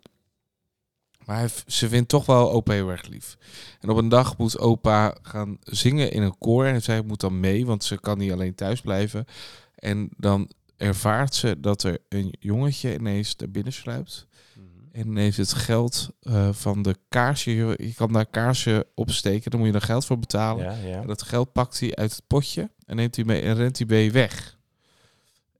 Maar 1.25 1.37
hij, 1.37 1.49
ze 1.67 1.89
vindt 1.89 2.09
toch 2.09 2.25
wel 2.25 2.51
opa 2.51 2.73
heel 2.73 2.89
erg 2.89 3.07
lief. 3.07 3.37
En 3.79 3.89
op 3.89 3.97
een 3.97 4.09
dag 4.09 4.37
moet 4.37 4.59
opa 4.59 5.15
gaan 5.21 5.57
zingen 5.61 6.11
in 6.11 6.21
een 6.21 6.37
koor. 6.37 6.65
En 6.65 6.81
zij 6.81 7.01
moet 7.01 7.19
dan 7.19 7.39
mee, 7.39 7.65
want 7.65 7.83
ze 7.83 7.99
kan 7.99 8.17
niet 8.17 8.31
alleen 8.31 8.55
thuis 8.55 8.81
blijven. 8.81 9.25
En 9.75 10.09
dan 10.17 10.49
ervaart 10.77 11.35
ze 11.35 11.59
dat 11.59 11.83
er 11.83 11.97
een 12.09 12.33
jongetje 12.39 12.93
ineens 12.93 13.35
naar 13.35 13.49
binnen 13.49 13.73
sluipt. 13.73 14.27
En 14.91 15.07
ineens 15.07 15.37
het 15.37 15.53
geld 15.53 16.09
eh, 16.21 16.49
van 16.51 16.81
de 16.81 16.95
kaarsje, 17.09 17.51
je 17.51 17.93
kan 17.95 18.13
daar 18.13 18.25
kaarsje 18.25 18.87
opsteken, 18.95 19.51
dan 19.51 19.59
moet 19.59 19.69
je 19.69 19.75
er 19.75 19.81
geld 19.81 20.05
voor 20.05 20.19
betalen. 20.19 20.63
Ja, 20.63 20.87
ja. 20.87 21.01
En 21.01 21.07
dat 21.07 21.21
geld 21.21 21.51
pakt 21.51 21.79
hij 21.79 21.95
uit 21.95 22.11
het 22.11 22.23
potje 22.27 22.69
en 22.85 22.95
neemt 22.95 23.15
hij 23.15 23.25
mee 23.25 23.41
en 23.41 23.55
rent 23.55 23.77
hij 23.77 23.87
mee 23.87 24.11
weg. 24.11 24.57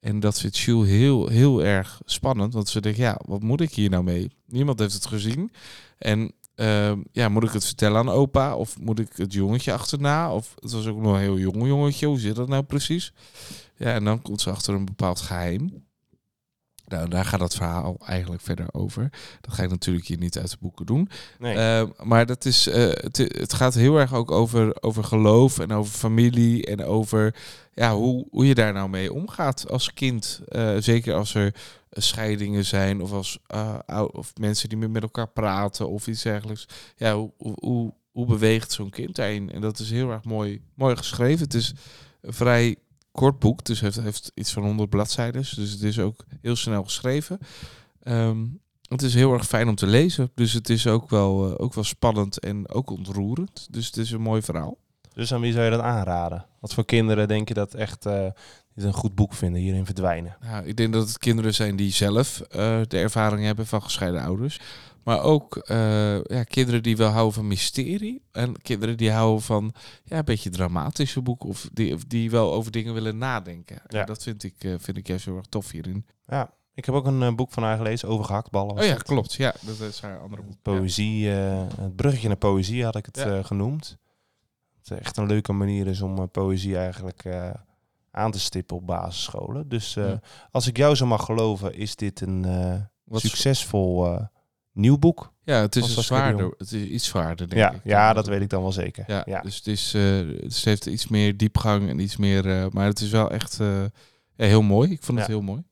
En 0.03 0.19
dat 0.19 0.39
vindt 0.39 0.57
Jules 0.57 0.89
heel, 0.89 1.27
heel 1.27 1.63
erg 1.63 2.01
spannend, 2.05 2.53
want 2.53 2.69
ze 2.69 2.81
denkt, 2.81 2.97
ja, 2.97 3.19
wat 3.25 3.41
moet 3.41 3.61
ik 3.61 3.73
hier 3.73 3.89
nou 3.89 4.03
mee? 4.03 4.31
Niemand 4.45 4.79
heeft 4.79 4.93
het 4.93 5.05
gezien. 5.05 5.51
En 5.97 6.31
ehm, 6.55 7.01
ja, 7.11 7.29
moet 7.29 7.43
ik 7.43 7.51
het 7.51 7.65
vertellen 7.65 7.97
aan 7.97 8.09
opa? 8.09 8.55
Of 8.55 8.79
moet 8.79 8.99
ik 8.99 9.09
het 9.15 9.33
jongetje 9.33 9.73
achterna? 9.73 10.33
Of 10.33 10.55
het 10.59 10.71
was 10.71 10.87
ook 10.87 11.01
nog 11.01 11.13
een 11.13 11.19
heel 11.19 11.37
jong 11.37 11.67
jongetje, 11.67 12.07
hoe 12.07 12.19
zit 12.19 12.35
dat 12.35 12.47
nou 12.47 12.63
precies? 12.63 13.13
Ja, 13.77 13.93
en 13.93 14.03
dan 14.03 14.21
komt 14.21 14.41
ze 14.41 14.49
achter 14.49 14.73
een 14.73 14.85
bepaald 14.85 15.19
geheim. 15.19 15.83
Nou, 16.87 17.09
daar 17.09 17.25
gaat 17.25 17.39
het 17.39 17.55
verhaal 17.55 17.97
eigenlijk 18.05 18.41
verder 18.41 18.65
over. 18.71 19.09
Dat 19.41 19.53
ga 19.53 19.63
ik 19.63 19.69
natuurlijk 19.69 20.07
hier 20.07 20.17
niet 20.17 20.37
uit 20.37 20.49
de 20.49 20.57
boeken 20.59 20.85
doen. 20.85 21.09
Nee. 21.39 21.55
Eh, 21.55 21.83
maar 22.03 22.25
dat 22.25 22.45
is, 22.45 22.67
eh, 22.67 22.83
het, 22.83 23.17
het 23.17 23.53
gaat 23.53 23.73
heel 23.73 23.97
erg 23.97 24.13
ook 24.13 24.31
over, 24.31 24.83
over 24.83 25.03
geloof 25.03 25.59
en 25.59 25.71
over 25.71 25.93
familie 25.93 26.65
en 26.65 26.83
over 26.85 27.35
ja, 27.73 27.95
hoe, 27.95 28.27
hoe 28.31 28.47
je 28.47 28.55
daar 28.55 28.73
nou 28.73 28.89
mee 28.89 29.13
omgaat 29.13 29.69
als 29.69 29.93
kind. 29.93 30.41
Eh, 30.47 30.75
zeker 30.77 31.13
als 31.13 31.35
er 31.35 31.53
scheidingen 31.91 32.65
zijn 32.65 33.01
of 33.01 33.11
als 33.11 33.39
eh, 33.47 34.05
of 34.11 34.33
mensen 34.39 34.69
die 34.69 34.77
meer 34.77 34.89
met 34.89 35.03
elkaar 35.03 35.27
praten 35.27 35.89
of 35.89 36.07
iets 36.07 36.23
dergelijks. 36.23 36.67
Ja, 36.95 37.15
hoe, 37.15 37.31
hoe, 37.37 37.93
hoe, 38.11 38.25
beweegt 38.25 38.71
zo'n 38.71 38.89
kind 38.89 39.15
daarin? 39.15 39.51
En 39.51 39.61
dat 39.61 39.79
is 39.79 39.91
heel 39.91 40.11
erg 40.11 40.23
mooi, 40.23 40.61
mooi 40.73 40.95
geschreven. 40.95 41.43
Het 41.43 41.53
is 41.53 41.73
vrij 42.21 42.75
kort 43.13 43.39
boek, 43.39 43.65
dus 43.65 43.79
het 43.79 43.95
heeft, 43.95 44.05
heeft 44.05 44.31
iets 44.33 44.53
van 44.53 44.63
100 44.63 44.89
bladzijden. 44.89 45.41
Dus 45.41 45.71
het 45.71 45.81
is 45.81 45.99
ook 45.99 46.25
heel 46.41 46.55
snel 46.55 46.83
geschreven. 46.83 47.39
Ehm, 48.03 48.45
het 48.87 49.01
is 49.01 49.13
heel 49.13 49.33
erg 49.33 49.45
fijn 49.45 49.67
om 49.67 49.75
te 49.75 49.87
lezen. 49.87 50.31
Dus 50.35 50.53
het 50.53 50.69
is 50.69 50.87
ook 50.87 51.09
wel, 51.09 51.49
eh, 51.49 51.63
ook 51.63 51.73
wel 51.73 51.83
spannend 51.83 52.39
en 52.39 52.69
ook 52.69 52.89
ontroerend. 52.89 53.67
Dus 53.71 53.85
het 53.85 53.97
is 53.97 54.11
een 54.11 54.21
mooi 54.21 54.41
verhaal. 54.41 54.77
Dus 55.13 55.33
aan 55.33 55.41
wie 55.41 55.53
zou 55.53 55.63
je 55.63 55.71
dat 55.71 55.81
aanraden? 55.81 56.45
Wat 56.59 56.73
voor 56.73 56.85
kinderen 56.85 57.27
denk 57.27 57.47
je 57.47 57.53
dat 57.53 57.73
echt 57.73 58.05
eh, 58.05 58.27
dit 58.75 58.85
een 58.85 58.93
goed 58.93 59.15
boek 59.15 59.33
vinden, 59.33 59.61
hierin 59.61 59.85
verdwijnen? 59.85 60.37
Nou, 60.41 60.65
ik 60.65 60.77
denk 60.77 60.93
dat 60.93 61.07
het 61.07 61.17
kinderen 61.17 61.53
zijn 61.53 61.75
die 61.75 61.91
zelf 61.91 62.39
eh, 62.39 62.81
de 62.87 62.97
ervaring 62.97 63.45
hebben 63.45 63.67
van 63.67 63.81
gescheiden 63.83 64.21
ouders. 64.21 64.59
Maar 65.03 65.21
ook 65.21 65.57
eh, 65.57 66.23
ja, 66.23 66.43
kinderen 66.43 66.83
die 66.83 66.97
wel 66.97 67.09
houden 67.09 67.33
van 67.33 67.47
mysterie. 67.47 68.21
En 68.31 68.61
kinderen 68.61 68.97
die 68.97 69.11
houden 69.11 69.41
van 69.41 69.73
ja, 70.03 70.17
een 70.17 70.25
beetje 70.25 70.49
dramatische 70.49 71.21
boeken. 71.21 71.49
Of 71.49 71.69
die, 71.73 71.93
of 71.93 72.03
die 72.05 72.31
wel 72.31 72.53
over 72.53 72.71
dingen 72.71 72.93
willen 72.93 73.17
nadenken. 73.17 73.75
En 73.87 73.97
Ja. 73.97 74.05
dat 74.05 74.23
vind 74.23 74.43
ik, 74.43 74.63
eh, 74.63 74.73
vind 74.77 74.97
ik 74.97 75.07
juist 75.07 75.25
heel 75.25 75.35
erg 75.37 75.45
tof 75.45 75.71
hierin. 75.71 76.05
Ja, 76.27 76.53
ik 76.73 76.85
heb 76.85 76.95
ook 76.95 77.05
een 77.05 77.23
eh, 77.23 77.35
boek 77.35 77.51
van 77.51 77.63
haar 77.63 77.77
gelezen 77.77 78.07
over 78.09 78.25
gehaktballen. 78.25 78.75
Oh 78.77 78.83
ja, 78.85 78.93
het. 78.93 79.03
klopt. 79.03 79.33
Ja, 79.33 79.53
dat 79.61 79.79
is 79.79 80.01
haar 80.01 80.19
andere 80.19 80.41
boek. 80.41 80.61
Poëzie, 80.61 81.27
het 81.27 81.95
bruggetje 81.95 82.27
naar 82.27 82.37
poëzie 82.37 82.83
had 82.83 82.95
ik 82.95 83.05
het 83.05 83.15
Ja. 83.17 83.43
genoemd. 83.43 83.97
Het 84.83 84.99
echt 84.99 85.17
een 85.17 85.27
leuke 85.27 85.53
manier 85.53 85.87
is 85.87 86.01
om 86.01 86.29
poëzie 86.31 86.77
eigenlijk 86.77 87.23
aan 88.11 88.31
te 88.31 88.39
stippen 88.39 88.75
op 88.77 88.85
basisscholen. 88.87 89.69
Dus 89.69 89.93
Ja. 89.93 90.19
als 90.51 90.67
ik 90.67 90.77
jou 90.77 90.95
zo 90.95 91.05
mag 91.05 91.25
geloven, 91.25 91.73
is 91.75 91.95
dit 91.95 92.21
een 92.21 92.45
succesvol 93.11 94.17
nieuw 94.73 94.97
boek. 94.97 95.31
Ja, 95.43 95.61
het 95.61 95.75
is 95.75 95.95
een 95.95 96.03
zwaarder. 96.03 96.53
Het 96.57 96.71
is 96.71 96.83
iets 96.83 97.05
zwaarder, 97.05 97.49
denk 97.49 97.61
Ja, 97.61 97.71
ik. 97.71 97.79
ja, 97.83 98.13
dat 98.13 98.27
weet 98.27 98.41
ik 98.41 98.49
dan 98.49 98.61
wel 98.61 98.71
zeker. 98.71 99.03
Ja, 99.07 99.23
Ja. 99.25 99.41
dus 99.41 99.55
het, 99.55 99.67
is, 99.67 99.93
eh, 99.93 100.01
het 100.39 100.63
heeft 100.63 100.85
iets 100.85 101.07
meer 101.07 101.37
diepgang 101.37 101.89
en 101.89 101.99
iets 101.99 102.17
meer... 102.17 102.49
eh, 102.49 102.65
maar 102.71 102.85
het 102.85 102.99
is 102.99 103.09
wel 103.09 103.31
echt... 103.31 103.59
eh, 103.59 103.81
Ja, 104.35 104.45
heel 104.45 104.61
mooi. 104.61 104.91
Ik 104.91 105.03
vond 105.03 105.17
het 105.17 105.27
Ja. 105.27 105.33
heel 105.33 105.43
mooi. 105.43 105.63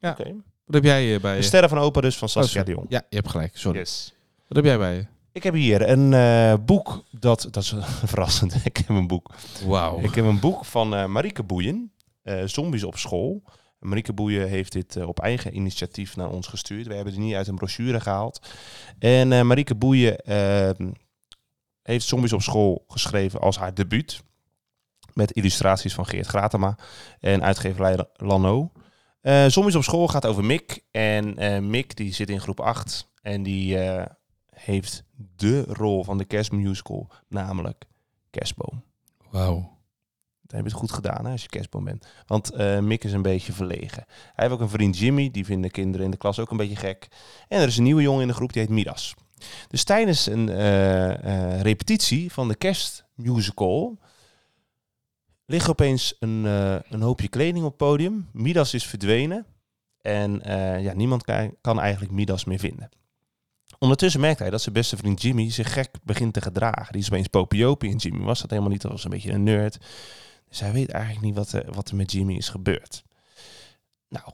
Oké. 0.00 0.24
Wat 0.64 0.74
heb 0.74 0.84
jij 0.84 1.14
eh, 1.14 1.20
bij 1.20 1.36
De? 1.36 1.42
Sterren 1.42 1.68
van 1.68 1.78
Opa 1.78 2.00
dus 2.00 2.16
van 2.18 2.28
Oh, 2.28 2.34
Saskia 2.34 2.50
sorry. 2.60 2.64
de 2.74 2.78
Jong. 2.80 2.86
Ja, 2.90 3.02
je 3.08 3.16
hebt 3.16 3.28
gelijk. 3.30 3.56
Sorry. 3.56 3.78
Yes. 3.78 4.14
Wat 4.48 4.56
heb 4.56 4.64
jij 4.64 4.78
bij 4.78 4.94
je? 4.94 5.06
Ik 5.32 5.42
heb 5.42 5.54
hier 5.54 5.88
een 5.88 6.12
eh, 6.12 6.54
boek, 6.64 7.04
dat, 7.10 7.48
dat 7.50 7.62
is 7.62 7.74
verrassend, 8.04 8.54
ik 8.64 8.76
heb 8.76 8.88
een 8.88 9.06
boek. 9.06 9.30
Wauw. 9.66 10.00
Ik 10.00 10.14
heb 10.14 10.24
een 10.24 10.40
boek 10.40 10.64
van 10.64 10.94
eh 10.94 11.06
Marieke 11.06 11.42
Boeien, 11.42 11.92
eh, 12.22 12.42
Zombies 12.44 12.84
op 12.84 12.96
school. 12.96 13.42
Marieke 13.78 14.12
Boeien 14.12 14.48
heeft 14.48 14.72
dit 14.72 14.96
eh, 14.96 15.08
op 15.08 15.20
eigen 15.20 15.56
initiatief 15.56 16.16
naar 16.16 16.30
ons 16.30 16.46
gestuurd. 16.46 16.86
We 16.86 16.94
hebben 16.94 17.12
het 17.12 17.22
niet 17.22 17.34
uit 17.34 17.46
een 17.46 17.54
brochure 17.54 18.00
gehaald. 18.00 18.48
En 18.98 19.32
eh 19.32 19.42
Marieke 19.42 19.74
Boeien 19.74 20.18
eh, 20.18 20.86
heeft 21.82 22.06
Zombies 22.06 22.32
op 22.32 22.42
school 22.42 22.84
geschreven 22.88 23.40
als 23.40 23.58
haar 23.58 23.74
debuut. 23.74 24.22
Met 25.12 25.30
illustraties 25.30 25.94
van 25.94 26.06
Geert 26.06 26.26
Gratema 26.26 26.78
en 27.20 27.42
uitgeverij 27.42 28.06
Lano. 28.16 28.72
Eh 29.20 29.46
Zombies 29.46 29.74
op 29.74 29.82
school 29.82 30.08
gaat 30.08 30.26
over 30.26 30.44
Mick. 30.44 30.84
En 30.90 31.70
Mick 31.70 31.96
die 31.96 32.14
zit 32.14 32.30
in 32.30 32.40
groep 32.40 32.60
8 32.60 33.10
en 33.22 33.42
die 33.42 33.78
heeft 34.54 35.04
de 35.36 35.62
rol 35.62 36.04
van 36.04 36.18
de 36.18 36.24
kerstmusical, 36.24 37.10
namelijk 37.28 37.84
Kerstboom. 38.30 38.82
Wauw. 39.30 39.77
Dan 40.48 40.56
heb 40.56 40.66
je 40.66 40.72
het 40.72 40.80
goed 40.80 40.92
gedaan 40.92 41.24
hè, 41.24 41.32
als 41.32 41.42
je 41.42 41.48
kerstboom 41.48 41.84
bent. 41.84 42.06
Want 42.26 42.50
eh, 42.50 42.78
Mick 42.78 43.04
is 43.04 43.12
een 43.12 43.22
beetje 43.22 43.52
verlegen. 43.52 44.04
Hij 44.06 44.32
heeft 44.34 44.52
ook 44.52 44.60
een 44.60 44.68
vriend 44.68 44.98
Jimmy, 44.98 45.30
die 45.30 45.44
vinden 45.44 45.70
kinderen 45.70 46.04
in 46.04 46.10
de 46.10 46.16
klas 46.16 46.38
ook 46.38 46.50
een 46.50 46.56
beetje 46.56 46.76
gek. 46.76 47.08
En 47.48 47.60
er 47.60 47.66
is 47.68 47.76
een 47.76 47.82
nieuwe 47.82 48.02
jongen 48.02 48.22
in 48.22 48.28
de 48.28 48.34
groep, 48.34 48.52
die 48.52 48.62
heet 48.62 48.70
Midas. 48.70 49.14
Dus 49.68 49.84
tijdens 49.84 50.26
een 50.26 50.48
eh, 50.48 51.54
eh, 51.54 51.60
repetitie 51.60 52.32
van 52.32 52.48
de 52.48 52.54
kerstmusical 52.54 53.98
ligt 55.46 55.68
opeens 55.68 56.16
een, 56.18 56.44
een 56.88 57.02
hoopje 57.02 57.28
kleding 57.28 57.64
op 57.64 57.70
het 57.70 57.88
podium. 57.88 58.28
Midas 58.32 58.74
is 58.74 58.86
verdwenen 58.86 59.46
en 60.00 60.40
ja, 60.82 60.92
niemand 60.92 61.22
kan, 61.22 61.54
kan 61.60 61.80
eigenlijk 61.80 62.12
Midas 62.12 62.44
meer 62.44 62.58
vinden. 62.58 62.88
Ondertussen 63.78 64.20
merkt 64.20 64.38
hij 64.38 64.50
dat 64.50 64.62
zijn 64.62 64.74
beste 64.74 64.96
vriend 64.96 65.22
Jimmy 65.22 65.50
zich 65.50 65.72
gek 65.72 65.90
begint 66.02 66.32
te 66.34 66.40
gedragen. 66.40 66.92
Die 66.92 67.00
is 67.00 67.10
opeens 67.10 67.26
popiopie 67.26 67.90
en 67.90 67.96
Jimmy 67.96 68.24
was 68.24 68.40
dat 68.40 68.50
helemaal 68.50 68.70
niet. 68.70 68.82
Dat 68.82 68.90
was 68.90 69.04
een 69.04 69.10
beetje 69.10 69.32
een 69.32 69.42
nerd. 69.42 69.78
Hij 70.50 70.72
weet 70.72 70.90
eigenlijk 70.90 71.24
niet 71.24 71.34
wat 71.34 71.52
er, 71.52 71.72
wat 71.72 71.88
er 71.88 71.96
met 71.96 72.12
Jimmy 72.12 72.34
is 72.34 72.48
gebeurd. 72.48 73.04
Nou, 74.08 74.32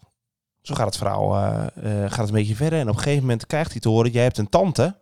zo 0.62 0.74
gaat 0.74 0.86
het 0.86 0.96
verhaal 0.96 1.36
eh, 1.36 1.66
eh, 1.66 2.10
gaat 2.10 2.18
het 2.18 2.28
een 2.28 2.34
beetje 2.34 2.54
verder. 2.54 2.78
En 2.78 2.88
op 2.88 2.94
een 2.94 3.02
gegeven 3.02 3.22
moment 3.22 3.46
krijgt 3.46 3.70
hij 3.70 3.80
te 3.80 3.88
horen, 3.88 4.10
jij 4.10 4.22
hebt 4.22 4.38
een 4.38 4.48
tante. 4.48 4.96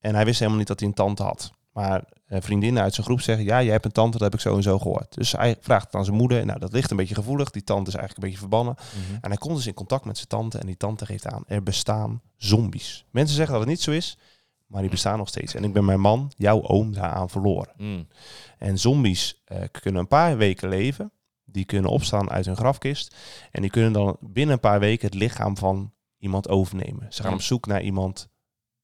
En 0.00 0.14
hij 0.14 0.24
wist 0.24 0.38
helemaal 0.38 0.58
niet 0.58 0.68
dat 0.68 0.80
hij 0.80 0.88
een 0.88 0.94
tante 0.94 1.22
had. 1.22 1.52
Maar 1.72 2.04
eh, 2.26 2.40
vriendinnen 2.40 2.82
uit 2.82 2.94
zijn 2.94 3.06
groep 3.06 3.20
zeggen, 3.20 3.44
ja, 3.44 3.62
jij 3.62 3.72
hebt 3.72 3.84
een 3.84 3.92
tante, 3.92 4.18
dat 4.18 4.20
heb 4.20 4.34
ik 4.34 4.40
zo 4.40 4.56
en 4.56 4.62
zo 4.62 4.78
gehoord. 4.78 5.14
Dus 5.14 5.32
hij 5.32 5.56
vraagt 5.60 5.84
het 5.84 5.94
aan 5.94 6.04
zijn 6.04 6.16
moeder. 6.16 6.46
Nou, 6.46 6.58
dat 6.58 6.72
ligt 6.72 6.90
een 6.90 6.96
beetje 6.96 7.14
gevoelig. 7.14 7.50
Die 7.50 7.64
tante 7.64 7.90
is 7.90 7.96
eigenlijk 7.96 8.16
een 8.16 8.30
beetje 8.30 8.48
verbannen. 8.48 8.76
En 9.20 9.28
hij 9.28 9.38
komt 9.38 9.56
dus 9.56 9.66
in 9.66 9.74
contact 9.74 10.04
met 10.04 10.16
zijn 10.16 10.28
tante. 10.28 10.58
En 10.58 10.66
die 10.66 10.76
tante 10.76 11.06
geeft 11.06 11.26
aan, 11.26 11.44
er 11.46 11.62
bestaan 11.62 12.22
zombies. 12.36 13.04
Mensen 13.10 13.36
zeggen 13.36 13.54
dat 13.54 13.62
het 13.62 13.72
niet 13.72 13.82
zo 13.82 13.90
is, 13.90 14.18
maar 14.72 14.80
die 14.80 14.90
bestaan 14.90 15.18
nog 15.18 15.28
steeds. 15.28 15.54
En 15.54 15.64
ik 15.64 15.72
ben 15.72 15.84
mijn 15.84 16.00
man, 16.00 16.32
jouw 16.36 16.62
oom, 16.62 16.92
daaraan 16.92 17.30
verloren. 17.30 17.72
Mm. 17.76 18.06
En 18.58 18.78
zombies 18.78 19.42
eh, 19.44 19.62
kunnen 19.80 20.00
een 20.00 20.08
paar 20.08 20.36
weken 20.36 20.68
leven. 20.68 21.12
Die 21.44 21.64
kunnen 21.64 21.90
opstaan 21.90 22.30
uit 22.30 22.46
hun 22.46 22.56
grafkist. 22.56 23.16
En 23.50 23.60
die 23.62 23.70
kunnen 23.70 23.92
dan 23.92 24.16
binnen 24.20 24.54
een 24.54 24.60
paar 24.60 24.80
weken 24.80 25.06
het 25.06 25.14
lichaam 25.14 25.56
van 25.56 25.92
iemand 26.18 26.48
overnemen. 26.48 27.06
Ze 27.12 27.22
gaan 27.22 27.30
Ja. 27.30 27.36
op 27.36 27.42
zoek 27.42 27.66
naar 27.66 27.82
iemand, 27.82 28.28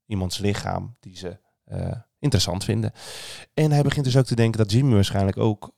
iemands 0.07 0.39
lichaam 0.39 0.97
die 1.01 1.17
ze 1.17 1.41
eh, 1.65 1.97
interessant 2.19 2.65
vinden. 2.65 2.93
En 3.55 3.71
hij 3.71 3.83
begint 3.83 4.05
dus 4.05 4.17
ook 4.17 4.25
te 4.25 4.35
denken 4.35 4.59
dat 4.59 4.73
Jimmy 4.73 4.95
waarschijnlijk 4.95 5.37
ook, 5.37 5.73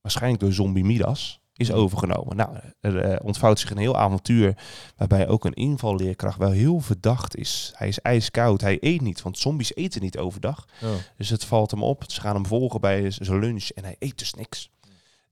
waarschijnlijk 0.00 0.42
door 0.42 0.52
zombie 0.52 0.84
Midas, 0.84 1.41
is 1.62 1.72
overgenomen. 1.72 2.36
Nou, 2.36 2.56
er 2.80 2.98
eh, 2.98 3.26
ontvouwt 3.26 3.58
zich 3.58 3.70
een 3.70 3.76
heel 3.76 3.96
avontuur 3.96 4.56
waarbij 4.96 5.28
ook 5.28 5.44
een 5.44 5.54
invalleerkracht 5.54 6.38
wel 6.38 6.50
heel 6.50 6.80
verdacht 6.80 7.36
is. 7.36 7.72
Hij 7.76 7.88
is 7.88 8.00
ijskoud, 8.00 8.60
hij 8.60 8.78
eet 8.80 9.00
niet, 9.00 9.22
want 9.22 9.38
zombies 9.38 9.74
eten 9.74 10.02
niet 10.02 10.18
overdag. 10.18 10.66
Oh. 10.82 10.90
Dus 11.16 11.28
het 11.28 11.44
valt 11.44 11.70
hem 11.70 11.82
op. 11.82 12.04
Ze 12.06 12.20
gaan 12.20 12.34
hem 12.34 12.46
volgen 12.46 12.80
bij 12.80 13.10
zijn 13.10 13.38
lunch 13.38 13.68
en 13.68 13.84
hij 13.84 13.96
eet 13.98 14.18
dus 14.18 14.34
niks. 14.34 14.70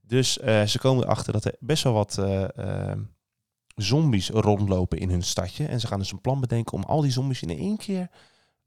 Dus 0.01 0.39
eh, 0.39 0.63
ze 0.63 0.79
komen 0.79 1.03
erachter 1.03 1.33
dat 1.33 1.45
er 1.45 1.55
best 1.59 1.83
wel 1.83 1.93
wat 1.93 2.17
eh, 2.17 2.91
zombies 3.75 4.29
rondlopen 4.29 4.97
in 4.97 5.09
hun 5.09 5.23
stadje. 5.23 5.65
En 5.65 5.79
ze 5.79 5.87
gaan 5.87 5.99
dus 5.99 6.11
een 6.11 6.21
plan 6.21 6.39
bedenken 6.39 6.73
om 6.73 6.83
al 6.83 7.01
die 7.01 7.11
zombies 7.11 7.41
in 7.41 7.57
één 7.57 7.77
keer 7.77 8.09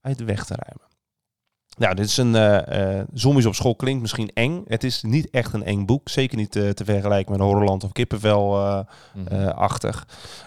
uit 0.00 0.18
de 0.18 0.24
weg 0.24 0.44
te 0.44 0.54
ruimen. 0.54 0.93
Nou, 1.76 1.94
dit 1.94 2.06
is 2.06 2.16
een 2.16 2.34
eh, 2.34 2.98
eh, 2.98 3.04
Zombies 3.12 3.46
op 3.46 3.54
school 3.54 3.74
klinkt 3.76 4.00
misschien 4.00 4.30
eng. 4.34 4.62
Het 4.66 4.84
is 4.84 5.02
niet 5.02 5.30
echt 5.30 5.52
een 5.52 5.64
eng 5.64 5.84
boek. 5.84 6.08
Zeker 6.08 6.36
niet 6.36 6.56
eh, 6.56 6.68
te 6.68 6.84
vergelijken 6.84 7.32
met 7.32 7.40
Horrorland 7.40 7.84
of 7.84 7.92
Kippenvel 7.92 8.56
eh, 8.66 8.80
Mhm. 9.14 9.26
eh. 9.26 9.88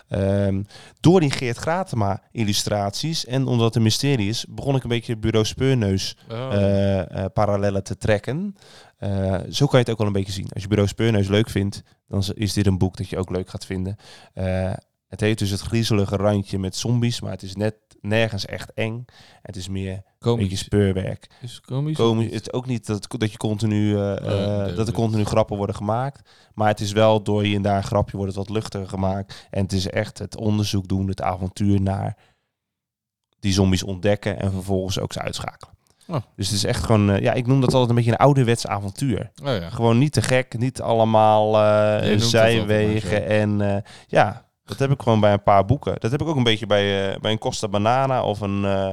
Ehm, 0.07 0.63
door 0.99 1.19
die 1.19 1.31
Geert 1.31 1.57
Gratema 1.57 2.21
illustraties 2.31 3.25
en 3.25 3.45
omdat 3.47 3.65
het 3.65 3.75
een 3.75 3.81
mysterie 3.81 4.29
is, 4.29 4.45
begon 4.49 4.75
ik 4.75 4.83
een 4.83 4.89
beetje 4.89 5.17
bureau 5.17 5.45
Speurneus 5.45 6.17
Oh. 6.31 7.25
parallellen 7.33 7.83
te 7.83 7.97
trekken. 7.97 8.55
Zo 9.49 9.65
kan 9.65 9.79
je 9.79 9.85
het 9.85 9.89
ook 9.89 9.97
wel 9.97 10.07
een 10.07 10.13
beetje 10.13 10.31
zien. 10.31 10.47
Als 10.53 10.61
je 10.63 10.67
bureau 10.69 10.89
Speurneus 10.89 11.27
leuk 11.27 11.49
vindt, 11.49 11.81
dan 12.07 12.19
is- 12.19 12.29
is 12.29 12.53
dit 12.53 12.65
een 12.67 12.77
boek 12.77 12.97
dat 12.97 13.09
je 13.09 13.17
ook 13.17 13.29
leuk 13.29 13.49
gaat 13.49 13.65
vinden. 13.65 13.95
Het 15.07 15.19
heeft 15.19 15.39
dus 15.39 15.49
het 15.49 15.61
griezelige 15.61 16.15
randje 16.15 16.59
met 16.59 16.75
zombies, 16.75 17.21
maar 17.21 17.31
het 17.31 17.43
is 17.43 17.55
net 17.55 17.75
nergens 18.01 18.45
echt 18.45 18.73
eng. 18.73 19.05
Het 19.41 19.55
is 19.55 19.67
meer 19.67 19.91
een 19.91 19.95
beetje 19.95 20.19
Komisch. 20.19 20.59
speurwerk. 20.59 21.27
Is 21.41 21.53
het 21.53 21.65
komisch? 21.65 21.97
Komisch, 21.97 22.33
het 22.33 22.41
is 22.41 22.53
ook 22.53 22.65
niet 22.65 22.85
dat, 22.85 23.05
dat 23.17 23.31
je 23.31 23.37
continu 23.37 23.93
nee, 23.93 24.73
dat 24.73 24.87
er 24.87 24.93
continu 24.93 25.23
grappen 25.23 25.57
worden 25.57 25.75
gemaakt. 25.75 26.29
Maar 26.53 26.67
het 26.67 26.79
is 26.79 26.91
wel 26.91 27.23
door 27.23 27.43
hier 27.43 27.55
en 27.55 27.61
daar 27.61 27.77
een 27.77 27.83
grapje 27.83 28.17
wordt 28.17 28.35
het 28.35 28.45
wat 28.45 28.55
luchtiger 28.55 28.89
gemaakt. 28.89 29.47
En 29.49 29.61
het 29.63 29.73
is 29.73 29.89
echt 29.89 30.17
het 30.19 30.37
onderzoek 30.37 30.87
doen, 30.87 31.07
het 31.07 31.21
avontuur 31.21 31.81
naar 31.81 32.17
die 33.39 33.53
zombies 33.53 33.83
ontdekken 33.83 34.39
en 34.39 34.51
vervolgens 34.51 34.99
ook 34.99 35.13
ze 35.13 35.21
uitschakelen. 35.21 35.75
Oh. 36.07 36.21
Dus 36.35 36.47
het 36.47 36.55
is 36.55 36.63
echt 36.63 36.83
gewoon, 36.83 37.09
eh, 37.09 37.21
ja, 37.21 37.33
ik 37.33 37.47
noem 37.47 37.61
dat 37.61 37.71
altijd 37.71 37.89
een 37.89 37.95
beetje 37.95 38.11
een 38.11 38.17
ouderwets 38.17 38.67
avontuur. 38.67 39.31
Oh 39.43 39.47
ja. 39.47 39.69
Gewoon 39.69 39.97
niet 39.97 40.13
te 40.13 40.21
gek, 40.21 40.57
niet 40.57 40.81
allemaal 40.81 41.51
maar 41.51 42.19
zijwegen. 42.19 43.27
En 43.27 43.83
ja, 44.07 44.46
dat 44.67 44.79
heb 44.79 44.91
ik 44.91 45.01
gewoon 45.01 45.19
bij 45.19 45.33
een 45.33 45.43
paar 45.43 45.65
boeken. 45.65 45.95
Dat 45.99 46.11
heb 46.11 46.21
ik 46.21 46.27
ook 46.27 46.35
een 46.35 46.43
beetje 46.43 46.65
bij, 46.65 47.13
eh, 47.13 47.19
bij 47.19 47.31
een 47.31 47.37
Costa 47.37 47.67
Banana 47.67 48.23
of 48.23 48.41
een 48.41 48.65
eh 48.65 48.91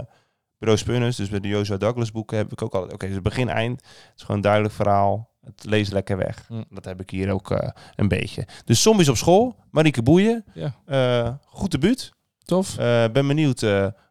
Bureau 0.59 0.83
Spunnus. 0.83 1.17
Dus 1.17 1.29
bij 1.29 1.41
de 1.41 1.49
Joshua 1.49 1.77
Douglas 1.77 2.11
boeken 2.11 2.37
heb 2.37 2.53
ik 2.53 2.63
ook 2.63 2.75
altijd. 2.75 2.93
Oké, 2.93 3.09
dus 3.09 3.21
begin 3.21 3.49
eind. 3.49 3.81
Het 3.81 4.13
is 4.17 4.21
gewoon 4.21 4.37
een 4.37 4.43
duidelijk 4.43 4.75
verhaal. 4.75 5.31
Het 5.45 5.65
leest 5.65 5.93
lekker 5.93 6.17
weg. 6.17 6.45
Hm. 6.49 6.63
Dat 6.71 6.85
heb 6.85 7.01
ik 7.01 7.11
hier 7.11 7.31
ook 7.31 7.51
eh, 7.51 7.69
een 7.95 8.09
beetje. 8.09 8.47
Dus 8.65 8.83
Zombies 8.83 9.09
op 9.09 9.17
school, 9.17 9.57
Marieke 9.71 10.03
Boeien. 10.03 10.45
Ja. 10.55 11.41
Goed 11.45 11.71
debuut. 11.71 12.13
Tof. 12.45 12.77
Ben 12.77 13.13
benieuwd 13.27 13.67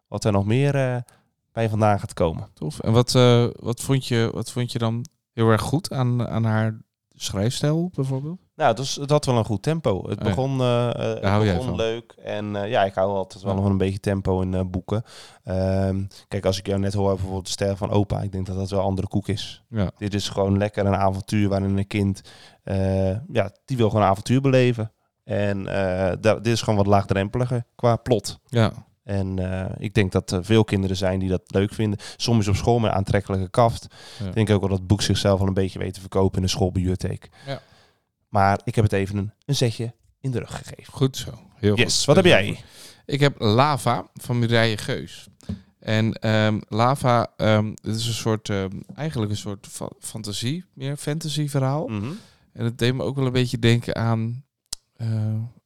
wat 0.07 0.23
er 0.23 0.31
nog 0.31 0.45
meer 0.45 1.03
bij 1.51 1.69
vandaan 1.69 1.99
gaat 1.99 2.13
komen. 2.13 2.49
Tof. 2.53 2.79
En 2.79 2.91
wat, 2.91 3.11
wat, 3.59 3.81
vond 3.81 4.07
je, 4.07 4.29
wat 4.33 4.51
vond 4.51 4.71
je 4.71 4.79
dan 4.79 5.05
heel 5.33 5.49
erg 5.49 5.61
goed 5.61 5.91
aan, 5.91 6.27
aan 6.27 6.43
haar 6.43 6.77
schrijfstijl 7.09 7.89
bijvoorbeeld? 7.93 8.42
Nou, 8.55 8.69
het, 8.69 8.77
was, 8.77 8.95
het 8.95 9.09
had 9.09 9.25
wel 9.25 9.37
een 9.37 9.45
goed 9.45 9.61
tempo. 9.61 10.09
Het 10.09 10.19
begon, 10.19 10.59
eh, 10.59 10.89
eh, 10.89 11.21
het 11.21 11.57
begon 11.57 11.75
leuk. 11.75 12.13
En 12.23 12.55
eh, 12.55 12.69
ja, 12.69 12.83
ik 12.83 12.93
hou 12.93 13.15
altijd 13.15 13.43
wel 13.43 13.55
van 13.55 13.71
een 13.71 13.77
beetje 13.77 13.99
tempo 13.99 14.41
in 14.41 14.69
boeken. 14.71 15.03
Ehm, 15.43 16.03
kijk, 16.27 16.45
als 16.45 16.57
ik 16.57 16.67
jou 16.67 16.79
net 16.79 16.93
hoor, 16.93 17.13
bijvoorbeeld 17.13 17.45
de 17.45 17.51
stijl 17.51 17.75
van 17.75 17.91
opa. 17.91 18.21
Ik 18.21 18.31
denk 18.31 18.45
dat 18.45 18.55
dat 18.55 18.69
wel 18.69 18.79
een 18.79 18.85
andere 18.85 19.07
koek 19.07 19.27
is. 19.27 19.63
Ja. 19.69 19.91
Dit 19.97 20.13
is 20.13 20.29
gewoon 20.29 20.57
lekker 20.57 20.85
een 20.85 20.95
avontuur 20.95 21.49
waarin 21.49 21.77
een 21.77 21.87
kind... 21.87 22.21
ja, 23.31 23.51
die 23.65 23.77
wil 23.77 23.87
gewoon 23.87 24.03
een 24.03 24.09
avontuur 24.09 24.41
beleven. 24.41 24.91
En 25.23 25.63
dit 26.21 26.47
is 26.47 26.61
gewoon 26.61 26.77
wat 26.77 26.87
laagdrempeliger 26.87 27.63
qua 27.75 27.95
plot. 27.95 28.39
Ja. 28.45 28.71
En 29.03 29.37
ik 29.77 29.93
denk 29.93 30.11
dat 30.11 30.31
er 30.31 30.45
veel 30.45 30.63
kinderen 30.63 30.97
zijn 30.97 31.19
die 31.19 31.29
dat 31.29 31.41
leuk 31.45 31.73
vinden. 31.73 31.99
Soms 32.17 32.47
op 32.47 32.55
school 32.55 32.79
met 32.79 32.91
aantrekkelijke 32.91 33.49
kaft. 33.49 33.87
Ja. 34.19 34.27
Ik 34.27 34.33
denk 34.33 34.49
ook 34.49 34.59
wel 34.59 34.69
dat 34.69 34.77
het 34.77 34.87
boek 34.87 35.01
zichzelf 35.01 35.39
wel 35.39 35.47
een 35.47 35.53
beetje 35.53 35.79
weet 35.79 35.93
te 35.93 35.99
verkopen 35.99 36.37
in 36.37 36.43
de 36.43 36.49
schoolbibliotheek. 36.49 37.29
Ja. 37.45 37.61
Maar 38.33 38.61
ik 38.63 38.75
heb 38.75 38.83
het 38.83 38.93
even 38.93 39.17
een, 39.17 39.31
een 39.45 39.55
zetje 39.55 39.93
in 40.19 40.31
de 40.31 40.39
rug 40.39 40.57
gegeven. 40.57 40.93
Goed 40.93 41.17
zo. 41.17 41.31
Heel 41.55 41.75
Yes, 41.77 41.97
goed. 41.97 42.05
wat 42.05 42.15
heb 42.15 42.25
jij? 42.25 42.59
Ik 43.05 43.19
heb 43.19 43.39
Lava 43.39 44.09
van 44.13 44.39
Mireille 44.39 44.77
Geus. 44.77 45.27
En 45.79 46.13
ehm, 46.13 46.59
Lava, 46.69 47.33
ehm 47.37 47.65
het 47.81 47.95
is 47.95 48.07
een 48.07 48.13
soort, 48.13 48.49
ehm, 48.49 48.79
eigenlijk 48.95 49.31
een 49.31 49.37
soort 49.37 49.67
fa- 49.67 49.89
fantasie, 49.99 50.65
meer 50.73 50.97
fantasy 50.97 51.47
verhaal. 51.49 51.87
Mhm. 51.87 52.11
En 52.53 52.65
het 52.65 52.77
deed 52.77 52.93
me 52.93 53.03
ook 53.03 53.15
wel 53.15 53.25
een 53.25 53.31
beetje 53.31 53.59
denken 53.59 53.95
aan, 53.95 54.45
eh, 54.93 55.07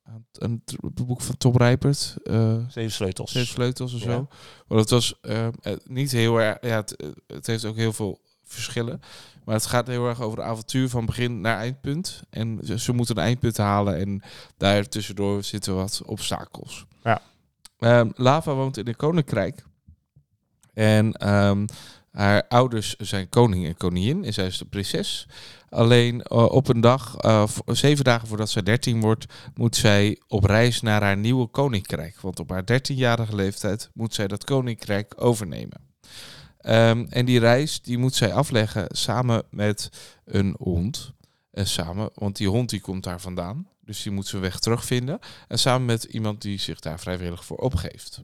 aan 0.04 0.26
een 0.32 0.62
t- 0.66 1.06
boek 1.06 1.22
van 1.22 1.38
Tom 1.38 1.58
Rijpert. 1.58 2.16
eh 2.24 2.58
Zeven 2.70 2.92
sleutels. 2.92 3.32
Zeven 3.32 3.48
sleutels 3.48 3.94
of 3.94 4.04
Ja. 4.04 4.12
zo. 4.12 4.28
Want 4.68 4.82
het 4.82 4.90
was 4.90 5.18
eh, 5.22 5.48
niet 5.84 6.12
heel 6.12 6.42
erg. 6.42 6.58
Ja, 6.62 6.76
het, 6.76 7.04
het 7.28 7.48
heeft 7.48 7.66
ook 7.66 7.76
heel 7.76 7.94
veel 7.94 8.22
verschillen. 8.48 9.02
Maar 9.46 9.56
het 9.56 9.66
gaat 9.66 9.88
heel 9.88 10.08
erg 10.08 10.22
over 10.22 10.38
het 10.38 10.48
avontuur 10.48 10.90
van 10.90 11.06
begin 11.06 11.42
naar 11.42 11.58
eindpunt. 11.58 12.22
En 12.30 12.60
ze, 12.76 12.94
moeten 12.94 13.18
een 13.18 13.24
eindpunt 13.24 13.58
halen. 13.58 13.98
En 13.98 14.22
daar 14.58 14.88
tussendoor 14.88 15.44
zitten 15.44 15.76
wat 15.76 16.02
obstakels. 16.06 16.86
Ja. 17.04 17.22
Ehm, 17.80 18.10
Lava 18.14 18.54
woont 18.54 18.78
in 18.78 18.88
een 18.88 18.96
koninkrijk. 18.96 19.64
En 20.74 21.14
ehm, 21.14 21.66
Haar 22.18 22.46
ouders 22.48 22.96
zijn 22.96 23.30
koning 23.30 23.66
en 23.66 23.78
koningin 23.78 24.24
en 24.24 24.34
zij 24.34 24.46
is 24.46 24.58
de 24.58 24.66
prinses. 24.66 25.28
Alleen 25.70 26.22
eh, 26.22 26.44
op 26.44 26.68
een 26.68 26.82
dag, 26.82 27.16
eh, 27.18 27.44
zeven 27.66 28.04
dagen 28.04 28.28
voordat 28.28 28.50
zij 28.50 28.64
13 28.64 29.02
wordt, 29.02 29.26
moet 29.56 29.76
zij 29.76 30.22
op 30.28 30.44
reis 30.44 30.82
naar 30.82 31.02
haar 31.02 31.18
nieuwe 31.18 31.48
koninkrijk. 31.48 32.22
Want 32.22 32.40
op 32.40 32.50
haar 32.50 32.64
13-jarige 32.64 33.36
leeftijd 33.36 33.90
moet 33.94 34.14
zij 34.14 34.28
dat 34.28 34.44
koninkrijk 34.44 35.14
overnemen. 35.18 35.87
Ehm, 36.68 37.06
en 37.10 37.26
die 37.26 37.40
reis 37.40 37.82
die 37.82 37.98
moet 37.98 38.16
zij 38.16 38.34
afleggen 38.34 38.86
samen 38.90 39.44
met 39.50 39.90
een 40.26 40.56
hond. 40.60 41.14
En 41.52 41.68
samen, 41.68 42.10
want 42.14 42.36
die 42.36 42.50
hond 42.50 42.70
die 42.70 42.82
komt 42.82 43.04
daar 43.04 43.22
vandaan. 43.22 43.68
Dus 43.82 44.04
die 44.04 44.12
moet 44.12 44.28
zijn 44.28 44.42
weg 44.42 44.60
terugvinden. 44.60 45.20
En 45.48 45.60
samen 45.60 45.86
met 45.86 46.04
iemand 46.04 46.42
die 46.42 46.60
zich 46.60 46.80
daar 46.80 47.00
vrijwillig 47.00 47.46
voor 47.46 47.58
opgeeft. 47.58 48.24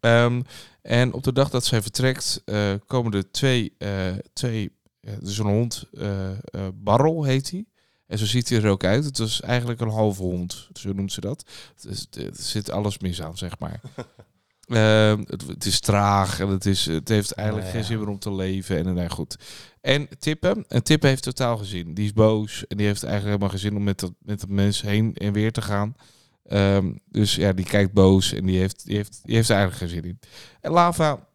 Ehm, 0.00 0.42
en 0.82 1.12
op 1.12 1.22
de 1.22 1.32
dag 1.32 1.50
dat 1.50 1.64
zij 1.64 1.82
vertrekt, 1.82 2.42
eh, 2.44 2.74
komen 2.86 3.12
er 3.12 3.30
twee, 3.30 3.74
eh 3.78 4.12
twee 4.32 4.72
dus 5.20 5.38
een 5.38 5.46
hond, 5.46 5.84
eh 5.92 6.30
eh, 6.30 6.38
Barrel 6.74 7.24
heet 7.24 7.50
hij. 7.50 7.64
En 8.06 8.18
zo 8.18 8.26
ziet 8.26 8.48
hij 8.48 8.58
er 8.58 8.70
ook 8.70 8.84
uit. 8.84 9.04
Het 9.04 9.18
is 9.18 9.40
eigenlijk 9.40 9.80
een 9.80 9.88
halve 9.88 10.22
hond, 10.22 10.68
zo 10.72 10.92
noemt 10.92 11.12
ze 11.12 11.20
dat. 11.20 11.44
Er 11.84 12.30
zit 12.32 12.70
alles 12.70 12.98
mis 12.98 13.22
aan, 13.22 13.36
zeg 13.36 13.58
maar. 13.58 13.80
Ehm, 14.66 15.22
het, 15.26 15.46
het 15.46 15.64
is 15.64 15.80
traag 15.80 16.40
en 16.40 16.48
het, 16.48 16.66
is, 16.66 16.86
het 16.86 17.08
heeft 17.08 17.32
eigenlijk 17.32 17.68
Ja, 17.68 17.72
geen 17.72 17.84
zin 17.84 17.98
meer 17.98 18.08
om 18.08 18.18
te 18.18 18.34
leven. 18.34 18.86
En, 18.86 18.98
en 18.98 19.10
goed. 19.10 19.36
En 19.80 20.08
Tippe, 20.18 20.64
en 20.68 20.82
Tippe 20.82 21.06
heeft 21.06 21.22
totaal 21.22 21.56
gezien. 21.56 21.94
Die 21.94 22.04
is 22.04 22.12
boos 22.12 22.66
en 22.66 22.76
die 22.76 22.86
heeft 22.86 23.02
eigenlijk 23.02 23.24
helemaal 23.24 23.58
geen 23.58 23.68
zin 23.68 23.76
om 23.76 23.84
met 23.84 24.00
dat, 24.00 24.12
met 24.18 24.40
dat 24.40 24.48
mens 24.48 24.82
heen 24.82 25.14
en 25.14 25.32
weer 25.32 25.52
te 25.52 25.62
gaan. 25.62 25.94
Ehm, 26.44 26.92
dus 27.10 27.34
ja, 27.34 27.52
die 27.52 27.64
kijkt 27.64 27.92
boos 27.92 28.32
en 28.32 28.46
die 28.46 28.58
heeft, 28.58 28.86
die 28.86 28.96
heeft, 28.96 29.20
die 29.24 29.34
heeft 29.34 29.48
er 29.48 29.56
eigenlijk 29.56 29.92
geen 29.92 30.02
zin 30.02 30.10
in. 30.10 30.20
En 30.60 30.70
Lava, 30.70 31.28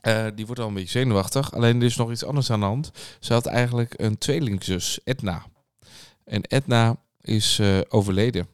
eh, 0.00 0.26
die 0.34 0.46
wordt 0.46 0.60
al 0.60 0.68
een 0.68 0.74
beetje 0.74 0.98
zenuwachtig. 0.98 1.54
Alleen 1.54 1.76
er 1.76 1.86
is 1.86 1.96
nog 1.96 2.10
iets 2.10 2.24
anders 2.24 2.50
aan 2.50 2.60
de 2.60 2.66
hand. 2.66 2.90
Ze 3.20 3.32
had 3.32 3.46
eigenlijk 3.46 3.94
een 3.96 4.18
tweelingzus, 4.18 5.00
Edna. 5.04 5.46
En 6.24 6.42
Edna 6.48 6.96
is 7.20 7.58
eh, 7.58 7.78
overleden. 7.88 8.48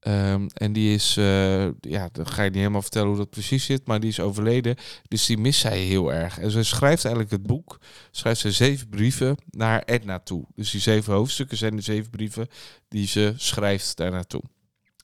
Ehm, 0.00 0.46
en 0.54 0.72
die 0.72 0.94
is, 0.94 1.16
eh, 1.16 1.64
ja, 1.80 2.08
dan 2.12 2.26
ga 2.26 2.42
je 2.42 2.50
niet 2.50 2.58
helemaal 2.58 2.82
vertellen 2.82 3.08
hoe 3.08 3.16
dat 3.16 3.30
precies 3.30 3.64
zit, 3.64 3.86
maar 3.86 4.00
die 4.00 4.10
is 4.10 4.20
overleden. 4.20 4.76
Dus 5.08 5.26
die 5.26 5.38
mist 5.38 5.60
zij 5.60 5.78
heel 5.78 6.12
erg. 6.12 6.38
En 6.38 6.50
ze 6.50 6.62
schrijft 6.62 7.04
eigenlijk 7.04 7.34
het 7.34 7.42
boek, 7.42 7.78
schrijft 8.10 8.40
ze 8.40 8.52
zeven 8.52 8.88
brieven 8.88 9.36
naar 9.50 9.82
Edna 9.84 10.18
toe. 10.18 10.44
Dus 10.54 10.70
die 10.70 10.80
zeven 10.80 11.12
hoofdstukken 11.12 11.56
zijn 11.56 11.76
de 11.76 11.82
zeven 11.82 12.10
brieven 12.10 12.48
die 12.88 13.06
ze 13.06 13.34
schrijft 13.36 13.96
daar 13.96 14.10
naartoe. 14.10 14.42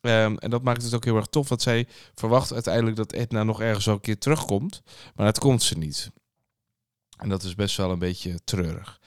Ehm, 0.01 0.37
en 0.37 0.51
dat 0.51 0.63
maakt 0.63 0.83
het 0.83 0.95
ook 0.95 1.05
heel 1.05 1.17
erg 1.17 1.27
tof, 1.27 1.49
want 1.49 1.63
zij 1.63 1.87
verwacht 2.15 2.53
uiteindelijk 2.53 2.97
dat 2.97 3.13
Edna 3.13 3.43
nog 3.43 3.61
ergens 3.61 3.87
een 3.87 4.01
keer 4.01 4.19
terugkomt, 4.19 4.83
maar 5.15 5.27
dat 5.27 5.39
komt 5.39 5.63
ze 5.63 5.79
niet. 5.79 6.11
En 7.17 7.29
dat 7.29 7.43
is 7.43 7.55
best 7.55 7.77
wel 7.77 7.91
een 7.91 7.99
beetje 7.99 8.41
treurig. 8.45 9.01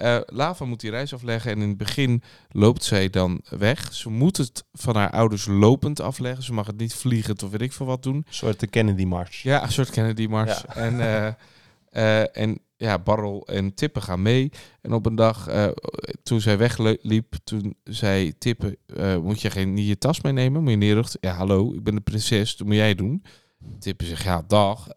Eh, 0.00 0.20
Lava 0.26 0.64
moet 0.64 0.80
die 0.80 0.90
reis 0.90 1.14
afleggen 1.14 1.50
en 1.50 1.60
in 1.60 1.68
het 1.68 1.76
begin 1.76 2.22
loopt 2.50 2.84
zij 2.84 3.10
dan 3.10 3.40
weg. 3.48 3.94
Ze 3.94 4.10
moet 4.10 4.36
het 4.36 4.64
van 4.72 4.96
haar 4.96 5.10
ouders 5.10 5.46
lopend 5.46 6.00
afleggen. 6.00 6.42
Ze 6.42 6.52
mag 6.52 6.66
het 6.66 6.78
niet 6.78 6.94
vliegend 6.94 7.42
of 7.42 7.50
weet 7.50 7.60
ik 7.60 7.72
veel 7.72 7.86
wat 7.86 8.02
doen. 8.02 8.16
Een 8.16 8.24
soort 8.28 8.60
de 8.60 8.66
Kennedy 8.66 9.04
Mars. 9.04 9.42
Ja, 9.42 9.62
een 9.62 9.72
soort 9.72 9.90
Kennedy 9.90 10.26
Mars. 10.26 10.62
Ja. 10.66 10.74
En, 10.74 11.00
eh, 11.00 11.26
eh, 11.90 12.36
en 12.36 12.58
ja, 12.76 12.98
Barrel 12.98 13.46
en 13.46 13.74
Tippe 13.74 14.00
gaan 14.00 14.22
mee. 14.22 14.50
En 14.80 14.92
op 14.92 15.06
een 15.06 15.14
dag, 15.14 15.48
toen 16.22 16.40
zij 16.40 16.58
wegliep, 16.58 17.34
toen 17.44 17.76
zei 17.84 18.38
Tippe, 18.38 18.78
eh, 18.86 19.16
moet 19.16 19.40
je 19.40 19.50
geen, 19.50 19.74
niet 19.74 19.88
je 19.88 19.98
tas 19.98 20.20
meenemen? 20.20 20.62
Moet 20.62 20.70
je 20.70 20.76
neerrucht? 20.76 21.16
Ja, 21.20 21.34
hallo, 21.34 21.72
ik 21.74 21.82
ben 21.82 21.94
de 21.94 22.00
prinses, 22.00 22.56
dat 22.56 22.66
moet 22.66 22.76
jij 22.76 22.94
doen. 22.94 23.24
Tippe 23.78 24.04
zegt, 24.04 24.22
ja, 24.22 24.42
dag, 24.46 24.88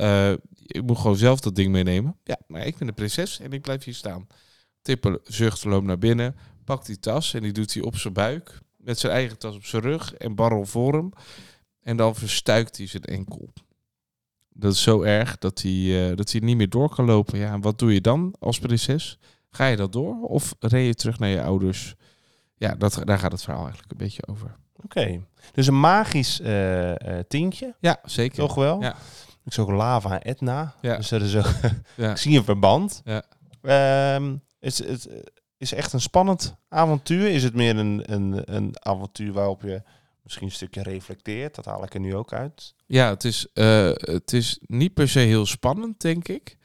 ik 0.65 0.83
moet 0.83 0.97
gewoon 0.97 1.17
zelf 1.17 1.39
dat 1.39 1.55
ding 1.55 1.71
meenemen. 1.71 2.17
Ja, 2.23 2.37
maar 2.47 2.65
ik 2.65 2.77
ben 2.77 2.87
de 2.87 2.93
prinses 2.93 3.39
en 3.39 3.51
ik 3.51 3.61
blijf 3.61 3.83
hier 3.83 3.95
staan. 3.95 4.27
Tippe 4.84 5.22
zucht, 5.24 5.63
loopt 5.63 5.86
naar 5.86 5.98
binnen, 5.98 6.36
pakt 6.65 6.86
die 6.86 7.00
tas 7.00 7.34
en 7.34 7.41
die 7.41 7.52
doet 7.52 7.74
hij 7.74 7.84
op 7.84 7.96
zijn 7.98 8.13
buik. 8.13 8.60
Met 8.78 9.00
zijn 9.00 9.13
eigen 9.13 9.38
tas 9.38 9.56
op 9.56 9.65
zijn 9.65 9.82
rug 9.82 10.13
en 10.13 10.36
Barrel 10.36 10.65
voor 10.65 10.93
hem. 10.93 11.10
En 11.82 11.98
dan 11.98 12.15
verstuikt 12.15 12.78
hij 12.78 12.88
zijn 12.88 13.04
enkel. 13.04 13.54
Dat 14.50 14.74
is 14.74 14.82
zo 14.82 15.02
erg 15.02 15.38
dat 15.38 15.62
hij, 15.62 16.10
eh, 16.10 16.17
dat 16.17 16.32
hij 16.32 16.41
niet 16.41 16.58
meer 16.58 16.69
door 16.69 16.89
kan 16.96 17.06
lopen. 17.06 17.39
Ja, 17.39 17.52
en 17.52 17.62
wat 17.62 17.80
doe 17.80 17.93
je 17.93 18.02
dan 18.02 18.36
als 18.39 18.60
prinses? 18.60 19.17
Ga 19.50 19.65
je 19.65 19.76
dat 19.76 19.91
door 19.91 20.22
of 20.22 20.56
ren 20.60 20.80
je 20.80 20.93
terug 20.96 21.19
naar 21.19 21.30
je 21.30 21.43
ouders? 21.43 21.96
Ja, 22.56 22.76
dat, 22.76 23.02
daar 23.04 23.19
gaat 23.19 23.32
het 23.32 23.43
verhaal 23.43 23.62
eigenlijk 23.63 23.91
een 23.91 23.98
beetje 23.98 24.28
over. 24.28 24.56
Oké. 24.84 25.22
Dus 25.52 25.67
een 25.67 25.80
magisch 25.80 26.39
eh, 26.39 26.93
tintje, 27.28 27.76
Ja, 27.80 28.00
zeker. 28.06 28.38
toch 28.38 28.56
wel? 28.56 28.82
Ja. 28.82 28.96
Ik 29.46 29.54
zie 29.54 29.63
ook 29.63 29.69
lava 29.69 30.12
en 30.12 30.22
Etna. 30.22 30.76
Ja. 30.82 30.98
Dus 30.98 31.10
dat 31.10 31.22
is 31.22 31.36
ook, 31.36 31.50
Ja. 31.96 32.12
ik 32.12 32.17
zie 32.17 32.38
een 32.38 32.43
verband. 32.43 33.02
Ja. 33.04 33.24
Ehm, 33.62 34.36
is 34.63 34.78
het 34.86 35.32
is 35.58 35.73
echt 35.73 35.93
een 35.93 36.02
spannend 36.02 36.56
avontuur? 36.69 37.30
Is 37.30 37.43
het 37.43 37.54
meer 37.54 37.78
een, 37.78 38.13
een, 38.13 38.56
een 38.56 38.73
avontuur 38.80 39.34
waarop 39.34 39.62
je 39.62 39.82
misschien 40.23 40.45
een 40.45 40.54
stukje 40.54 40.84
reflecteert? 40.84 41.56
Dat 41.56 41.65
haal 41.65 41.84
ik 41.84 41.93
er 41.93 41.99
nu 41.99 42.15
ook 42.15 42.34
uit. 42.34 42.76
Ja, 42.86 43.10
het 43.10 43.23
is, 43.23 43.47
eh, 43.54 43.91
het 43.93 44.34
is 44.34 44.60
niet 44.62 44.93
per 44.93 45.10
se 45.10 45.19
heel 45.19 45.45
spannend, 45.45 46.02
denk 46.02 46.28
ik. 46.28 46.58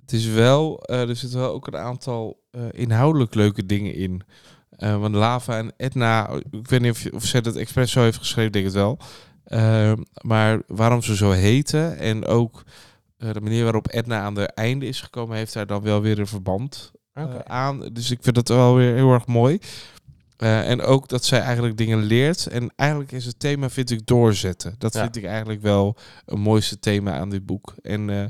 Het 0.00 0.12
is 0.12 0.26
wel, 0.26 0.82
eh, 0.82 1.08
er 1.08 1.16
zitten 1.16 1.38
wel 1.38 1.52
ook 1.52 1.66
een 1.66 1.76
aantal 1.76 2.42
eh, 2.50 2.62
inhoudelijk 2.70 3.34
leuke 3.34 3.66
dingen 3.66 3.94
in. 3.94 4.22
Want 4.78 5.14
Lava 5.14 5.58
en 5.58 5.72
Edna, 5.76 6.28
ik 6.50 6.68
weet 6.68 6.80
niet 6.80 6.90
of, 6.90 7.02
je, 7.02 7.12
of 7.12 7.24
zij 7.24 7.40
dat 7.40 7.56
expres 7.56 7.92
zo 7.92 8.02
heeft 8.02 8.18
geschreven, 8.18 8.52
denk 8.52 8.66
ik 8.66 8.72
het 8.72 8.82
wel. 8.82 8.98
Eh, 9.44 9.92
maar 10.20 10.62
waarom 10.66 11.02
ze 11.02 11.16
zo 11.16 11.30
heten 11.30 11.98
en 11.98 12.26
ook 12.26 12.62
de 13.16 13.40
manier 13.40 13.62
waarop 13.62 13.92
Edna 13.92 14.20
aan 14.20 14.34
de 14.34 14.46
einde 14.46 14.86
is 14.86 15.00
gekomen, 15.00 15.36
heeft 15.36 15.52
daar 15.52 15.66
dan 15.66 15.82
wel 15.82 16.00
weer 16.00 16.18
een 16.18 16.26
verband 16.26 16.92
eh, 17.28 17.38
aan. 17.46 17.80
Dus 17.92 18.10
ik 18.10 18.18
vind 18.22 18.34
dat 18.34 18.48
wel 18.48 18.74
weer 18.74 18.94
heel 18.94 19.12
erg 19.12 19.26
mooi. 19.26 19.58
Eh, 20.36 20.70
en 20.70 20.82
ook 20.82 21.08
dat 21.08 21.24
zij 21.24 21.40
eigenlijk 21.40 21.76
dingen 21.76 21.98
leert. 21.98 22.46
En 22.46 22.72
eigenlijk 22.76 23.12
is 23.12 23.24
het 23.24 23.38
thema, 23.38 23.70
vind 23.70 23.90
ik, 23.90 24.06
doorzetten. 24.06 24.74
Dat 24.78 24.94
Ja. 24.94 25.00
vind 25.02 25.16
ik 25.16 25.24
eigenlijk 25.24 25.62
wel 25.62 25.96
een 26.26 26.40
mooiste 26.40 26.78
thema 26.78 27.18
aan 27.18 27.30
dit 27.30 27.46
boek. 27.46 27.74
En 27.82 28.10
eh, 28.10 28.24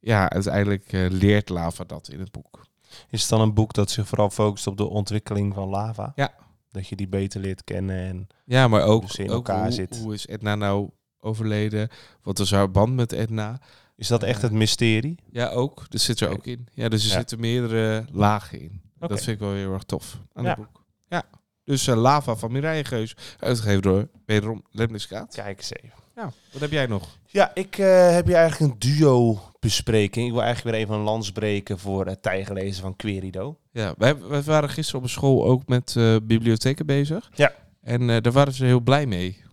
ja, 0.00 0.30
uiteindelijk 0.30 0.84
leert 0.90 1.48
Lava 1.48 1.84
dat 1.84 2.08
in 2.08 2.20
het 2.20 2.32
boek. 2.32 2.64
Is 3.10 3.20
het 3.20 3.30
dan 3.30 3.40
een 3.40 3.54
boek 3.54 3.72
dat 3.72 3.90
zich 3.90 4.08
vooral 4.08 4.30
focust 4.30 4.66
op 4.66 4.76
de 4.76 4.86
ontwikkeling 4.88 5.54
van 5.54 5.68
lava? 5.68 6.12
Ja. 6.14 6.34
Dat 6.70 6.88
je 6.88 6.96
die 6.96 7.08
beter 7.08 7.40
leert 7.40 7.64
kennen 7.64 7.96
en 8.06 8.26
Ja, 8.44 8.68
maar 8.68 8.82
ook, 8.82 9.00
Hoe 9.02 9.10
ze 9.10 9.22
in 9.22 9.30
ook 9.30 9.34
elkaar 9.48 9.62
hoe, 9.62 9.72
zit. 9.72 9.98
hoe 10.02 10.14
is 10.14 10.26
Edna 10.26 10.54
nou 10.54 10.88
overleden? 11.20 11.88
Wat 12.22 12.38
is 12.38 12.50
haar 12.50 12.70
band 12.70 12.94
met 12.94 13.12
Edna? 13.12 13.58
is 13.96 14.08
dat 14.08 14.22
echt 14.22 14.36
Eh, 14.36 14.42
het 14.42 14.52
mysterie? 14.52 15.18
Ja, 15.30 15.48
ook. 15.48 15.84
Dat 15.90 16.00
zit 16.00 16.20
er 16.20 16.28
ook 16.30 16.46
in. 16.46 16.68
Ja, 16.74 16.88
dus 16.88 17.02
er 17.04 17.10
Ja. 17.10 17.16
zitten 17.16 17.40
meerdere 17.40 18.04
lagen 18.12 18.60
in. 18.60 18.80
Dat 18.98 19.22
vind 19.22 19.26
ik 19.26 19.38
wel 19.38 19.52
heel 19.52 19.72
erg 19.72 19.82
tof 19.82 20.18
aan 20.34 20.42
Ja. 20.44 20.48
het 20.48 20.58
boek. 20.58 20.84
Ja. 21.08 21.22
Dus 21.64 21.86
eh, 21.86 21.96
Lava 21.96 22.36
van 22.36 22.52
Mireille 22.52 22.84
Geus, 22.84 23.16
uitgegeven 23.38 23.82
door 23.82 24.08
wederom 24.26 24.64
Lemniskaat. 24.70 25.34
Kijk 25.34 25.58
eens 25.58 25.72
even. 25.72 25.98
Ja, 26.16 26.30
wat 26.52 26.60
heb 26.60 26.70
jij 26.70 26.86
nog? 26.86 27.18
Ja, 27.26 27.50
ik 27.54 27.78
eh, 27.78 28.10
heb 28.14 28.26
hier 28.26 28.34
eigenlijk 28.36 28.72
een 28.72 28.78
duo 28.78 29.40
bespreking. 29.60 30.26
Ik 30.26 30.32
wil 30.32 30.42
eigenlijk 30.42 30.76
weer 30.76 30.84
even 30.84 30.94
een 30.94 31.04
lans 31.04 31.32
breken 31.32 31.78
voor 31.78 32.06
het 32.06 32.22
tijgerlezen 32.22 32.82
van 32.82 32.96
Querido. 32.96 33.58
Ja, 33.72 33.94
wij, 33.98 34.18
wij 34.18 34.42
waren 34.42 34.68
gisteren 34.70 35.00
op 35.00 35.06
een 35.06 35.12
school 35.12 35.44
ook 35.44 35.66
met 35.66 35.94
bibliotheken 36.22 36.86
bezig. 36.86 37.30
Ja. 37.34 37.52
En 37.82 38.06
daar 38.06 38.32
waren 38.32 38.52
ze 38.52 38.64
heel 38.64 38.80
blij 38.80 39.06
mee. 39.06 39.44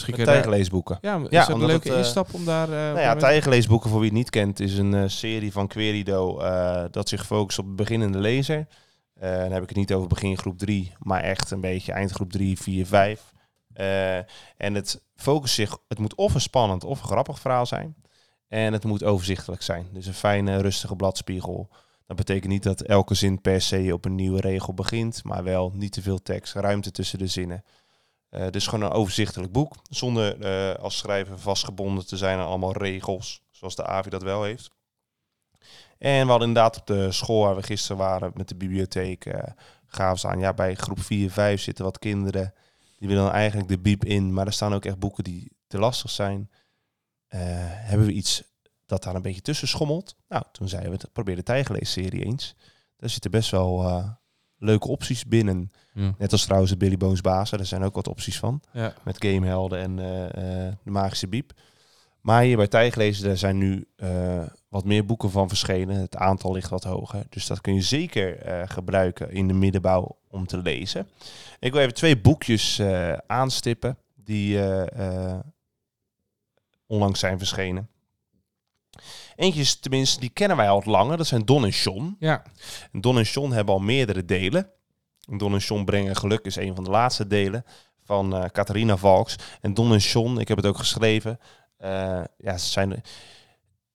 Misschien 0.00 0.24
tijgerleesboeken. 0.24 0.98
Ja, 1.00 1.16
is 1.16 1.26
Ja, 1.30 1.48
een 1.48 1.58
leuke 1.58 1.88
het, 1.88 1.92
eh, 1.92 1.98
instap 1.98 2.34
om 2.34 2.44
daar... 2.44 2.68
eh, 2.68 2.74
Nou 2.76 2.98
ja, 2.98 3.80
voor 3.80 4.00
wie 4.00 4.08
het 4.08 4.12
niet 4.12 4.30
kent, 4.30 4.60
is 4.60 4.78
een 4.78 4.94
eh, 4.94 5.02
serie 5.06 5.52
van 5.52 5.66
Querido 5.66 6.38
dat 6.90 7.08
zich 7.08 7.26
focust 7.26 7.58
op 7.58 7.66
de 7.66 7.72
beginnende 7.74 8.18
lezer. 8.18 8.66
Dan 9.20 9.52
heb 9.52 9.62
ik 9.62 9.68
het 9.68 9.78
niet 9.78 9.92
over 9.92 10.08
begin 10.08 10.38
groep 10.38 10.58
3, 10.58 10.92
maar 10.98 11.20
echt 11.22 11.50
een 11.50 11.60
beetje 11.60 11.92
eindgroep 11.92 12.32
3, 12.32 12.58
4, 12.60 12.86
5. 12.86 13.34
Eh, 13.76 14.16
en 14.56 14.74
het 14.74 15.02
focust 15.16 15.54
zich, 15.54 15.78
het 15.88 15.98
moet 15.98 16.14
of 16.14 16.34
een 16.34 16.40
spannend 16.40 16.84
of 16.84 17.00
een 17.00 17.08
grappig 17.08 17.40
verhaal 17.40 17.66
zijn. 17.66 17.94
En 18.48 18.72
het 18.72 18.84
moet 18.84 19.04
overzichtelijk 19.04 19.62
zijn. 19.62 19.86
Dus 19.92 20.06
een 20.06 20.14
fijne, 20.14 20.60
rustige 20.60 20.96
bladspiegel. 20.96 21.68
Dat 22.06 22.16
betekent 22.16 22.52
niet 22.52 22.62
dat 22.62 22.80
elke 22.80 23.14
zin 23.14 23.40
per 23.40 23.60
se 23.60 23.90
op 23.92 24.04
een 24.04 24.14
nieuwe 24.14 24.40
regel 24.40 24.74
begint, 24.74 25.24
maar 25.24 25.44
wel 25.44 25.72
niet 25.74 25.92
te 25.92 26.02
veel 26.02 26.22
tekst, 26.22 26.54
ruimte 26.54 26.90
tussen 26.90 27.18
de 27.18 27.26
zinnen. 27.26 27.64
Dus 28.50 28.66
gewoon 28.66 28.84
een 28.84 28.96
overzichtelijk 28.96 29.52
boek, 29.52 29.74
zonder 29.90 30.40
eh, 30.40 30.82
als 30.82 30.96
schrijver 30.96 31.38
vastgebonden 31.38 32.06
te 32.06 32.16
zijn 32.16 32.38
aan 32.38 32.46
allemaal 32.46 32.72
regels, 32.72 33.42
zoals 33.50 33.76
de 33.76 33.86
AVI 33.86 34.10
dat 34.10 34.22
wel 34.22 34.42
heeft. 34.42 34.70
En 35.98 36.24
we 36.24 36.30
hadden 36.30 36.48
inderdaad 36.48 36.76
op 36.76 36.86
de 36.86 37.12
school 37.12 37.42
waar 37.42 37.56
we 37.56 37.62
gisteren 37.62 37.96
waren 37.96 38.32
met 38.34 38.48
de 38.48 38.54
bibliotheek, 38.54 39.24
eh 39.24 39.42
gaven 39.86 40.18
ze 40.18 40.28
aan, 40.28 40.38
ja, 40.38 40.52
bij 40.52 40.74
groep 40.74 41.00
4, 41.00 41.30
5 41.30 41.60
zitten 41.60 41.84
wat 41.84 41.98
kinderen, 41.98 42.54
die 42.98 43.08
willen 43.08 43.30
eigenlijk 43.30 43.68
de 43.68 43.78
biep 43.78 44.04
in, 44.04 44.32
maar 44.32 44.46
er 44.46 44.52
staan 44.52 44.74
ook 44.74 44.84
echt 44.84 44.98
boeken 44.98 45.24
die 45.24 45.52
te 45.66 45.78
lastig 45.78 46.10
zijn. 46.10 46.50
Hebben 47.28 48.06
we 48.06 48.12
iets 48.12 48.42
dat 48.86 49.02
daar 49.02 49.14
een 49.14 49.22
beetje 49.22 49.40
tussen 49.40 49.68
schommelt? 49.68 50.16
Nou, 50.28 50.44
toen 50.52 50.68
zeiden 50.68 50.90
we, 50.92 51.08
probeer 51.12 51.36
de 51.36 51.42
Tijgerlees-serie 51.42 52.24
eens. 52.24 52.54
Daar 52.96 53.10
zitten 53.10 53.30
best 53.30 53.50
wel 53.50 53.84
leuke 54.58 54.88
opties 54.88 55.24
binnen. 55.24 55.70
Ja. 55.92 56.14
Net 56.18 56.32
als 56.32 56.44
trouwens 56.44 56.70
de 56.72 56.76
Billy 56.76 56.96
Bones 56.96 57.20
Bazen, 57.20 57.58
daar 57.58 57.66
zijn 57.66 57.82
ook 57.82 57.94
wat 57.94 58.08
opties 58.08 58.38
van 58.38 58.60
Ja. 58.72 58.94
met 59.02 59.24
gamehelden 59.24 59.78
en 59.78 59.98
eh, 59.98 60.66
eh, 60.66 60.74
de 60.82 60.90
magische 60.90 61.28
biep. 61.28 61.52
Maar 62.20 62.42
hier 62.42 62.56
bij 62.56 62.66
Tijglezen 62.66 63.30
er 63.30 63.38
zijn 63.38 63.58
nu 63.58 63.86
eh, 63.96 64.42
wat 64.68 64.84
meer 64.84 65.04
boeken 65.04 65.30
van 65.30 65.48
verschenen. 65.48 65.96
Het 65.96 66.16
aantal 66.16 66.52
ligt 66.52 66.70
wat 66.70 66.84
hoger. 66.84 67.24
Dus 67.28 67.46
dat 67.46 67.60
kun 67.60 67.74
je 67.74 67.82
zeker 67.82 68.38
gebruiken 68.68 69.30
in 69.30 69.48
de 69.48 69.54
middenbouw 69.54 70.18
om 70.28 70.46
te 70.46 70.58
lezen. 70.58 71.08
Ik 71.58 71.72
wil 71.72 71.80
even 71.80 71.94
twee 71.94 72.20
boekjes 72.20 72.80
aanstippen 73.26 73.98
die 74.14 74.60
onlangs 76.86 77.20
zijn 77.20 77.38
verschenen. 77.38 77.88
Eentje 79.36 79.60
is 79.60 79.76
tenminste, 79.78 80.20
die 80.20 80.28
kennen 80.30 80.56
wij 80.56 80.68
al 80.68 80.82
langer. 80.84 81.16
Dat 81.16 81.26
zijn 81.26 81.44
Don 81.44 81.64
en 81.64 81.70
John. 81.70 82.16
Ja. 82.18 82.42
En 82.92 83.00
Don 83.00 83.16
en 83.18 83.22
John 83.24 83.50
hebben 83.52 83.74
al 83.74 83.80
meerdere 83.80 84.24
delen. 84.24 84.70
En 85.28 85.38
Don 85.38 85.52
en 85.52 85.58
John 85.58 85.84
brengen 85.84 86.16
geluk 86.16 86.44
is 86.44 86.56
een 86.56 86.74
van 86.74 86.84
de 86.84 86.90
laatste 86.90 87.26
delen 87.26 87.64
van 88.04 88.36
eh 88.36 88.44
Catharina 88.44 88.96
Valks. 88.96 89.36
En 89.60 89.74
Don 89.74 89.92
en 89.92 89.98
John, 89.98 90.38
ik 90.38 90.48
heb 90.48 90.56
het 90.56 90.66
ook 90.66 90.78
geschreven. 90.78 91.38
eh, 91.76 92.20
ja, 92.38 92.58
ze 92.58 92.66
zijn, 92.68 93.02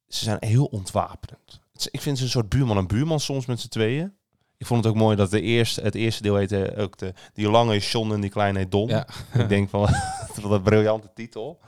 ze 0.08 0.24
zijn 0.24 0.38
heel 0.40 0.66
ontwapenend. 0.66 1.60
Is- 1.76 1.88
Ik 1.88 2.02
vind 2.02 2.18
ze 2.18 2.24
een 2.24 2.30
soort 2.30 2.50
buurman 2.50 2.78
en 2.78 2.88
buurman 2.88 3.20
soms 3.20 3.46
met 3.46 3.60
z'n 3.60 3.68
tweeën. 3.68 4.14
Ik 4.58 4.66
vond 4.68 4.84
het 4.84 4.94
ook 4.94 5.00
mooi 5.00 5.16
dat 5.16 5.32
de 5.32 5.42
eerste, 5.42 5.82
het 5.82 5.96
eerste 5.96 6.22
deel 6.22 6.36
heette 6.36 6.74
ook 6.78 6.98
de, 6.98 7.14
die 7.34 7.50
lange 7.50 7.76
is 7.76 7.92
John 7.92 8.12
en 8.14 8.22
die 8.22 8.30
kleine 8.30 8.60
heet 8.60 8.72
Don. 8.72 8.88
Ja. 8.88 9.08
Ik 9.34 9.50
denk 9.50 9.70
van, 9.70 9.82
wat 10.42 10.52
een 10.52 10.62
briljante 10.62 11.12
titel. 11.14 11.60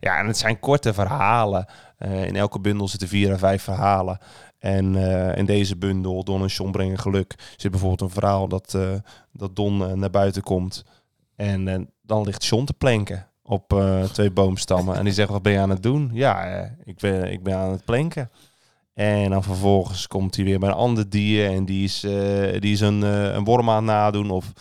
Ja, 0.00 0.18
en 0.18 0.26
het 0.26 0.36
zijn 0.38 0.58
korte 0.60 0.94
verhalen. 0.94 1.66
Eh, 2.02 2.26
in 2.26 2.36
elke 2.36 2.60
bundel 2.60 2.88
zitten 2.88 3.08
vier 3.08 3.32
à 3.32 3.38
vijf 3.38 3.62
verhalen. 3.62 4.18
En 4.58 4.96
eh, 4.96 5.38
in 5.38 5.44
deze 5.44 5.76
bundel, 5.76 6.24
Don 6.24 6.40
en 6.40 6.46
John 6.46 6.70
brengen 6.70 6.98
geluk, 6.98 7.34
zit 7.56 7.70
bijvoorbeeld 7.70 8.00
een 8.00 8.20
verhaal 8.20 8.48
dat, 8.48 8.74
eh, 8.74 8.94
dat 9.32 9.56
Don 9.56 9.98
naar 9.98 10.10
buiten 10.10 10.42
komt. 10.42 10.84
En 11.36 11.90
dan 12.02 12.24
ligt 12.24 12.44
John 12.44 12.64
te 12.64 12.72
planken 12.72 13.26
op 13.42 13.82
twee 14.12 14.30
boomstammen. 14.30 14.96
En 14.96 15.04
die 15.04 15.12
zegt, 15.12 15.30
wat 15.30 15.42
ben 15.42 15.52
je 15.52 15.58
aan 15.58 15.70
het 15.70 15.82
doen? 15.82 16.10
Ja, 16.12 16.44
ik, 16.84 16.98
ben, 16.98 17.32
ik 17.32 17.42
ben 17.42 17.56
aan 17.56 17.70
het 17.70 17.84
planken. 17.84 18.30
En 18.94 19.30
dan 19.30 19.42
vervolgens 19.42 20.06
komt 20.06 20.36
hij 20.36 20.44
weer 20.44 20.58
bij 20.58 20.68
een 20.68 20.74
ander 20.74 21.10
dier 21.10 21.50
en 21.50 21.64
die 21.64 21.84
is, 21.84 22.00
die 22.58 22.72
is 22.72 22.80
een, 22.80 23.02
een 23.02 23.44
worm 23.44 23.70
aan 23.70 23.76
het 23.76 23.84
nadoen. 23.84 24.30
Of, 24.30 24.52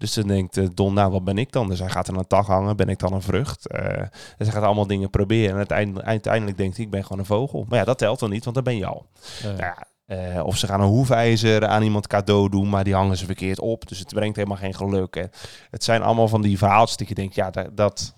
dus 0.00 0.14
dan 0.14 0.26
denkt 0.26 0.56
eh, 0.56 0.66
Don, 0.74 0.94
nou 0.94 1.12
wat 1.12 1.24
ben 1.24 1.38
ik 1.38 1.52
dan? 1.52 1.68
Dus 1.68 1.78
hij 1.78 1.88
gaat 1.88 2.08
aan 2.08 2.18
een 2.18 2.26
tak 2.26 2.46
hangen, 2.46 2.76
ben 2.76 2.88
ik 2.88 2.98
dan 2.98 3.12
een 3.12 3.22
vrucht? 3.22 3.68
Eh, 3.68 4.02
dus 4.36 4.46
hij 4.46 4.50
gaat 4.50 4.62
allemaal 4.62 4.86
dingen 4.86 5.10
proberen. 5.10 5.50
En 5.50 5.56
uiteindelijk, 5.56 6.06
uiteindelijk 6.06 6.56
denkt 6.56 6.76
hij, 6.76 6.84
ik 6.84 6.90
ben 6.90 7.02
gewoon 7.02 7.18
een 7.18 7.24
vogel. 7.24 7.66
Maar 7.68 7.78
ja, 7.78 7.84
dat 7.84 7.98
telt 7.98 8.18
dan 8.18 8.30
niet, 8.30 8.44
want 8.44 8.54
dan 8.56 8.64
ben 8.64 8.76
je 8.76 8.86
al. 8.86 9.06
Nou 9.42 9.56
ja, 9.56 9.86
eh, 10.06 10.44
of 10.44 10.56
ze 10.56 10.66
gaan 10.66 10.80
een 10.80 10.86
hoefijzer 10.86 11.66
aan 11.66 11.82
iemand 11.82 12.06
cadeau 12.06 12.48
doen, 12.48 12.68
maar 12.68 12.84
die 12.84 12.94
hangen 12.94 13.16
ze 13.16 13.24
verkeerd 13.24 13.60
op. 13.60 13.88
Dus 13.88 13.98
het 13.98 14.14
brengt 14.14 14.36
helemaal 14.36 14.58
geen 14.58 14.74
geluk. 14.74 15.16
En 15.16 15.30
het 15.70 15.84
zijn 15.84 16.02
allemaal 16.02 16.28
van 16.28 16.42
die 16.42 16.58
verhaaltjes 16.58 16.96
dat 16.96 17.08
je 17.08 17.14
denkt, 17.14 17.34
ja, 17.34 17.50
dat... 17.50 17.76
dat 17.76 18.14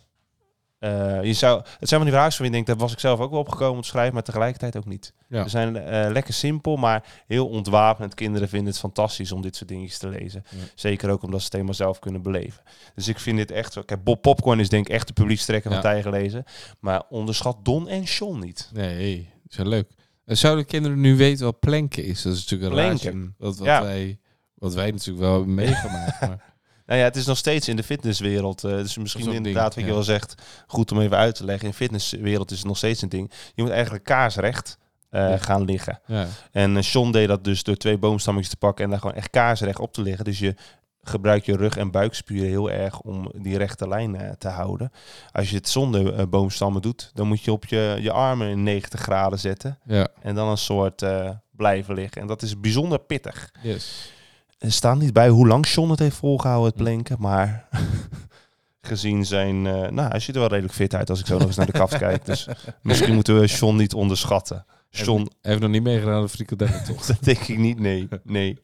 eh, 0.82 1.22
je 1.22 1.32
zou, 1.32 1.56
het 1.58 1.88
zijn 1.88 2.00
van 2.00 2.00
die 2.00 2.10
verhaaltjes 2.10 2.38
waar 2.38 2.46
je 2.46 2.52
denkt, 2.52 2.66
daar 2.66 2.76
was 2.76 2.92
ik 2.92 2.98
zelf 2.98 3.20
ook 3.20 3.30
wel 3.30 3.40
opgekomen 3.40 3.74
om 3.74 3.82
te 3.82 3.88
schrijven, 3.88 4.14
maar 4.14 4.22
tegelijkertijd 4.22 4.76
ook 4.76 4.84
niet. 4.84 5.12
Ja. 5.28 5.42
Ze 5.42 5.48
zijn 5.48 5.76
eh, 5.76 6.10
lekker 6.10 6.34
simpel, 6.34 6.76
maar 6.76 7.04
heel 7.26 7.48
ontwapenend. 7.48 8.14
Kinderen 8.14 8.48
vinden 8.48 8.68
het 8.68 8.78
fantastisch 8.78 9.32
om 9.32 9.42
dit 9.42 9.56
soort 9.56 9.68
dingetjes 9.68 9.98
te 9.98 10.08
lezen. 10.08 10.44
Ja. 10.48 10.56
Zeker 10.74 11.10
ook 11.10 11.22
omdat 11.22 11.38
ze 11.38 11.44
het 11.44 11.54
helemaal 11.54 11.74
zelf 11.74 11.98
kunnen 11.98 12.22
beleven. 12.22 12.62
Dus 12.94 13.08
ik 13.08 13.18
vind 13.18 13.36
dit 13.36 13.50
echt. 13.50 13.84
Kijk, 13.84 14.04
Bob 14.04 14.22
Popcorn 14.22 14.60
is 14.60 14.68
denk 14.68 14.86
ik 14.86 14.92
echt 14.92 15.06
de 15.06 15.12
publiekstrekker 15.12 15.70
van 15.70 15.80
Ja. 15.80 15.88
Tijger 15.88 16.10
lezen. 16.10 16.44
Maar 16.80 17.02
onderschat 17.08 17.64
Don 17.64 17.88
en 17.88 18.02
John 18.02 18.38
niet. 18.38 18.70
Nee, 18.72 19.28
is 19.48 19.56
wel 19.56 19.66
leuk. 19.66 19.88
En 20.24 20.36
zouden 20.36 20.66
kinderen 20.66 21.00
nu 21.00 21.16
weten 21.16 21.44
wat 21.44 21.60
planken 21.60 22.04
is? 22.04 22.22
Dat 22.22 22.32
is 22.32 22.38
natuurlijk 22.38 22.72
een 22.72 22.78
raadje. 22.78 23.10
Planken. 23.10 23.34
Wat, 23.38 23.58
wat, 23.58 23.66
wij, 23.66 24.18
wat 24.54 24.74
wij 24.74 24.90
natuurlijk 24.90 25.24
wel 25.24 25.34
hebben 25.34 25.54
meegemaakt. 25.54 26.20
maar, 26.28 26.51
Nou 26.86 26.98
ja, 26.98 27.04
het 27.06 27.16
is 27.16 27.26
nog 27.26 27.36
steeds 27.36 27.68
in 27.68 27.76
de 27.76 27.82
fitnesswereld. 27.82 28.64
eh 28.64 28.70
dus 28.70 28.98
misschien 28.98 29.32
inderdaad, 29.32 29.74
ding, 29.74 29.74
wat 29.74 29.84
je 29.84 29.92
wel 29.92 30.02
zegt, 30.18 30.34
goed 30.66 30.92
om 30.92 31.00
even 31.00 31.16
uit 31.16 31.34
te 31.34 31.44
leggen. 31.44 31.64
In 31.64 31.70
de 31.70 31.76
fitnesswereld 31.76 32.50
is 32.50 32.58
het 32.58 32.66
nog 32.66 32.76
steeds 32.76 33.02
een 33.02 33.08
ding. 33.08 33.30
Je 33.54 33.62
moet 33.62 33.70
eigenlijk 33.72 34.04
kaarsrecht 34.04 34.78
eh, 35.10 35.28
Ja. 35.28 35.36
gaan 35.36 35.64
liggen. 35.64 36.00
ja. 36.06 36.26
En 36.52 36.76
eh, 36.76 36.82
John 36.82 37.10
deed 37.10 37.28
dat 37.28 37.44
dus 37.44 37.62
door 37.62 37.76
twee 37.76 37.98
boomstammetjes 37.98 38.50
te 38.52 38.58
pakken 38.58 38.84
en 38.84 38.90
daar 38.90 39.00
gewoon 39.00 39.16
echt 39.16 39.30
kaarsrecht 39.30 39.78
op 39.78 39.92
te 39.92 40.02
liggen. 40.02 40.24
Dus 40.24 40.38
je 40.38 40.54
gebruikt 41.02 41.46
je 41.46 41.56
rug- 41.56 41.76
en 41.76 41.90
buikspieren 41.90 42.48
heel 42.48 42.70
erg 42.70 43.00
om 43.00 43.32
die 43.36 43.56
rechte 43.56 43.88
lijn 43.88 44.36
te 44.38 44.48
houden. 44.48 44.92
Als 45.32 45.50
je 45.50 45.56
het 45.56 45.68
zonder 45.68 46.28
boomstammen 46.28 46.82
doet, 46.82 47.10
dan 47.14 47.26
moet 47.26 47.42
je 47.44 47.52
op 47.52 47.64
je, 47.66 47.96
je 48.00 48.12
armen 48.12 48.48
in 48.48 48.62
90 48.62 49.00
graden 49.00 49.38
zetten. 49.38 49.78
ja. 49.84 50.08
En 50.22 50.34
dan 50.34 50.48
een 50.48 50.56
soort 50.58 51.04
blijven 51.50 51.94
liggen. 51.94 52.20
En 52.20 52.26
dat 52.26 52.42
is 52.42 52.60
bijzonder 52.60 52.98
pittig. 52.98 53.50
Yes. 53.62 54.12
Er 54.62 54.72
staat 54.72 54.98
niet 54.98 55.12
bij 55.12 55.28
hoe 55.28 55.46
lang 55.46 55.66
John 55.68 55.90
het 55.90 55.98
heeft 55.98 56.16
volgehouden, 56.16 56.66
het 56.70 56.78
Hm. 56.78 56.82
planken. 56.82 57.16
Maar 57.18 57.68
gezien 58.80 59.26
zijn... 59.26 59.66
eh, 59.66 59.90
nou, 59.90 60.10
hij 60.10 60.20
ziet 60.20 60.34
er 60.34 60.40
wel 60.40 60.50
redelijk 60.50 60.74
fit 60.74 60.94
uit 60.94 61.10
als 61.10 61.20
ik 61.20 61.26
zo 61.26 61.38
nog 61.38 61.46
eens 61.46 61.56
naar 61.56 61.66
de 61.66 61.72
kaft 61.72 61.98
kijk. 61.98 62.24
Dus 62.24 62.48
misschien 62.82 63.14
moeten 63.14 63.40
we 63.40 63.46
John 63.46 63.76
niet 63.76 63.94
onderschatten. 63.94 64.64
John, 64.90 65.30
heeft 65.40 65.60
nog 65.60 65.70
niet 65.70 65.82
meegedaan 65.82 66.14
aan 66.14 66.22
de 66.22 66.28
frikadellen, 66.28 66.84
toch? 66.94 67.06
dat 67.06 67.24
denk 67.24 67.38
ik 67.38 67.58
niet, 67.58 67.78
nee. 67.78 68.08
nee. 68.24 68.58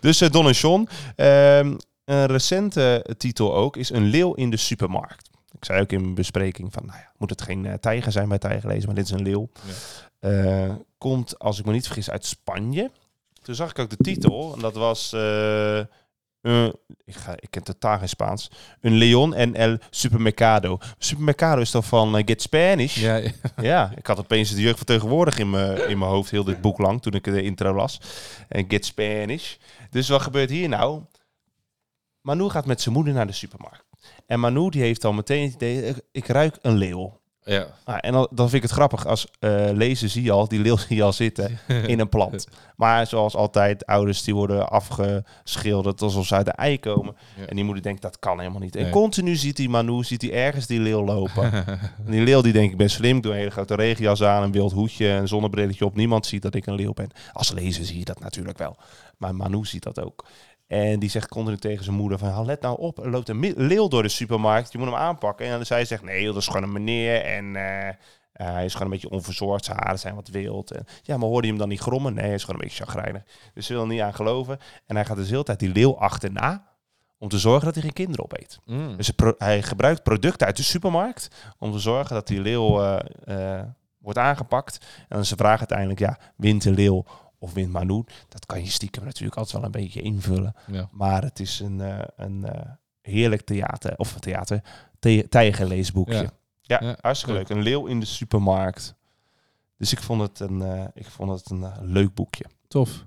Dus 0.00 0.20
eh, 0.20 0.30
Don 0.30 0.46
en 0.46 0.52
John. 0.52 0.88
Ehm, 1.16 1.76
een 2.04 2.26
recente 2.26 3.14
titel 3.16 3.54
ook 3.54 3.76
is 3.76 3.90
Een 3.90 4.04
leeuw 4.04 4.34
in 4.34 4.50
de 4.50 4.56
supermarkt. 4.56 5.30
Ik 5.52 5.64
zei 5.64 5.80
ook 5.80 5.92
in 5.92 6.00
mijn 6.00 6.14
bespreking 6.14 6.72
van, 6.72 6.86
nou 6.86 6.98
ja, 6.98 7.12
moet 7.16 7.30
het 7.30 7.42
geen 7.42 7.66
eh, 7.66 7.74
tijger 7.74 8.12
zijn 8.12 8.28
bij 8.28 8.38
tijger 8.38 8.68
lezen, 8.68 8.86
maar 8.86 8.94
dit 8.94 9.04
is 9.04 9.10
een 9.10 9.22
leeuw. 9.22 9.48
Eh, 10.18 10.74
komt, 10.98 11.38
als 11.38 11.58
ik 11.58 11.64
me 11.64 11.72
niet 11.72 11.86
vergis, 11.86 12.10
uit 12.10 12.26
Spanje. 12.26 12.90
Toen 13.46 13.54
zag 13.54 13.70
ik 13.70 13.78
ook 13.78 13.90
de 13.90 13.96
titel 13.96 14.52
en 14.54 14.60
dat 14.60 14.74
was... 14.74 15.12
eh, 15.12 15.78
eh, 15.78 16.66
ik, 17.04 17.14
ga, 17.14 17.32
ik 17.36 17.50
ken 17.50 17.62
totaal 17.62 17.98
geen 17.98 18.08
Spaans. 18.08 18.50
Een 18.80 18.92
Leon 18.96 19.34
en 19.34 19.54
El 19.54 19.78
Supermercado. 19.90 20.78
Supermercado 20.98 21.60
is 21.60 21.70
toch 21.70 21.84
van 21.84 22.16
eh, 22.16 22.22
Get 22.26 22.42
Spanish? 22.42 22.96
Ja, 23.00 23.16
ja. 23.16 23.30
Ja, 23.62 23.92
ik 23.96 24.06
had 24.06 24.18
opeens 24.18 24.54
de 24.54 24.60
jeugd 24.60 24.76
vertegenwoordig 24.76 25.38
in 25.38 25.50
mijn 25.50 25.88
in 25.88 25.98
mijn 25.98 26.10
hoofd, 26.10 26.30
heel 26.30 26.44
dit 26.44 26.60
boek 26.60 26.78
lang, 26.78 27.02
toen 27.02 27.12
ik 27.12 27.24
de 27.24 27.42
intro 27.42 27.74
las. 27.74 28.00
En 28.48 28.64
Get 28.68 28.84
Spanish. 28.84 29.54
Dus 29.90 30.08
wat 30.08 30.22
gebeurt 30.22 30.50
hier 30.50 30.68
nou? 30.68 31.02
Manu 32.20 32.48
gaat 32.48 32.66
met 32.66 32.80
zijn 32.80 32.94
moeder 32.94 33.12
naar 33.14 33.26
de 33.26 33.32
supermarkt. 33.32 33.84
En 34.26 34.40
Manu 34.40 34.68
die 34.70 34.82
heeft 34.82 35.04
al 35.04 35.12
meteen 35.12 35.44
het 35.44 35.54
idee, 35.54 35.82
ik- 35.86 36.00
ik 36.12 36.26
ruik 36.26 36.58
een 36.62 36.76
leeuw. 36.76 37.20
Ja. 37.48 37.66
Ah, 37.84 37.96
en 38.00 38.12
dan, 38.12 38.28
dan 38.30 38.48
vind 38.48 38.62
ik 38.62 38.68
het 38.68 38.78
grappig, 38.78 39.06
als 39.06 39.26
eh 39.38 39.66
lezer 39.72 40.08
zie 40.08 40.22
je 40.22 40.30
al, 40.30 40.48
die 40.48 40.60
leeuw 40.60 40.76
zie 40.86 40.96
je 40.96 41.02
al 41.02 41.12
zitten 41.12 41.58
in 41.92 42.00
een 42.00 42.08
plant. 42.08 42.48
Maar 42.76 43.06
zoals 43.06 43.34
altijd, 43.34 43.86
ouders 43.86 44.22
die 44.22 44.34
worden 44.34 44.68
afgeschilderd 44.68 46.02
alsof 46.02 46.26
ze 46.26 46.34
uit 46.34 46.46
de 46.46 46.52
ei 46.52 46.80
komen. 46.80 47.16
Ja. 47.36 47.46
En 47.46 47.56
die 47.56 47.64
moeder 47.64 47.82
denkt, 47.82 48.02
dat 48.02 48.18
kan 48.18 48.38
helemaal 48.38 48.60
niet. 48.60 48.76
En 48.76 48.90
continu 48.90 49.36
ziet 49.36 49.56
die 49.56 49.68
Manu, 49.68 50.04
ziet 50.04 50.22
hij 50.22 50.32
ergens 50.32 50.66
die 50.66 50.80
leeuw 50.80 51.04
lopen. 51.04 51.52
En 52.06 52.12
die 52.12 52.22
leeuw 52.22 52.40
die 52.40 52.52
denkt, 52.52 52.72
ik 52.72 52.78
ben 52.78 52.90
slim, 52.90 53.16
ik 53.16 53.22
doe 53.22 53.32
een 53.32 53.38
hele 53.38 53.50
grote 53.50 53.74
regenjas 53.74 54.22
aan, 54.22 54.42
een 54.42 54.52
wild 54.52 54.72
hoedje, 54.72 55.08
een 55.08 55.28
zonnebrilletje 55.28 55.84
op. 55.84 55.96
Niemand 55.96 56.26
ziet 56.26 56.42
dat 56.42 56.54
ik 56.54 56.66
een 56.66 56.74
leeuw 56.74 56.92
ben. 56.92 57.10
Als 57.32 57.52
lezer 57.52 57.84
zie 57.84 57.98
je 57.98 58.04
dat 58.04 58.20
natuurlijk 58.20 58.58
wel. 58.58 58.76
Maar 59.16 59.34
Manu 59.34 59.64
ziet 59.64 59.82
dat 59.82 60.00
ook. 60.00 60.24
En 60.66 60.98
die 60.98 61.10
zegt 61.10 61.28
continu 61.28 61.56
tegen 61.56 61.84
zijn 61.84 61.96
moeder 61.96 62.18
van, 62.18 62.28
"Ha, 62.28 62.42
let 62.42 62.60
nou 62.60 62.78
op, 62.78 62.98
er 62.98 63.10
loopt 63.10 63.28
een 63.28 63.54
leeuw 63.56 63.88
door 63.88 64.02
de 64.02 64.08
supermarkt, 64.08 64.72
je 64.72 64.78
moet 64.78 64.86
hem 64.86 64.96
aanpakken. 64.96 65.46
En 65.46 65.52
dan 65.52 65.66
zij 65.66 65.84
zegt, 65.84 66.02
nee, 66.02 66.24
dat 66.26 66.36
is 66.36 66.46
gewoon 66.46 66.62
een 66.62 66.72
meneer 66.72 67.22
en 67.22 67.56
eh, 67.56 67.88
eh, 67.88 67.94
hij 68.32 68.64
is 68.64 68.72
gewoon 68.72 68.86
een 68.86 68.98
beetje 68.98 69.10
onverzorgd, 69.10 69.64
zijn 69.64 69.78
haren 69.80 69.98
zijn 69.98 70.14
wat 70.14 70.28
wild. 70.28 70.70
En, 70.70 70.84
ja, 71.02 71.16
maar 71.16 71.28
hoorde 71.28 71.46
je 71.46 71.52
hem 71.52 71.60
dan 71.60 71.68
niet 71.68 71.80
grommen? 71.80 72.14
Nee, 72.14 72.24
hij 72.24 72.34
is 72.34 72.44
gewoon 72.44 72.60
een 72.60 72.66
beetje 72.66 72.84
chagrijnig. 72.84 73.22
Dus 73.54 73.66
ze 73.66 73.72
wil 73.72 73.82
er 73.82 73.88
niet 73.88 74.00
aan 74.00 74.14
geloven. 74.14 74.58
En 74.86 74.96
hij 74.96 75.04
gaat 75.04 75.16
dus 75.16 75.24
de 75.24 75.32
hele 75.32 75.44
tijd 75.44 75.58
die 75.58 75.72
leeuw 75.72 75.98
achterna 75.98 76.64
om 77.18 77.28
te 77.28 77.38
zorgen 77.38 77.64
dat 77.64 77.74
hij 77.74 77.82
geen 77.82 77.92
kinderen 77.92 78.24
opeet. 78.24 78.58
Mm. 78.64 78.96
Dus 78.96 79.12
hij 79.38 79.62
gebruikt 79.62 80.02
producten 80.02 80.46
uit 80.46 80.56
de 80.56 80.62
supermarkt 80.62 81.28
om 81.58 81.72
te 81.72 81.78
zorgen 81.78 82.14
dat 82.14 82.26
die 82.26 82.40
leeuw 82.40 82.82
eh, 83.24 83.62
wordt 83.98 84.18
aangepakt. 84.18 84.78
En 84.98 85.16
dan 85.16 85.24
ze 85.24 85.36
vragen 85.36 85.58
uiteindelijk, 85.58 85.98
ja, 85.98 86.18
wint 86.36 86.62
de 86.62 86.70
leeuw 86.70 87.04
of 87.46 87.52
wint 87.54 87.72
Manu? 87.72 88.04
Dat 88.28 88.46
kan 88.46 88.60
je 88.64 88.70
stiekem 88.70 89.04
natuurlijk 89.04 89.36
altijd 89.36 89.56
wel 89.56 89.64
een 89.64 89.70
beetje 89.82 90.00
invullen. 90.02 90.54
Ja. 90.72 90.88
Maar 90.92 91.22
het 91.22 91.40
is 91.40 91.60
een, 91.60 91.80
eh, 91.80 91.98
een 92.16 92.44
eh, 92.44 92.70
heerlijk 93.02 93.42
theater, 93.42 93.96
of 93.96 94.14
een 94.14 94.20
theater, 94.20 94.62
the- 94.98 95.26
tijgerleesboekje. 95.28 96.30
Ja. 96.62 96.80
Ja, 96.82 96.96
hartstikke 97.00 97.34
leuk. 97.38 97.48
Een 97.48 97.62
leeuw 97.62 97.86
in 97.86 98.00
de 98.00 98.06
supermarkt. 98.06 98.94
Dus 99.78 99.92
ik 99.92 100.00
vond 100.00 100.20
het 100.20 100.40
een, 100.40 100.62
eh, 100.62 100.84
ik 100.94 101.06
vond 101.06 101.30
het 101.30 101.50
een 101.50 101.66
leuk 101.80 102.14
boekje. 102.14 102.44
Tof. 102.68 103.04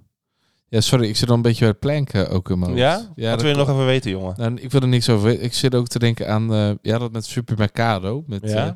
Ja, 0.68 0.82
sorry, 0.82 1.08
ik 1.08 1.16
zit 1.18 1.28
dan 1.28 1.38
een 1.38 1.42
beetje 1.44 1.60
bij 1.60 1.70
het 1.70 1.80
planken 1.80 2.30
ook 2.30 2.50
in 2.50 2.60
mijn 2.60 2.72
hoofd. 2.72 2.82
Ja? 2.84 2.96
ja 3.16 3.30
Wat 3.30 3.32
dat 3.32 3.42
wil 3.42 3.50
je 3.52 3.56
nog 3.58 3.70
even 3.70 3.86
weten, 3.86 4.12
jongen? 4.12 4.34
Nou, 4.38 4.56
ik 4.56 4.72
wil 4.72 4.82
er 4.82 4.88
niks 4.88 5.10
over 5.10 5.26
weten. 5.26 5.44
Ik 5.44 5.54
zit 5.54 5.76
ook 5.76 5.88
te 5.88 6.00
denken 6.00 6.28
aan, 6.30 6.78
ja, 6.82 6.98
dat 6.98 7.12
met 7.12 7.26
Supermercado. 7.26 8.24
Met, 8.28 8.50
Ja? 8.50 8.76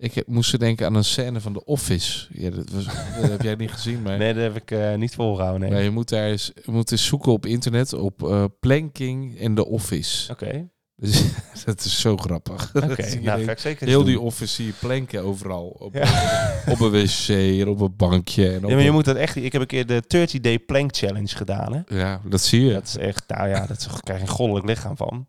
Eh, 0.00 0.06
ik 0.06 0.14
heb- 0.14 0.26
moest 0.26 0.58
denken 0.58 0.86
aan 0.86 0.94
een 0.94 1.04
scène 1.04 1.40
van 1.40 1.52
The 1.52 1.64
Office. 1.64 2.26
Ja, 2.32 2.50
dat, 2.50 2.70
was, 2.70 2.84
dat 3.20 3.30
heb 3.30 3.42
jij 3.42 3.54
niet 3.54 3.70
gezien, 3.72 4.02
maar... 4.02 4.18
Nee, 4.22 4.34
dat 4.34 4.42
heb 4.42 4.56
ik 4.56 4.70
eh, 4.70 4.94
niet 4.94 5.14
volgehouden. 5.14 5.60
Nee. 5.60 5.70
Maar 5.70 5.82
je 5.82 5.90
moet 5.90 6.08
daar 6.08 6.26
eens, 6.28 6.52
je 6.64 6.70
moet 6.72 6.90
eens 6.90 7.06
zoeken 7.06 7.32
op 7.32 7.46
internet 7.46 7.92
op 7.92 8.22
eh, 8.28 8.44
planking 8.60 9.38
in 9.40 9.54
The 9.54 9.66
Office. 9.66 10.32
Oké, 10.32 10.68
Dus, 10.96 11.22
dat 11.64 11.84
is 11.84 12.00
zo 12.00 12.16
grappig. 12.16 12.70
oké. 12.74 12.86
Nou, 12.86 13.22
denkt, 13.22 13.44
ga 13.44 13.50
ik 13.52 13.58
zeker 13.58 13.82
eens 13.82 13.90
Heel 13.90 13.98
doen. 13.98 14.06
die 14.08 14.20
office 14.20 14.54
zie 14.54 14.66
je 14.66 14.72
planken 14.80 15.22
overal. 15.22 15.66
Op, 15.78 15.94
Ja. 15.94 16.52
op 16.68 16.80
een 16.80 16.90
wc 16.90 17.28
en 17.60 17.68
op 17.68 17.80
een 17.80 17.96
bankje. 17.96 18.48
En 18.50 18.56
op 18.56 18.62
Ja, 18.62 18.68
maar 18.74 18.80
je 18.82 18.88
een- 18.88 18.94
moet 18.94 19.04
dat 19.04 19.16
echt... 19.16 19.36
Ik 19.36 19.52
heb 19.52 19.60
een 19.60 19.66
keer 19.66 19.86
de 19.86 20.02
30 20.06 20.40
Day 20.40 20.58
Plank 20.58 20.96
Challenge 20.96 21.36
gedaan, 21.36 21.72
hè? 21.72 21.98
ja, 21.98 22.20
dat 22.28 22.40
zie 22.42 22.64
je. 22.64 22.72
Dat 22.72 22.86
is 22.86 22.96
echt... 22.96 23.22
Nou 23.26 23.48
ja, 23.48 23.66
dat 23.66 23.78
is, 23.78 23.86
krijg 24.02 24.20
je 24.20 24.26
een 24.26 24.32
goddelijk 24.32 24.66
lichaam 24.66 24.96
van. 24.96 25.26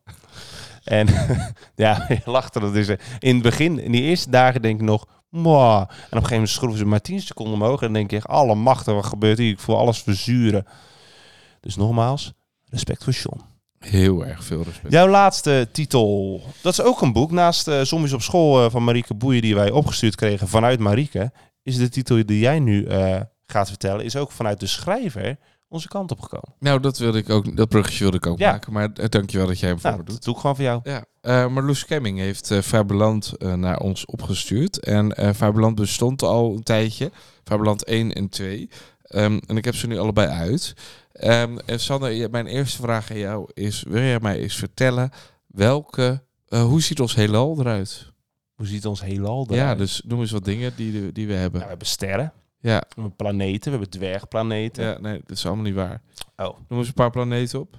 En 0.83 1.07
ja, 1.75 2.05
je 2.25 2.31
lacht 2.31 2.55
er 2.55 2.73
dus. 2.73 2.87
In 3.19 3.33
het 3.33 3.43
begin, 3.43 3.79
in 3.79 3.91
die 3.91 4.01
eerste 4.01 4.29
dagen 4.29 4.61
denk 4.61 4.79
ik 4.79 4.85
nog... 4.85 5.07
Mwah. 5.29 5.79
En 5.79 5.83
op 5.83 5.89
een 5.89 5.97
gegeven 6.11 6.31
moment 6.31 6.49
schroeven 6.49 6.79
ze 6.79 6.85
maar 6.85 7.01
10 7.01 7.21
seconden 7.21 7.53
omhoog. 7.53 7.79
En 7.79 7.85
dan 7.85 7.93
denk 7.93 8.11
je 8.11 8.15
echt, 8.15 8.27
alle 8.27 8.55
machten, 8.55 8.95
wat 8.95 9.05
gebeurt 9.05 9.37
hier? 9.37 9.51
Ik 9.51 9.59
voel 9.59 9.77
alles 9.77 10.01
verzuren. 10.01 10.65
Dus 11.59 11.75
nogmaals, 11.75 12.33
respect 12.69 13.03
voor 13.03 13.13
Sean. 13.13 13.41
Heel 13.79 14.25
erg 14.25 14.43
veel 14.43 14.63
respect. 14.63 14.93
Jouw 14.93 15.07
laatste 15.07 15.67
titel, 15.71 16.41
dat 16.61 16.73
is 16.73 16.81
ook 16.81 17.01
een 17.01 17.13
boek. 17.13 17.31
Naast 17.31 17.67
uh, 17.67 17.81
Zombies 17.81 18.13
op 18.13 18.21
school 18.21 18.63
uh, 18.65 18.71
van 18.71 18.83
Marieke 18.83 19.13
Boeien, 19.13 19.41
die 19.41 19.55
wij 19.55 19.71
opgestuurd 19.71 20.15
kregen 20.15 20.47
vanuit 20.47 20.79
Marieke, 20.79 21.31
is 21.63 21.77
de 21.77 21.89
titel 21.89 22.25
die 22.25 22.39
jij 22.39 22.59
nu 22.59 22.85
uh, 22.85 23.19
gaat 23.45 23.69
vertellen, 23.69 24.05
is 24.05 24.15
ook 24.15 24.31
vanuit 24.31 24.59
de 24.59 24.67
schrijver 24.67 25.37
onze 25.71 25.87
kant 25.87 26.11
op 26.11 26.19
gekomen. 26.21 26.53
Nou, 26.59 26.79
dat 26.79 26.97
wilde 26.97 27.17
ik 27.17 27.29
ook, 27.29 27.55
dat 27.57 27.69
bruggetje 27.69 27.99
wilde 28.03 28.17
ik 28.17 28.25
ook 28.25 28.39
Ja. 28.39 28.51
maken. 28.51 28.73
Maar 28.73 28.89
uh, 28.99 29.05
dankjewel 29.09 29.47
dat 29.47 29.59
jij 29.59 29.69
hem 29.69 29.79
voor 29.79 29.89
Nou, 29.89 30.01
me 30.01 30.07
doet. 30.07 30.15
dat 30.15 30.23
doe 30.25 30.33
ik 30.33 30.39
gewoon 30.39 30.55
voor 30.55 30.65
jou. 30.65 30.79
Ja, 30.83 31.05
eh 31.21 31.47
Marloes 31.47 31.85
Kemming 31.85 32.17
heeft 32.19 32.53
Faberland 32.63 33.33
eh, 33.37 33.53
naar 33.53 33.79
ons 33.79 34.05
opgestuurd. 34.05 34.79
En 34.79 35.35
Faberland 35.35 35.75
bestond 35.75 36.21
al 36.21 36.53
een 36.55 36.63
tijdje. 36.63 37.11
Faberland 37.43 37.83
1 37.83 38.13
en 38.13 38.29
2. 38.29 38.69
Ehm, 39.03 39.39
en 39.47 39.57
ik 39.57 39.65
heb 39.65 39.75
ze 39.75 39.87
nu 39.87 39.97
allebei 39.97 40.27
uit. 40.27 40.73
Ehm, 41.11 41.57
en 41.65 41.79
Sander, 41.79 42.29
mijn 42.29 42.47
eerste 42.47 42.81
vraag 42.81 43.11
aan 43.11 43.17
jou 43.17 43.49
is... 43.53 43.83
Wil 43.87 44.01
jij 44.01 44.19
mij 44.21 44.39
eens 44.39 44.55
vertellen 44.55 45.09
welke... 45.47 46.23
hoe 46.47 46.81
ziet 46.81 46.99
ons 46.99 47.15
heelal 47.15 47.59
eruit? 47.59 48.09
Hoe 48.55 48.67
ziet 48.67 48.85
ons 48.85 49.01
heelal 49.01 49.45
Ja, 49.49 49.55
eruit? 49.55 49.77
dus 49.77 50.01
noem 50.05 50.19
eens 50.19 50.31
wat 50.31 50.45
dingen 50.45 50.73
die, 50.75 51.11
die 51.11 51.27
we 51.27 51.33
hebben. 51.33 51.51
Nou, 51.51 51.63
we 51.63 51.69
hebben 51.69 51.87
sterren, 51.87 52.33
Ja, 52.61 52.79
we 52.79 52.93
hebben 52.93 53.15
planeten, 53.15 53.63
we 53.71 53.77
hebben 53.77 53.89
dwergplaneten. 53.89 54.83
ja, 54.83 54.99
nee, 54.99 55.21
dat 55.25 55.37
is 55.37 55.45
allemaal 55.45 55.63
niet 55.65 55.73
waar. 55.75 56.01
Oh. 56.35 56.57
Noem 56.67 56.79
eens 56.79 56.87
een 56.87 56.93
paar 56.93 57.09
planeten 57.11 57.59
op. 57.59 57.77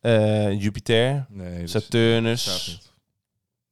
Eh, 0.00 0.60
Jupiter, 0.60 1.26
Nee, 1.28 1.60
dat 1.60 1.70
Saturnus, 1.70 2.44
bestaat 2.44 2.66
niet. 2.66 2.92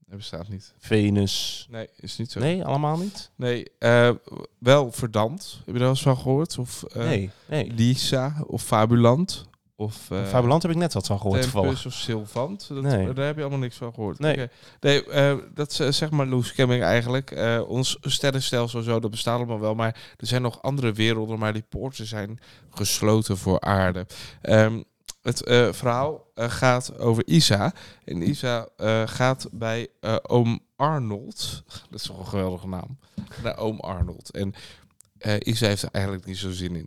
Dat 0.06 0.16
bestaat 0.16 0.48
niet. 0.48 0.74
Venus. 0.78 1.66
Nee, 1.70 1.88
is 1.96 2.16
niet 2.16 2.30
zo. 2.30 2.40
Nee, 2.40 2.64
allemaal 2.64 2.98
niet? 2.98 3.30
Nee, 3.36 3.66
eh, 3.78 4.10
wel 4.58 4.92
verdampt. 4.92 5.52
Heb 5.56 5.66
je 5.66 5.72
daar 5.72 5.80
wel 5.80 5.88
eens 5.88 6.02
van 6.02 6.16
gehoord? 6.16 6.58
Of 6.58 6.82
eh, 6.82 7.04
nee, 7.04 7.30
nee. 7.48 7.72
Lisa 7.72 8.42
of 8.46 8.62
Fabulant 8.62 9.46
of 9.82 10.08
uh, 10.12 10.26
Fabulant 10.26 10.62
heb 10.62 10.70
ik 10.70 10.76
net 10.76 10.92
wat 10.92 11.06
van 11.06 11.20
gehoord. 11.20 11.50
Tempus 11.50 11.86
of 11.86 11.92
Sylvant. 11.92 12.68
Dat, 12.68 12.82
Nee. 12.82 13.12
Daar 13.12 13.26
heb 13.26 13.34
je 13.36 13.40
allemaal 13.40 13.58
niks 13.58 13.76
van 13.76 13.94
gehoord. 13.94 14.18
Nee. 14.18 14.48
Nee 14.80 15.04
eh, 15.04 15.36
dat 15.54 15.80
is 15.80 15.96
zeg 15.98 16.10
maar 16.10 16.26
Loes 16.26 16.52
Kemming 16.52 16.82
eigenlijk. 16.82 17.30
Eh, 17.30 17.62
ons 17.66 17.98
sterrenstelsel 18.00 18.82
zo, 18.82 19.00
dat 19.00 19.10
bestaat 19.10 19.36
allemaal 19.36 19.60
wel. 19.60 19.74
Maar 19.74 20.14
er 20.16 20.26
zijn 20.26 20.42
nog 20.42 20.62
andere 20.62 20.92
werelden, 20.92 21.38
maar 21.38 21.52
die 21.52 21.64
poorten 21.68 22.06
zijn 22.06 22.38
gesloten 22.70 23.38
voor 23.38 23.60
aarde. 23.60 24.06
Ehm, 24.42 24.82
het 25.22 25.42
eh, 25.42 25.72
verhaal 25.72 26.26
eh, 26.34 26.50
gaat 26.50 26.98
over 26.98 27.26
Isa. 27.26 27.72
En 28.04 28.28
Isa 28.28 28.68
eh, 28.76 29.02
gaat 29.06 29.48
bij 29.52 29.88
eh, 30.00 30.16
oom 30.22 30.60
Arnold. 30.76 31.62
Dat 31.90 32.00
is 32.00 32.06
toch 32.06 32.18
een 32.18 32.26
geweldige 32.26 32.68
naam. 32.68 32.98
Naar 33.42 33.56
oom 33.58 33.80
Arnold. 33.80 34.30
En 34.30 34.54
eh, 35.18 35.34
Isa 35.38 35.66
heeft 35.66 35.82
er 35.82 35.88
eigenlijk 35.92 36.24
niet 36.26 36.36
zo 36.38 36.50
zin 36.50 36.76
in. 36.76 36.86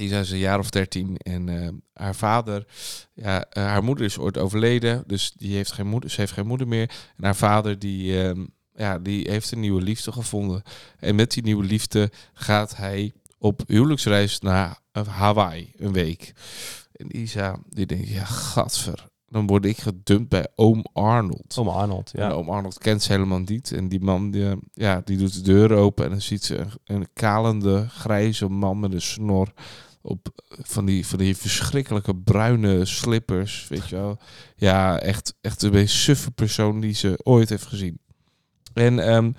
Isa 0.00 0.18
is 0.18 0.30
een 0.30 0.38
jaar 0.38 0.58
of 0.58 0.70
dertien 0.70 1.16
en 1.16 1.48
eh, 1.48 1.68
haar 1.92 2.14
vader, 2.14 2.66
ja, 3.14 3.44
eh, 3.44 3.62
haar 3.64 3.84
moeder 3.84 4.04
is 4.04 4.18
ooit 4.18 4.38
overleden, 4.38 5.04
dus 5.06 5.32
die 5.36 5.54
heeft 5.54 5.72
geen 5.72 5.86
moeder, 5.86 6.10
ze 6.10 6.20
heeft 6.20 6.32
geen 6.32 6.46
moeder 6.46 6.68
meer. 6.68 6.90
En 7.16 7.24
haar 7.24 7.36
vader 7.36 7.78
die, 7.78 8.22
ehm, 8.22 8.46
ja, 8.74 8.98
die 8.98 9.30
heeft 9.30 9.52
een 9.52 9.60
nieuwe 9.60 9.82
liefde 9.82 10.12
gevonden. 10.12 10.62
En 10.98 11.14
met 11.14 11.30
die 11.30 11.42
nieuwe 11.42 11.64
liefde 11.64 12.10
gaat 12.32 12.76
hij 12.76 13.12
op 13.38 13.62
huwelijksreis 13.66 14.40
naar 14.40 14.78
eh, 14.92 15.06
Hawaii 15.06 15.72
een 15.76 15.92
week. 15.92 16.32
En 16.92 17.16
Isa 17.16 17.58
die 17.68 17.86
denkt, 17.86 18.08
ja, 18.08 18.24
gadver, 18.24 19.08
dan 19.28 19.46
word 19.46 19.64
ik 19.64 19.78
gedumpt 19.78 20.28
bij 20.28 20.46
oom 20.54 20.84
Arnold. 20.92 21.56
Oom 21.58 21.68
Arnold, 21.68 22.10
Ja. 22.14 22.24
En 22.24 22.32
oom 22.32 22.50
Arnold 22.50 22.78
kent 22.78 23.02
ze 23.02 23.12
helemaal 23.12 23.42
niet. 23.44 23.72
En 23.72 23.88
die 23.88 24.00
man, 24.00 24.30
die, 24.30 24.56
ja, 24.72 25.02
die 25.04 25.16
doet 25.16 25.34
de 25.34 25.40
deur 25.40 25.72
open 25.72 26.04
en 26.04 26.10
dan 26.10 26.20
ziet 26.20 26.44
ze 26.44 26.56
een, 26.56 26.70
een 26.84 27.08
kalende, 27.12 27.88
grijze 27.88 28.48
man 28.48 28.80
met 28.80 28.92
een 28.92 29.02
snor. 29.02 29.52
Op 30.08 30.28
eh, 30.48 30.58
van 30.62 30.84
die, 30.84 31.06
van 31.06 31.18
die 31.18 31.36
verschrikkelijke 31.36 32.16
bruine 32.16 32.84
slippers, 32.84 33.66
weet 33.68 33.88
je 33.88 33.96
wel. 33.96 34.18
Ja, 34.56 35.00
echt, 35.00 35.34
echt 35.40 35.60
de 35.60 35.70
meest 35.70 35.94
suffe 35.94 36.30
persoon 36.30 36.80
die 36.80 36.94
ze 36.94 37.20
ooit 37.22 37.48
heeft 37.48 37.66
gezien. 37.66 38.00
En 38.74 38.98
ehm, 38.98 39.32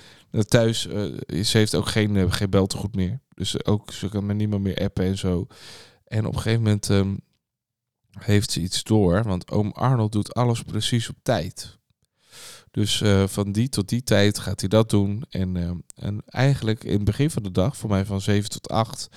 thuis, 0.47 0.87
eh, 0.87 1.43
ze 1.43 1.57
heeft 1.57 1.75
ook 1.75 1.87
geen, 1.87 2.15
eh, 2.15 2.31
geen 2.31 2.49
beltegoed 2.49 2.95
meer. 2.95 3.19
Dus 3.33 3.65
ook, 3.65 3.91
ze 3.91 4.09
kan 4.09 4.25
met 4.25 4.35
niemand 4.35 4.63
meer 4.63 4.77
appen 4.77 5.05
en 5.05 5.17
zo. 5.17 5.47
En 6.05 6.25
op 6.25 6.33
een 6.33 6.39
gegeven 6.39 6.63
moment 6.63 6.89
ehm, 6.89 7.15
heeft 8.19 8.51
ze 8.51 8.61
iets 8.61 8.83
door. 8.83 9.23
Want 9.23 9.51
oom 9.51 9.71
Arnold 9.71 10.11
doet 10.11 10.33
alles 10.33 10.63
precies 10.63 11.09
op 11.09 11.15
tijd. 11.21 11.79
Dus 12.71 13.01
eh, 13.01 13.27
van 13.27 13.51
die 13.51 13.69
tot 13.69 13.89
die 13.89 14.03
tijd 14.03 14.39
gaat 14.39 14.59
hij 14.59 14.69
dat 14.69 14.89
doen. 14.89 15.23
En, 15.29 15.57
eh, 15.57 15.71
en 15.95 16.21
eigenlijk 16.25 16.83
in 16.83 16.93
het 16.93 17.03
begin 17.03 17.29
van 17.29 17.43
de 17.43 17.51
dag, 17.51 17.77
voor 17.77 17.89
mij 17.89 18.05
van 18.05 18.21
7 18.21 18.49
tot 18.49 18.69
8, 18.69 19.09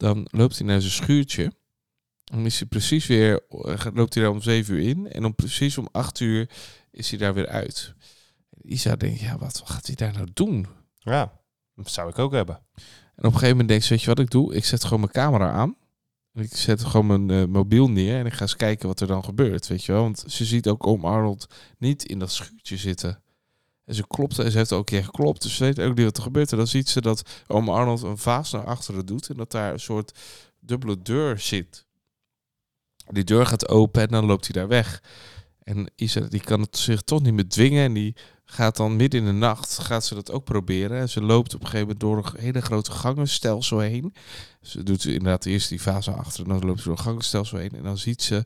dan 0.00 0.26
loopt 0.30 0.58
hij 0.58 0.66
naar 0.66 0.80
zijn 0.80 0.92
schuurtje. 0.92 1.52
Dan 2.24 2.46
is 2.46 2.58
hij 2.58 2.68
precies 2.68 3.06
weer, 3.06 3.42
eh, 3.48 3.86
loopt 3.94 4.14
hij 4.14 4.22
daar 4.22 4.32
om 4.32 4.42
7 4.42 4.74
uur 4.74 4.88
in. 4.88 5.12
En 5.12 5.24
om 5.24 5.34
precies 5.34 5.78
om 5.78 5.88
8 5.92 6.20
uur 6.20 6.50
is 6.90 7.10
hij 7.10 7.18
daar 7.18 7.34
weer 7.34 7.48
uit. 7.48 7.94
Isa 8.62 8.96
denkt, 8.96 9.20
ja, 9.20 9.38
wat 9.38 9.62
gaat 9.64 9.86
hij 9.86 9.94
daar 9.94 10.12
nou 10.12 10.28
doen? 10.32 10.66
Ja, 10.98 11.32
dat 11.74 11.90
zou 11.90 12.08
ik 12.10 12.18
ook 12.18 12.32
hebben. 12.32 12.54
En 12.54 12.82
op 13.16 13.24
een 13.24 13.32
gegeven 13.32 13.50
moment 13.50 13.68
denkt 13.68 13.84
ze, 13.84 13.90
weet 13.90 14.02
je 14.02 14.08
wat 14.08 14.18
ik 14.18 14.30
doe? 14.30 14.54
Ik 14.54 14.64
zet 14.64 14.84
gewoon 14.84 15.00
mijn 15.00 15.12
camera 15.12 15.50
aan. 15.50 15.76
Ik 16.34 16.56
zet 16.56 16.84
gewoon 16.84 17.06
mijn 17.06 17.30
eh, 17.30 17.52
mobiel 17.52 17.90
neer 17.90 18.18
en 18.18 18.26
ik 18.26 18.32
ga 18.32 18.40
eens 18.40 18.56
kijken 18.56 18.88
wat 18.88 19.00
er 19.00 19.06
dan 19.06 19.24
gebeurt, 19.24 19.66
weet 19.66 19.84
je 19.84 19.92
wel. 19.92 20.02
Want 20.02 20.24
ze 20.26 20.44
ziet 20.44 20.68
ook 20.68 20.86
oom 20.86 21.04
Arnold 21.04 21.46
niet 21.78 22.04
in 22.04 22.18
dat 22.18 22.32
schuurtje 22.32 22.76
zitten. 22.76 23.22
En 23.90 23.96
ze 23.96 24.06
klopt 24.06 24.38
en 24.38 24.50
ze 24.50 24.56
heeft 24.58 24.72
ook 24.72 24.78
een 24.78 24.84
keer 24.84 25.04
geklopt, 25.04 25.42
dus 25.42 25.56
ze 25.56 25.64
weet 25.64 25.80
ook 25.80 25.96
niet 25.96 26.04
wat 26.04 26.16
er 26.16 26.22
gebeurt. 26.22 26.50
En 26.50 26.56
dan 26.56 26.66
ziet 26.66 26.88
ze 26.88 27.00
dat 27.00 27.22
oom 27.46 27.68
Arnold 27.68 28.02
een 28.02 28.18
vaas 28.18 28.52
naar 28.52 28.64
achteren 28.64 29.06
doet 29.06 29.28
en 29.28 29.36
dat 29.36 29.50
daar 29.50 29.72
een 29.72 29.80
soort 29.80 30.18
dubbele 30.60 31.02
deur 31.02 31.38
zit. 31.38 31.86
Die 33.08 33.24
deur 33.24 33.46
gaat 33.46 33.68
open 33.68 34.02
en 34.02 34.08
dan 34.08 34.24
loopt 34.24 34.44
hij 34.44 34.54
daar 34.54 34.68
weg. 34.68 35.02
En 35.62 35.90
Isa 35.96 36.20
die 36.20 36.40
kan 36.40 36.60
het 36.60 36.76
zich 36.76 37.02
toch 37.02 37.22
niet 37.22 37.34
meer 37.34 37.48
dwingen 37.48 37.84
en 37.84 37.92
die 37.92 38.16
gaat 38.44 38.76
dan 38.76 38.96
midden 38.96 39.20
in 39.20 39.26
de 39.26 39.32
nacht 39.32 39.78
gaat 39.78 40.04
ze 40.04 40.14
dat 40.14 40.30
ook 40.30 40.44
proberen. 40.44 40.98
En 40.98 41.08
ze 41.08 41.22
loopt 41.22 41.54
op 41.54 41.60
een 41.60 41.66
gegeven 41.66 41.86
moment 41.86 42.00
door 42.00 42.16
een 42.16 42.40
hele 42.40 42.60
grote 42.60 42.90
gangenstelsel 42.90 43.78
heen. 43.78 44.14
Ze 44.62 44.82
doet 44.82 45.04
inderdaad 45.04 45.46
eerst 45.46 45.68
die 45.68 45.80
fase 45.80 46.10
achter 46.10 46.42
en 46.42 46.48
dan 46.48 46.66
loopt 46.66 46.78
ze 46.78 46.84
door 46.84 46.96
een 46.96 47.04
gangenstelsel 47.04 47.58
heen. 47.58 47.72
En 47.72 47.82
dan 47.82 47.98
ziet 47.98 48.22
ze 48.22 48.44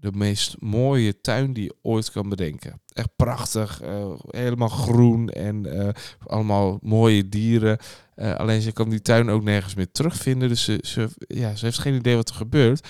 de 0.00 0.12
meest 0.12 0.60
mooie 0.60 1.20
tuin 1.20 1.52
die 1.52 1.64
je 1.64 1.74
ooit 1.82 2.10
kan 2.10 2.28
bedenken. 2.28 2.80
Echt 2.92 3.16
prachtig, 3.16 3.80
eh, 3.80 4.12
helemaal 4.28 4.68
groen 4.68 5.28
en 5.28 5.66
eh, 5.66 5.88
allemaal 6.26 6.78
mooie 6.82 7.28
dieren. 7.28 7.78
Eh, 8.14 8.34
alleen 8.34 8.62
ze 8.62 8.72
kan 8.72 8.88
die 8.88 9.02
tuin 9.02 9.30
ook 9.30 9.42
nergens 9.42 9.74
meer 9.74 9.90
terugvinden. 9.90 10.48
Dus 10.48 10.64
ze, 10.64 10.78
ze, 10.82 11.08
ja, 11.18 11.54
ze 11.54 11.64
heeft 11.64 11.78
geen 11.78 11.94
idee 11.94 12.16
wat 12.16 12.28
er 12.28 12.34
gebeurt. 12.34 12.88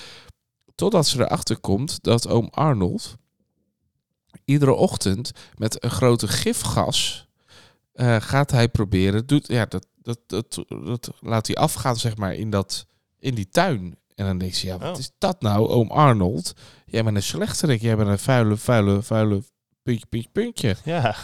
Totdat 0.74 1.06
ze 1.06 1.20
erachter 1.20 1.58
komt 1.58 2.02
dat 2.02 2.28
oom 2.28 2.48
Arnold 2.50 3.16
iedere 4.44 4.72
ochtend 4.72 5.30
met 5.54 5.84
een 5.84 5.90
grote 5.90 6.28
gifgas 6.28 7.28
gaat 8.18 8.50
hij 8.50 8.68
proberen. 8.68 9.26
Doet, 9.26 9.48
ja, 9.48 9.66
dat, 9.66 9.86
dat, 10.02 10.18
dat, 10.26 10.64
dat 10.68 11.10
laat 11.20 11.46
hij 11.46 11.56
afgaan, 11.56 11.96
zeg 11.96 12.16
maar, 12.16 12.34
in, 12.34 12.50
dat, 12.50 12.86
in 13.18 13.34
die 13.34 13.48
tuin. 13.48 13.96
En 14.16 14.24
dan 14.26 14.38
denkt 14.38 14.56
ze, 14.56 14.66
ja, 14.66 14.78
wat 14.78 14.92
Oh. 14.92 14.98
is 14.98 15.10
dat 15.18 15.40
nou, 15.40 15.68
oom 15.68 15.90
Arnold? 15.90 16.52
Jij 16.86 17.04
bent 17.04 17.16
een 17.16 17.22
slechterik, 17.22 17.80
jij 17.80 17.96
bent 17.96 18.08
een 18.08 18.18
vuile, 18.18 18.56
vuile, 18.56 19.02
vuile 19.02 19.42
puntje, 19.82 20.06
puntje, 20.06 20.30
puntje. 20.32 20.76
Ja, 20.84 21.16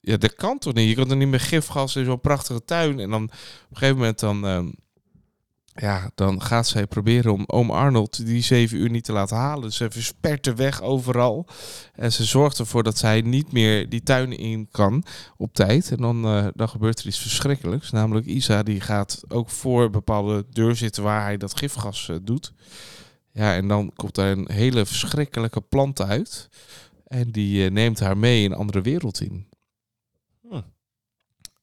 Ja, 0.00 0.16
dat 0.16 0.34
kan 0.34 0.58
toch 0.58 0.74
niet? 0.74 0.88
Je 0.88 0.94
kan 0.94 1.10
er 1.10 1.16
niet 1.16 1.28
meer 1.28 1.40
gifgas 1.40 1.96
in 1.96 2.04
zo'n 2.04 2.20
prachtige 2.20 2.64
tuin. 2.64 3.00
En 3.00 3.10
dan 3.10 3.22
op 3.24 3.30
een 3.70 3.76
gegeven 3.76 3.96
moment 3.96 4.18
dan, 4.18 4.46
ehm, 4.46 4.68
ja, 5.80 6.10
dan 6.14 6.42
gaat 6.42 6.66
zij 6.66 6.86
proberen 6.86 7.32
om 7.32 7.44
oom 7.46 7.70
Arnold 7.70 8.26
die 8.26 8.42
zeven 8.42 8.78
uur 8.78 8.90
niet 8.90 9.04
te 9.04 9.12
laten 9.12 9.36
halen. 9.36 9.72
Ze 9.72 9.90
verspert 9.90 10.44
de 10.44 10.54
weg 10.54 10.82
overal. 10.82 11.46
En 11.94 12.12
ze 12.12 12.24
zorgt 12.24 12.58
ervoor 12.58 12.82
dat 12.82 12.98
zij 12.98 13.20
niet 13.20 13.52
meer 13.52 13.88
die 13.88 14.02
tuin 14.02 14.32
in 14.32 14.68
kan 14.70 15.04
op 15.36 15.54
tijd. 15.54 15.90
En 15.90 15.96
dan, 15.96 16.24
eh, 16.24 16.46
dan 16.54 16.68
gebeurt 16.68 17.00
er 17.00 17.06
iets 17.06 17.18
verschrikkelijks. 17.18 17.90
Namelijk 17.90 18.26
Isa 18.26 18.62
die 18.62 18.80
gaat 18.80 19.22
ook 19.28 19.50
voor 19.50 19.90
bepaalde 19.90 20.46
deur 20.50 20.76
zitten 20.76 21.02
waar 21.02 21.22
hij 21.22 21.36
dat 21.36 21.58
gifgas 21.58 22.08
eh, 22.08 22.16
doet. 22.22 22.52
Ja, 23.32 23.54
en 23.54 23.68
dan 23.68 23.92
komt 23.94 24.14
daar 24.14 24.30
een 24.30 24.50
hele 24.52 24.86
verschrikkelijke 24.86 25.60
plant 25.60 26.00
uit. 26.00 26.48
En 27.06 27.30
die 27.30 27.64
eh, 27.64 27.70
neemt 27.70 28.00
haar 28.00 28.18
mee 28.18 28.44
een 28.44 28.54
andere 28.54 28.80
wereld 28.80 29.20
in. 29.20 29.47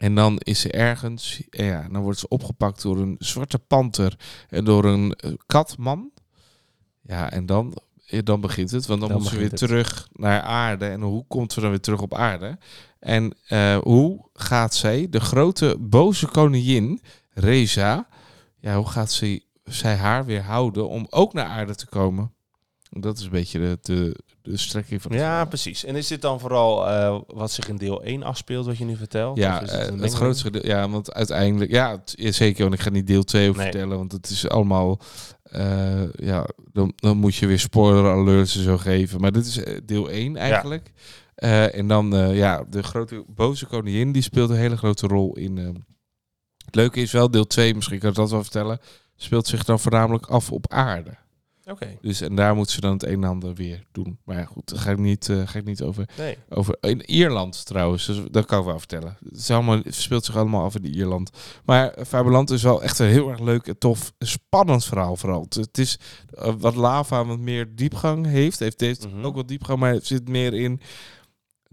En 0.06 0.16
dan 0.16 0.38
is 0.38 0.60
ze 0.60 0.72
ergens, 0.72 1.42
en 1.50 1.66
ja, 1.66 1.88
dan 1.92 2.02
wordt 2.02 2.20
ze 2.20 2.28
opgepakt 2.28 2.82
door 2.82 2.98
een 2.98 3.16
zwarte 3.20 3.60
panter 3.60 4.20
en 4.50 4.66
door 4.66 4.86
een 4.86 5.14
eh, 5.14 5.32
katman. 5.46 6.12
Ja, 7.02 7.32
en 7.32 7.46
dan, 7.46 7.78
eh, 8.06 8.20
dan 8.24 8.42
begint 8.42 8.72
het, 8.72 8.86
want 8.86 9.00
dan, 9.00 9.10
Dan 9.10 9.22
moet 9.22 9.28
ze 9.28 9.38
weer 9.38 9.50
het. 9.50 9.58
terug 9.58 10.08
naar 10.12 10.42
aarde. 10.42 10.86
En 10.86 11.02
hoe 11.02 11.26
komt 11.28 11.54
ze 11.54 11.62
dan 11.62 11.70
weer 11.70 11.80
terug 11.80 12.02
op 12.02 12.14
aarde? 12.14 12.58
En 13.00 13.34
eh, 13.48 13.78
hoe 13.78 14.30
gaat 14.34 14.76
zij, 14.76 15.10
de 15.10 15.20
grote 15.20 15.78
boze 15.80 16.28
koningin, 16.28 17.02
Reza, 17.30 18.08
ja, 18.60 18.76
hoe 18.76 18.88
gaat 18.90 19.12
ze, 19.12 19.44
zij 19.64 19.96
haar 19.96 20.26
weer 20.26 20.44
houden 20.44 20.90
om 20.90 21.08
ook 21.10 21.34
naar 21.34 21.46
aarde 21.46 21.76
te 21.76 21.88
komen? 21.88 22.34
Dat 22.90 23.18
is 23.18 23.24
een 23.24 23.30
beetje 23.30 23.60
de, 23.60 23.78
de, 23.82 24.24
de 24.46 24.58
strekking 24.58 25.02
van 25.02 25.12
Ja, 25.12 25.46
precies. 25.46 25.84
En 25.86 25.96
is 25.96 26.08
dit 26.08 26.22
dan 26.22 26.40
vooral 26.40 26.88
eh, 26.90 27.20
wat 27.28 27.52
zich 27.52 27.68
in 27.68 27.76
deel 27.78 28.04
1 28.04 28.24
afspeelt, 28.24 28.66
wat 28.66 28.78
je 28.78 28.86
nu 28.86 28.96
vertelt? 28.96 29.38
Ja, 29.38 29.56
Of 29.56 29.62
is 29.62 29.70
eh, 29.72 29.88
een 29.88 30.00
het 30.00 30.14
grootste 30.14 30.52
deel. 30.52 30.66
Ja, 30.66 30.90
want 30.90 31.14
uiteindelijk, 31.14 31.72
ja, 31.72 31.92
het- 31.92 32.36
zeker. 32.36 32.62
Want 32.64 32.74
ik 32.76 32.80
ga 32.82 32.90
niet 32.90 33.08
deel 33.08 33.24
2 33.24 33.50
over 33.50 33.62
Nee. 33.62 33.72
vertellen, 33.72 33.98
want 33.98 34.12
het 34.12 34.30
is 34.30 34.50
allemaal, 34.50 35.00
eh, 35.44 36.14
ja, 36.14 36.48
dan, 36.72 36.94
dan 36.96 37.18
moet 37.18 37.36
je 37.36 37.48
weer 37.48 37.60
spoiler 37.60 38.12
alerts 38.12 38.56
en 38.58 38.64
zo 38.64 38.78
geven. 38.78 39.22
Maar 39.22 39.32
dit 39.32 39.46
is 39.46 39.58
eh, 39.64 39.78
deel 39.86 40.10
1 40.12 40.38
eigenlijk. 40.38 40.92
Eh, 41.36 41.76
en 41.78 41.88
dan, 41.88 42.16
eh, 42.16 42.36
ja, 42.38 42.64
de 42.70 42.84
grote 42.84 43.24
boze 43.28 43.66
koningin, 43.66 44.12
die 44.12 44.22
speelt 44.22 44.50
een 44.50 44.56
hele 44.56 44.78
grote 44.78 45.08
rol 45.08 45.36
in. 45.38 45.58
eh, 45.58 45.66
het 46.66 46.76
leuke 46.76 47.02
is 47.02 47.12
wel, 47.12 47.32
deel 47.32 47.48
2, 47.48 47.76
misschien 47.76 48.00
kan 48.00 48.10
ik 48.10 48.16
dat 48.16 48.32
wel 48.32 48.42
vertellen, 48.44 48.80
speelt 49.16 49.48
zich 49.48 49.64
dan 49.64 49.80
voornamelijk 49.80 50.26
af 50.26 50.52
op 50.52 50.72
aarde. 50.72 51.12
Oké. 51.68 51.98
Dus 52.02 52.22
en 52.22 52.36
daar 52.36 52.56
moet 52.56 52.70
ze 52.70 52.82
dan 52.82 52.94
het 52.94 53.04
een 53.04 53.24
en 53.24 53.30
ander 53.30 53.54
weer 53.54 53.84
doen. 53.92 54.18
Maar 54.24 54.38
ja, 54.38 54.46
goed, 54.46 54.70
daar 54.70 54.80
ga 54.80 54.92
ik 54.92 54.98
niet, 54.98 55.30
eh, 55.30 55.42
ga 55.48 55.60
ik 55.60 55.66
niet 55.66 55.82
over 55.82 56.10
Nee. 56.18 56.38
over 56.50 56.78
in 56.82 57.02
Ierland 57.12 57.66
trouwens, 57.66 58.06
dus 58.06 58.22
dat 58.32 58.46
kan 58.46 58.60
ik 58.60 58.66
wel 58.66 58.78
vertellen. 58.80 59.18
Het, 59.30 59.38
is 59.38 59.52
allemaal, 59.52 59.78
het 59.84 59.96
speelt 59.96 60.26
zich 60.26 60.36
allemaal 60.38 60.64
af 60.64 60.76
in 60.76 60.86
Ierland. 60.86 61.30
Maar 61.66 61.90
eh, 61.90 62.06
Faberland 62.06 62.50
is 62.50 62.64
wel 62.64 62.84
echt 62.84 63.00
een 63.00 63.08
heel 63.08 63.30
erg 63.30 63.40
leuk 63.40 63.68
en 63.68 63.78
tof, 63.78 64.14
spannend 64.20 64.86
verhaal 64.86 65.16
vooral. 65.16 65.42
Het, 65.42 65.54
het 65.54 65.78
is 65.78 66.00
eh, 66.34 66.54
wat 66.58 66.76
lava 66.76 67.26
wat 67.26 67.40
meer 67.40 67.76
diepgang 67.76 68.26
heeft. 68.26 68.60
Heeft, 68.60 68.80
heeft 68.80 69.08
Mhm. 69.14 69.26
ook 69.26 69.36
wat 69.36 69.48
diepgang, 69.48 69.80
maar 69.80 69.94
het 69.94 70.06
zit 70.08 70.28
meer 70.30 70.54
in 70.54 70.80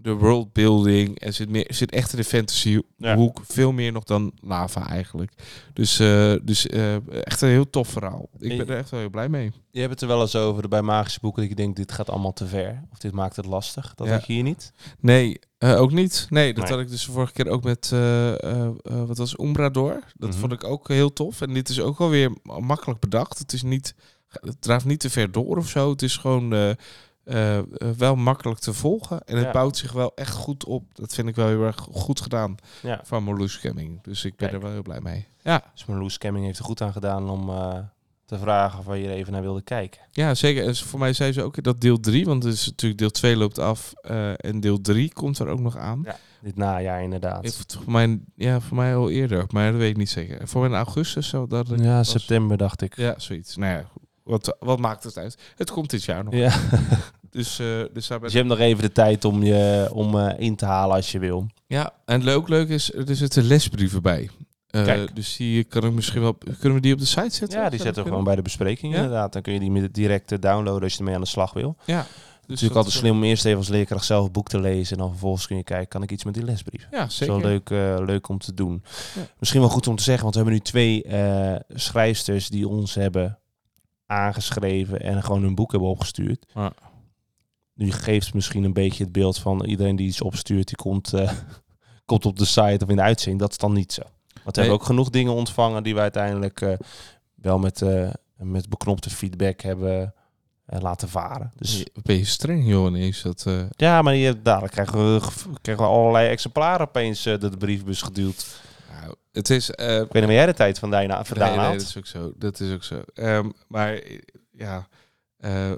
de 0.03 0.13
worldbuilding. 0.13 1.19
En 1.19 1.33
zit, 1.33 1.49
meer, 1.49 1.65
zit 1.67 1.91
echt 1.91 2.11
in 2.11 2.17
de 2.17 2.23
fantasy 2.23 2.79
Ja. 2.97 3.15
hoek. 3.15 3.41
Veel 3.45 3.71
meer 3.71 3.91
nog 3.91 4.03
dan 4.03 4.31
lava 4.41 4.87
eigenlijk. 4.87 5.31
Dus, 5.73 5.99
eh, 5.99 6.33
dus 6.43 6.67
eh, 6.67 7.23
echt 7.25 7.41
een 7.41 7.49
heel 7.49 7.69
tof 7.69 7.87
verhaal. 7.87 8.29
Ik 8.39 8.51
En- 8.51 8.57
ben 8.57 8.67
er 8.67 8.77
echt 8.77 8.89
wel 8.89 8.99
heel 8.99 9.09
blij 9.09 9.29
mee. 9.29 9.51
Je 9.71 9.79
hebt 9.79 9.91
het 9.91 10.01
er 10.01 10.07
wel 10.07 10.21
eens 10.21 10.35
over 10.35 10.67
bij 10.67 10.81
magische 10.81 11.19
boeken 11.21 11.41
dat 11.41 11.49
je 11.49 11.55
denkt, 11.55 11.75
dit 11.77 11.91
gaat 11.91 12.09
allemaal 12.09 12.33
te 12.33 12.47
ver. 12.47 12.83
Of 12.91 12.97
dit 12.97 13.11
maakt 13.11 13.35
het 13.35 13.45
lastig. 13.45 13.93
Dat 13.95 14.07
Ja. 14.07 14.13
had 14.13 14.25
je 14.25 14.33
hier 14.33 14.43
niet. 14.43 14.71
Nee, 14.99 15.39
eh, 15.57 15.79
ook 15.81 15.91
niet. 15.91 16.25
Nee, 16.29 16.53
dat 16.53 16.63
Nee. 16.63 16.73
had 16.73 16.81
ik 16.81 16.89
dus 16.89 17.05
de 17.05 17.11
vorige 17.11 17.33
keer 17.33 17.49
ook 17.49 17.63
met, 17.63 17.89
wat 18.83 19.17
was 19.17 19.39
Umbrador. 19.39 19.99
Dat 20.13 20.29
Mhm. 20.29 20.39
vond 20.39 20.51
ik 20.51 20.63
ook 20.63 20.87
heel 20.87 21.13
tof. 21.13 21.41
En 21.41 21.53
dit 21.53 21.69
is 21.69 21.79
ook 21.79 21.97
wel 21.97 22.09
weer 22.09 22.31
ma- 22.43 22.59
makkelijk 22.59 22.99
bedacht. 22.99 23.37
Het 23.39 23.53
is 23.53 23.63
niet, 23.63 23.95
het 24.27 24.61
draaft 24.61 24.85
niet 24.85 24.99
te 24.99 25.09
ver 25.09 25.31
door 25.31 25.57
of 25.57 25.69
zo. 25.69 25.89
Het 25.89 26.01
is 26.01 26.17
gewoon 26.17 26.75
eh, 27.23 27.57
eh, 27.57 27.63
wel 27.97 28.15
makkelijk 28.15 28.59
te 28.59 28.73
volgen. 28.73 29.21
En 29.25 29.35
het 29.35 29.45
Ja. 29.45 29.51
bouwt 29.51 29.77
zich 29.77 29.91
wel 29.91 30.11
echt 30.15 30.33
goed 30.33 30.65
op. 30.65 30.83
Dat 30.95 31.13
vind 31.13 31.27
ik 31.27 31.35
wel 31.35 31.47
heel 31.47 31.63
erg 31.63 31.87
goed 31.91 32.21
gedaan 32.21 32.55
Ja. 32.81 32.99
van 33.03 33.23
Marloes 33.23 33.59
Camming. 33.59 34.03
Dus 34.03 34.25
ik 34.25 34.35
ben 34.35 34.49
Kijk. 34.49 34.51
er 34.53 34.65
wel 34.67 34.71
heel 34.71 34.81
blij 34.83 35.01
mee. 35.01 35.27
Ja, 35.41 35.63
Dus 35.73 35.85
Marloes 35.85 36.17
Camming 36.17 36.45
heeft 36.45 36.59
er 36.59 36.65
goed 36.65 36.81
aan 36.81 36.91
gedaan 36.91 37.29
om 37.29 37.49
eh, 37.49 37.77
te 38.25 38.37
vragen 38.37 38.79
of 38.79 38.85
je 38.97 39.03
er 39.07 39.11
even 39.11 39.33
naar 39.33 39.41
wilde 39.41 39.61
kijken. 39.61 40.01
ja 40.11 40.35
zeker. 40.35 40.65
En 40.67 40.75
voor 40.75 40.99
mij 40.99 41.13
zei 41.13 41.31
ze 41.31 41.41
ook 41.41 41.63
dat 41.63 41.81
deel 41.81 41.99
3, 41.99 42.25
want 42.25 42.43
het 42.43 42.53
is 42.53 42.65
natuurlijk 42.65 42.99
deel 42.99 43.09
2 43.11 43.37
loopt 43.37 43.59
af. 43.59 43.93
eh, 44.01 44.45
en 44.45 44.59
deel 44.59 44.81
3 44.81 45.13
komt 45.13 45.39
er 45.39 45.47
ook 45.47 45.59
nog 45.59 45.77
aan. 45.77 46.01
Ja. 46.05 46.15
Dit 46.41 46.55
najaar 46.55 47.03
inderdaad. 47.03 47.45
Ik, 47.45 47.53
voor, 47.83 47.91
mij, 47.91 48.19
ja, 48.35 48.59
voor 48.59 48.77
mij 48.77 48.95
al 48.95 49.09
eerder, 49.09 49.45
maar 49.49 49.71
dat 49.71 49.79
weet 49.79 49.89
ik 49.89 49.97
niet 49.97 50.09
zeker. 50.09 50.47
Voor 50.47 50.61
mij 50.61 50.69
in 50.69 50.75
augustus 50.75 51.27
zo 51.27 51.47
dat 51.47 51.67
ja, 51.75 51.95
was. 51.97 52.09
september 52.09 52.57
dacht 52.57 52.81
ik. 52.81 52.95
Ja, 52.95 53.13
zoiets. 53.17 53.55
Nou 53.55 53.71
ja, 53.73 53.85
wat, 54.23 54.55
wat 54.59 54.79
maakt 54.79 55.03
het 55.03 55.17
uit? 55.17 55.37
Het 55.55 55.71
komt 55.71 55.89
dit 55.89 56.03
jaar 56.03 56.23
nog. 56.23 56.33
Ja. 56.33 56.53
Dus, 57.33 57.59
eh, 57.59 57.67
dus 57.93 58.07
daar 58.07 58.19
ben 58.19 58.21
Dus 58.21 58.31
je 58.31 58.37
hebt 58.37 58.49
nog 58.49 58.59
even 58.59 58.83
de 58.83 58.91
tijd 58.91 59.25
om 59.25 59.43
je 59.43 59.89
om 59.93 60.19
eh, 60.19 60.39
in 60.39 60.55
te 60.55 60.65
halen 60.65 60.95
als 60.95 61.11
je 61.11 61.19
wil. 61.19 61.47
Ja, 61.67 61.93
en 62.05 62.23
leuk, 62.23 62.47
leuk 62.47 62.69
is, 62.69 62.93
er 62.93 63.15
zitten 63.15 63.43
lesbrieven 63.43 64.01
bij. 64.01 64.29
Kijk. 64.67 65.15
Dus 65.15 65.35
die 65.35 65.63
kan 65.63 65.83
ik 65.83 65.91
misschien 65.91 66.21
wel... 66.21 66.37
Kunnen 66.59 66.73
we 66.73 66.79
die 66.79 66.93
op 66.93 66.99
de 66.99 67.05
site 67.05 67.35
zetten? 67.35 67.59
Ja, 67.59 67.69
die 67.69 67.81
zetten 67.81 68.03
we 68.03 68.09
gewoon 68.09 68.23
bij 68.23 68.35
de 68.35 68.41
bespreking 68.41 68.93
Ja? 68.93 68.97
inderdaad. 68.97 69.33
Dan 69.33 69.41
kun 69.41 69.53
je 69.53 69.59
die 69.59 69.91
direct 69.91 70.41
downloaden 70.41 70.83
als 70.83 70.91
je 70.91 70.97
ermee 70.97 71.15
aan 71.15 71.21
de 71.21 71.27
slag 71.27 71.53
wil. 71.53 71.75
Ja. 71.85 72.01
Dus 72.01 72.47
natuurlijk 72.47 72.75
altijd 72.75 72.95
slim 72.95 73.15
om 73.15 73.23
eerst 73.23 73.45
even 73.45 73.57
als 73.57 73.67
leerkracht 73.67 74.05
zelf 74.05 74.25
een 74.25 74.31
boek 74.31 74.47
te 74.47 74.59
lezen. 74.59 74.97
En 74.97 75.01
dan 75.01 75.11
vervolgens 75.11 75.47
kun 75.47 75.57
je 75.57 75.63
kijken, 75.63 75.87
kan 75.87 76.03
ik 76.03 76.11
iets 76.11 76.23
met 76.23 76.33
die 76.33 76.43
lesbrief? 76.43 76.87
Ja, 76.91 77.09
zeker. 77.09 77.33
wel 77.33 77.43
leuk, 77.43 77.69
leuk 78.05 78.29
om 78.29 78.37
te 78.37 78.53
doen. 78.53 78.83
Ja. 79.15 79.21
Misschien 79.39 79.61
wel 79.61 79.69
goed 79.69 79.87
om 79.87 79.95
te 79.95 80.03
zeggen, 80.03 80.23
want 80.23 80.35
we 80.35 80.41
hebben 80.41 80.59
nu 80.59 80.65
twee 80.65 81.03
eh, 81.03 81.59
schrijfsters 81.69 82.49
die 82.49 82.67
ons 82.67 82.95
hebben 82.95 83.37
aangeschreven 84.13 85.01
en 85.01 85.23
gewoon 85.23 85.41
hun 85.41 85.55
boek 85.55 85.71
hebben 85.71 85.89
opgestuurd. 85.89 86.45
Ja. 86.53 86.73
Nu 87.73 87.91
geeft 87.91 88.33
misschien 88.33 88.63
een 88.63 88.73
beetje 88.73 89.03
het 89.03 89.11
beeld 89.11 89.39
van 89.39 89.65
iedereen 89.65 89.95
die 89.95 90.07
iets 90.07 90.21
opstuurt, 90.21 90.67
die 90.67 90.75
komt, 90.75 91.13
eh, 91.13 91.31
komt 92.05 92.25
op 92.25 92.37
de 92.37 92.45
site 92.45 92.83
of 92.83 92.89
in 92.89 92.95
de 92.95 93.01
uitzending. 93.01 93.41
Dat 93.41 93.51
is 93.51 93.57
dan 93.57 93.73
niet 93.73 93.93
zo. 93.93 94.01
Want 94.43 94.55
we 94.55 94.61
hebben 94.61 94.79
ook 94.79 94.85
genoeg 94.85 95.09
dingen 95.09 95.33
ontvangen 95.33 95.83
die 95.83 95.93
we 95.93 95.99
uiteindelijk 95.99 96.61
eh, 96.61 96.73
wel 97.35 97.59
met, 97.59 97.81
eh, 97.81 98.09
met 98.37 98.69
beknopte 98.69 99.09
feedback 99.09 99.61
hebben 99.61 100.13
laten 100.65 101.09
varen. 101.09 101.51
Dus 101.55 101.85
Ben 102.03 102.17
je 102.17 102.25
streng, 102.25 102.67
joh, 102.67 102.87
ineens? 102.87 103.21
Dat, 103.21 103.45
ja, 103.75 104.01
maar 104.01 104.15
je, 104.15 104.41
dadelijk 104.41 104.73
krijgen 104.73 105.13
we, 105.13 105.27
krijgen 105.61 105.85
we 105.85 105.91
allerlei 105.91 106.29
exemplaren 106.29 106.87
opeens 106.87 107.23
door 107.23 107.39
de 107.39 107.57
brievenbus 107.57 108.01
geduwd. 108.01 108.61
Het 109.33 109.49
is... 109.49 109.71
eh, 109.71 109.93
Ik 109.95 109.99
weet 109.99 110.13
niet 110.13 110.23
waar 110.23 110.31
jij 110.33 110.45
de 110.45 110.53
tijd 110.53 110.79
vandaan, 110.79 111.25
vandaan 111.25 111.57
nee, 111.57 111.71
dat 111.71 111.81
is 111.81 111.97
ook 111.97 112.05
zo. 112.05 112.33
Dat 112.37 112.59
is 112.59 112.73
ook 112.73 112.83
zo. 112.83 113.01
Ehm, 113.13 113.49
maar 113.67 114.01
ja, 114.51 114.87
eh, 115.37 115.71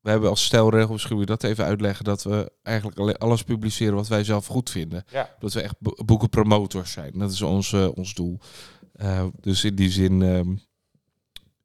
we 0.00 0.10
hebben 0.12 0.30
als 0.30 0.44
stelregel, 0.44 0.92
misschien 0.92 1.16
moet 1.16 1.28
je 1.28 1.36
dat 1.36 1.42
even 1.42 1.64
uitleggen, 1.64 2.04
dat 2.04 2.22
we 2.22 2.52
eigenlijk 2.62 2.98
alleen 2.98 3.16
alles 3.18 3.42
publiceren 3.42 3.94
wat 3.94 4.08
wij 4.08 4.24
zelf 4.24 4.46
goed 4.46 4.70
vinden. 4.70 5.04
Ja. 5.10 5.30
Dat 5.38 5.52
we 5.52 5.60
echt 5.62 5.74
bo- 5.78 6.04
boekenpromotors 6.04 6.92
zijn. 6.92 7.12
Dat 7.14 7.32
is 7.32 7.42
ons, 7.42 7.72
eh, 7.72 7.88
ons 7.96 8.14
doel. 8.14 8.38
Dus 9.40 9.64
in 9.64 9.74
die 9.74 9.90
zin, 9.90 10.22
ehm, 10.22 10.54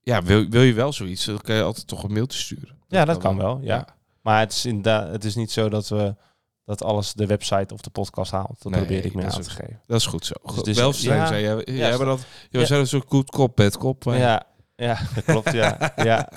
ja, 0.04 0.24
wil, 0.24 0.48
wil 0.50 0.62
je 0.62 0.74
wel 0.74 0.94
zoiets, 0.94 1.26
dan 1.26 1.42
kan 1.42 1.56
je 1.56 1.62
altijd 1.64 1.88
toch 1.88 2.04
een 2.04 2.14
mailtje 2.14 2.40
sturen. 2.40 2.78
Ja, 2.88 3.06
dat 3.06 3.18
kan 3.18 3.38
wel, 3.38 3.60
ja. 3.62 3.88
Maar 4.22 4.40
het 4.40 4.52
is, 4.52 4.66
inderdaad, 4.66 5.12
het 5.12 5.24
is 5.24 5.36
niet 5.36 5.52
zo 5.52 5.70
dat 5.70 5.88
we 5.90 6.16
dat 6.78 6.84
alles 6.84 7.14
de 7.14 7.26
website 7.26 7.74
of 7.74 7.82
de 7.82 7.90
podcast 7.90 8.32
haalt. 8.32 8.62
Dat 8.62 8.72
Nee, 8.72 8.82
probeer 8.82 9.06
ik 9.06 9.14
me 9.14 9.22
dat 9.22 9.32
is 9.32 9.38
aan 9.38 9.44
te 9.44 9.50
geven. 9.50 9.82
Dat 9.88 10.00
is 10.00 10.06
goed 10.06 10.26
zo. 10.26 10.34
Dus 10.56 10.64
is- 10.64 10.78
wel 10.78 10.88
ja, 10.88 10.94
zijn. 11.28 11.42
Jij, 11.42 11.42
jij 11.42 11.76
ja, 11.76 11.88
hebt 11.90 12.00
dat, 12.52 12.68
zijn 12.68 12.80
een 12.80 12.88
soort 12.88 13.08
goed 13.08 13.30
kop, 13.30 13.56
bad 13.56 13.78
kop. 13.78 14.06
maar- 14.06 14.18
Ja, 14.18 14.44
ja, 14.76 15.00
dat 15.16 15.24
klopt, 15.24 15.52
ja. 15.52 15.94
ja. 15.96 16.30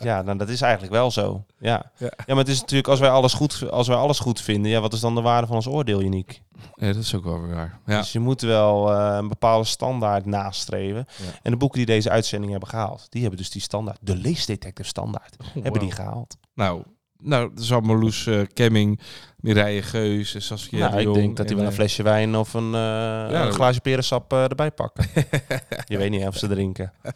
Ja, 0.00 0.22
nou, 0.22 0.38
dat 0.38 0.48
is 0.48 0.60
eigenlijk 0.60 0.92
wel 0.92 1.10
zo. 1.10 1.44
Ja. 1.58 1.90
Ja. 1.98 2.06
ja, 2.16 2.24
maar 2.26 2.36
het 2.36 2.48
is 2.48 2.60
natuurlijk, 2.60 2.88
als 2.88 3.00
wij 3.00 3.10
alles 3.10 3.32
goed, 3.32 3.70
als 3.70 3.88
wij 3.88 3.96
alles 3.96 4.18
goed 4.18 4.40
vinden, 4.40 4.70
ja, 4.70 4.80
wat 4.80 4.92
is 4.92 5.00
dan 5.00 5.14
de 5.14 5.20
waarde 5.20 5.46
van 5.46 5.56
ons 5.56 5.66
oordeel, 5.66 6.00
uniek? 6.02 6.42
Ja, 6.74 6.86
dat 6.86 6.96
is 7.02 7.14
ook 7.14 7.24
wel 7.24 7.40
weer 7.40 7.54
waar. 7.54 7.80
Ja. 7.86 7.98
Dus 7.98 8.12
je 8.12 8.20
moet 8.20 8.40
wel 8.40 8.92
eh, 8.92 9.16
een 9.16 9.28
bepaalde 9.28 9.64
standaard 9.64 10.26
nastreven. 10.26 11.06
Ja. 11.16 11.24
En 11.42 11.50
de 11.50 11.56
boeken 11.56 11.78
die 11.78 11.86
deze 11.86 12.10
uitzending 12.10 12.50
hebben 12.50 12.68
gehaald, 12.68 13.06
die 13.10 13.20
hebben 13.20 13.38
dus 13.40 13.50
die 13.50 13.62
standaard, 13.62 13.98
de 14.00 14.16
leesdetective 14.16 14.88
standaard, 14.88 15.36
hebben 15.62 15.80
die 15.80 15.92
gehaald. 15.92 16.36
Nou, 16.54 16.82
nou, 17.22 17.48
dat 17.54 17.62
is 17.62 17.72
allemaal 17.72 17.98
Loes 17.98 18.26
uh, 18.26 18.40
Kemming, 18.54 19.00
Mireille 19.42 19.82
Geus, 19.82 20.34
en 20.34 20.42
Saskia 20.42 20.78
nou, 20.88 21.02
de 21.02 21.08
ik 21.08 21.14
denk 21.14 21.36
dat 21.36 21.48
die 21.48 21.56
en, 21.56 21.62
wel 21.62 21.64
een 21.64 21.78
eh, 21.78 21.78
flesje 21.78 22.02
wijn 22.02 22.36
of 22.36 22.54
een, 22.54 22.74
eh, 22.74 23.26
een 23.30 23.52
glaasje 23.52 23.80
perensap 23.80 24.32
eh, 24.32 24.42
erbij 24.42 24.70
pakken. 24.70 25.04
je 25.86 25.98
weet 25.98 26.10
niet 26.10 26.26
of 26.26 26.36
ze 26.36 26.48
drinken. 26.48 26.92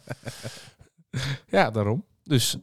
Ja, 1.47 1.71
daarom. 1.71 2.05
Dus 2.23 2.57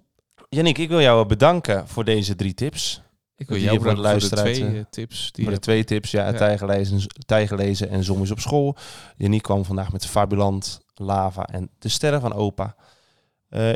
Yannick, 0.49 0.79
ik 0.79 0.89
wil 0.89 1.01
jou 1.01 1.27
bedanken 1.27 1.89
voor 1.89 2.05
deze 2.05 2.35
drie 2.35 2.55
tips. 2.55 3.03
ik 3.37 3.49
wil 3.49 3.59
jou 3.59 3.81
voor 3.81 3.95
de 3.95 4.21
voor 4.21 4.21
de 4.21 4.37
twee 4.37 4.87
tips. 4.91 5.33
Die 5.33 5.45
voor 5.45 5.55
de 5.55 5.61
twee 5.61 5.85
tips, 5.85 6.11
ja, 6.11 6.27
Ja. 6.27 6.33
tijgerlezen, 6.33 7.01
tijgerlezen 7.27 7.89
en 7.89 8.05
zombies 8.05 8.31
op 8.31 8.41
school. 8.41 8.77
Yannick 9.17 9.43
kwam 9.43 9.65
vandaag 9.65 9.93
met 9.93 10.07
Fabulant, 10.07 10.81
Lava 10.95 11.47
en 11.47 11.71
De 11.79 11.89
Sterren 11.89 12.21
van 12.21 12.33
Opa. 12.33 12.77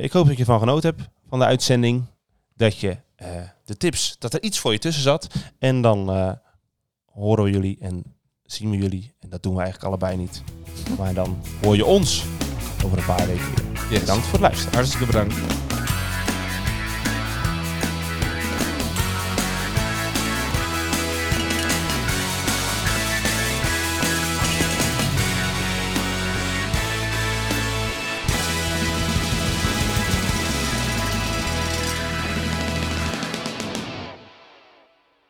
Ik 0.01 0.12
hoop 0.12 0.27
dat 0.27 0.35
je 0.35 0.41
ervan 0.41 0.59
genoten 0.59 0.95
hebt, 0.97 1.09
van 1.29 1.39
de 1.39 1.45
uitzending. 1.45 2.05
Dat 2.55 2.79
je 2.79 2.97
de 3.64 3.77
tips, 3.77 4.16
dat 4.19 4.35
er 4.35 4.43
iets 4.43 4.59
voor 4.59 4.73
je 4.73 4.79
tussen 4.79 5.03
zat. 5.03 5.27
En 5.59 5.83
dan 5.83 6.11
eh, 6.11 6.33
horen 7.05 7.45
we 7.45 7.51
jullie 7.51 7.77
en 7.81 8.03
zien 8.43 8.71
we 8.71 8.77
jullie. 8.77 9.14
En 9.21 9.29
dat 9.29 9.43
doen 9.43 9.55
we 9.55 9.61
eigenlijk 9.62 9.89
allebei 9.89 10.16
niet. 10.16 10.43
Maar 10.99 11.14
dan 11.14 11.43
hoor 11.62 11.77
je 11.77 11.85
ons 11.85 12.25
over 12.85 12.99
een 12.99 13.05
paar 13.05 13.27
weken 13.27 13.55
weer. 13.55 13.91
Yes. 13.91 14.01
Bedankt 14.01 14.25
voor 14.25 14.33
het 14.33 14.41
luisteren. 14.41 14.75
Hartstikke 14.75 15.07
bedankt. 15.07 15.68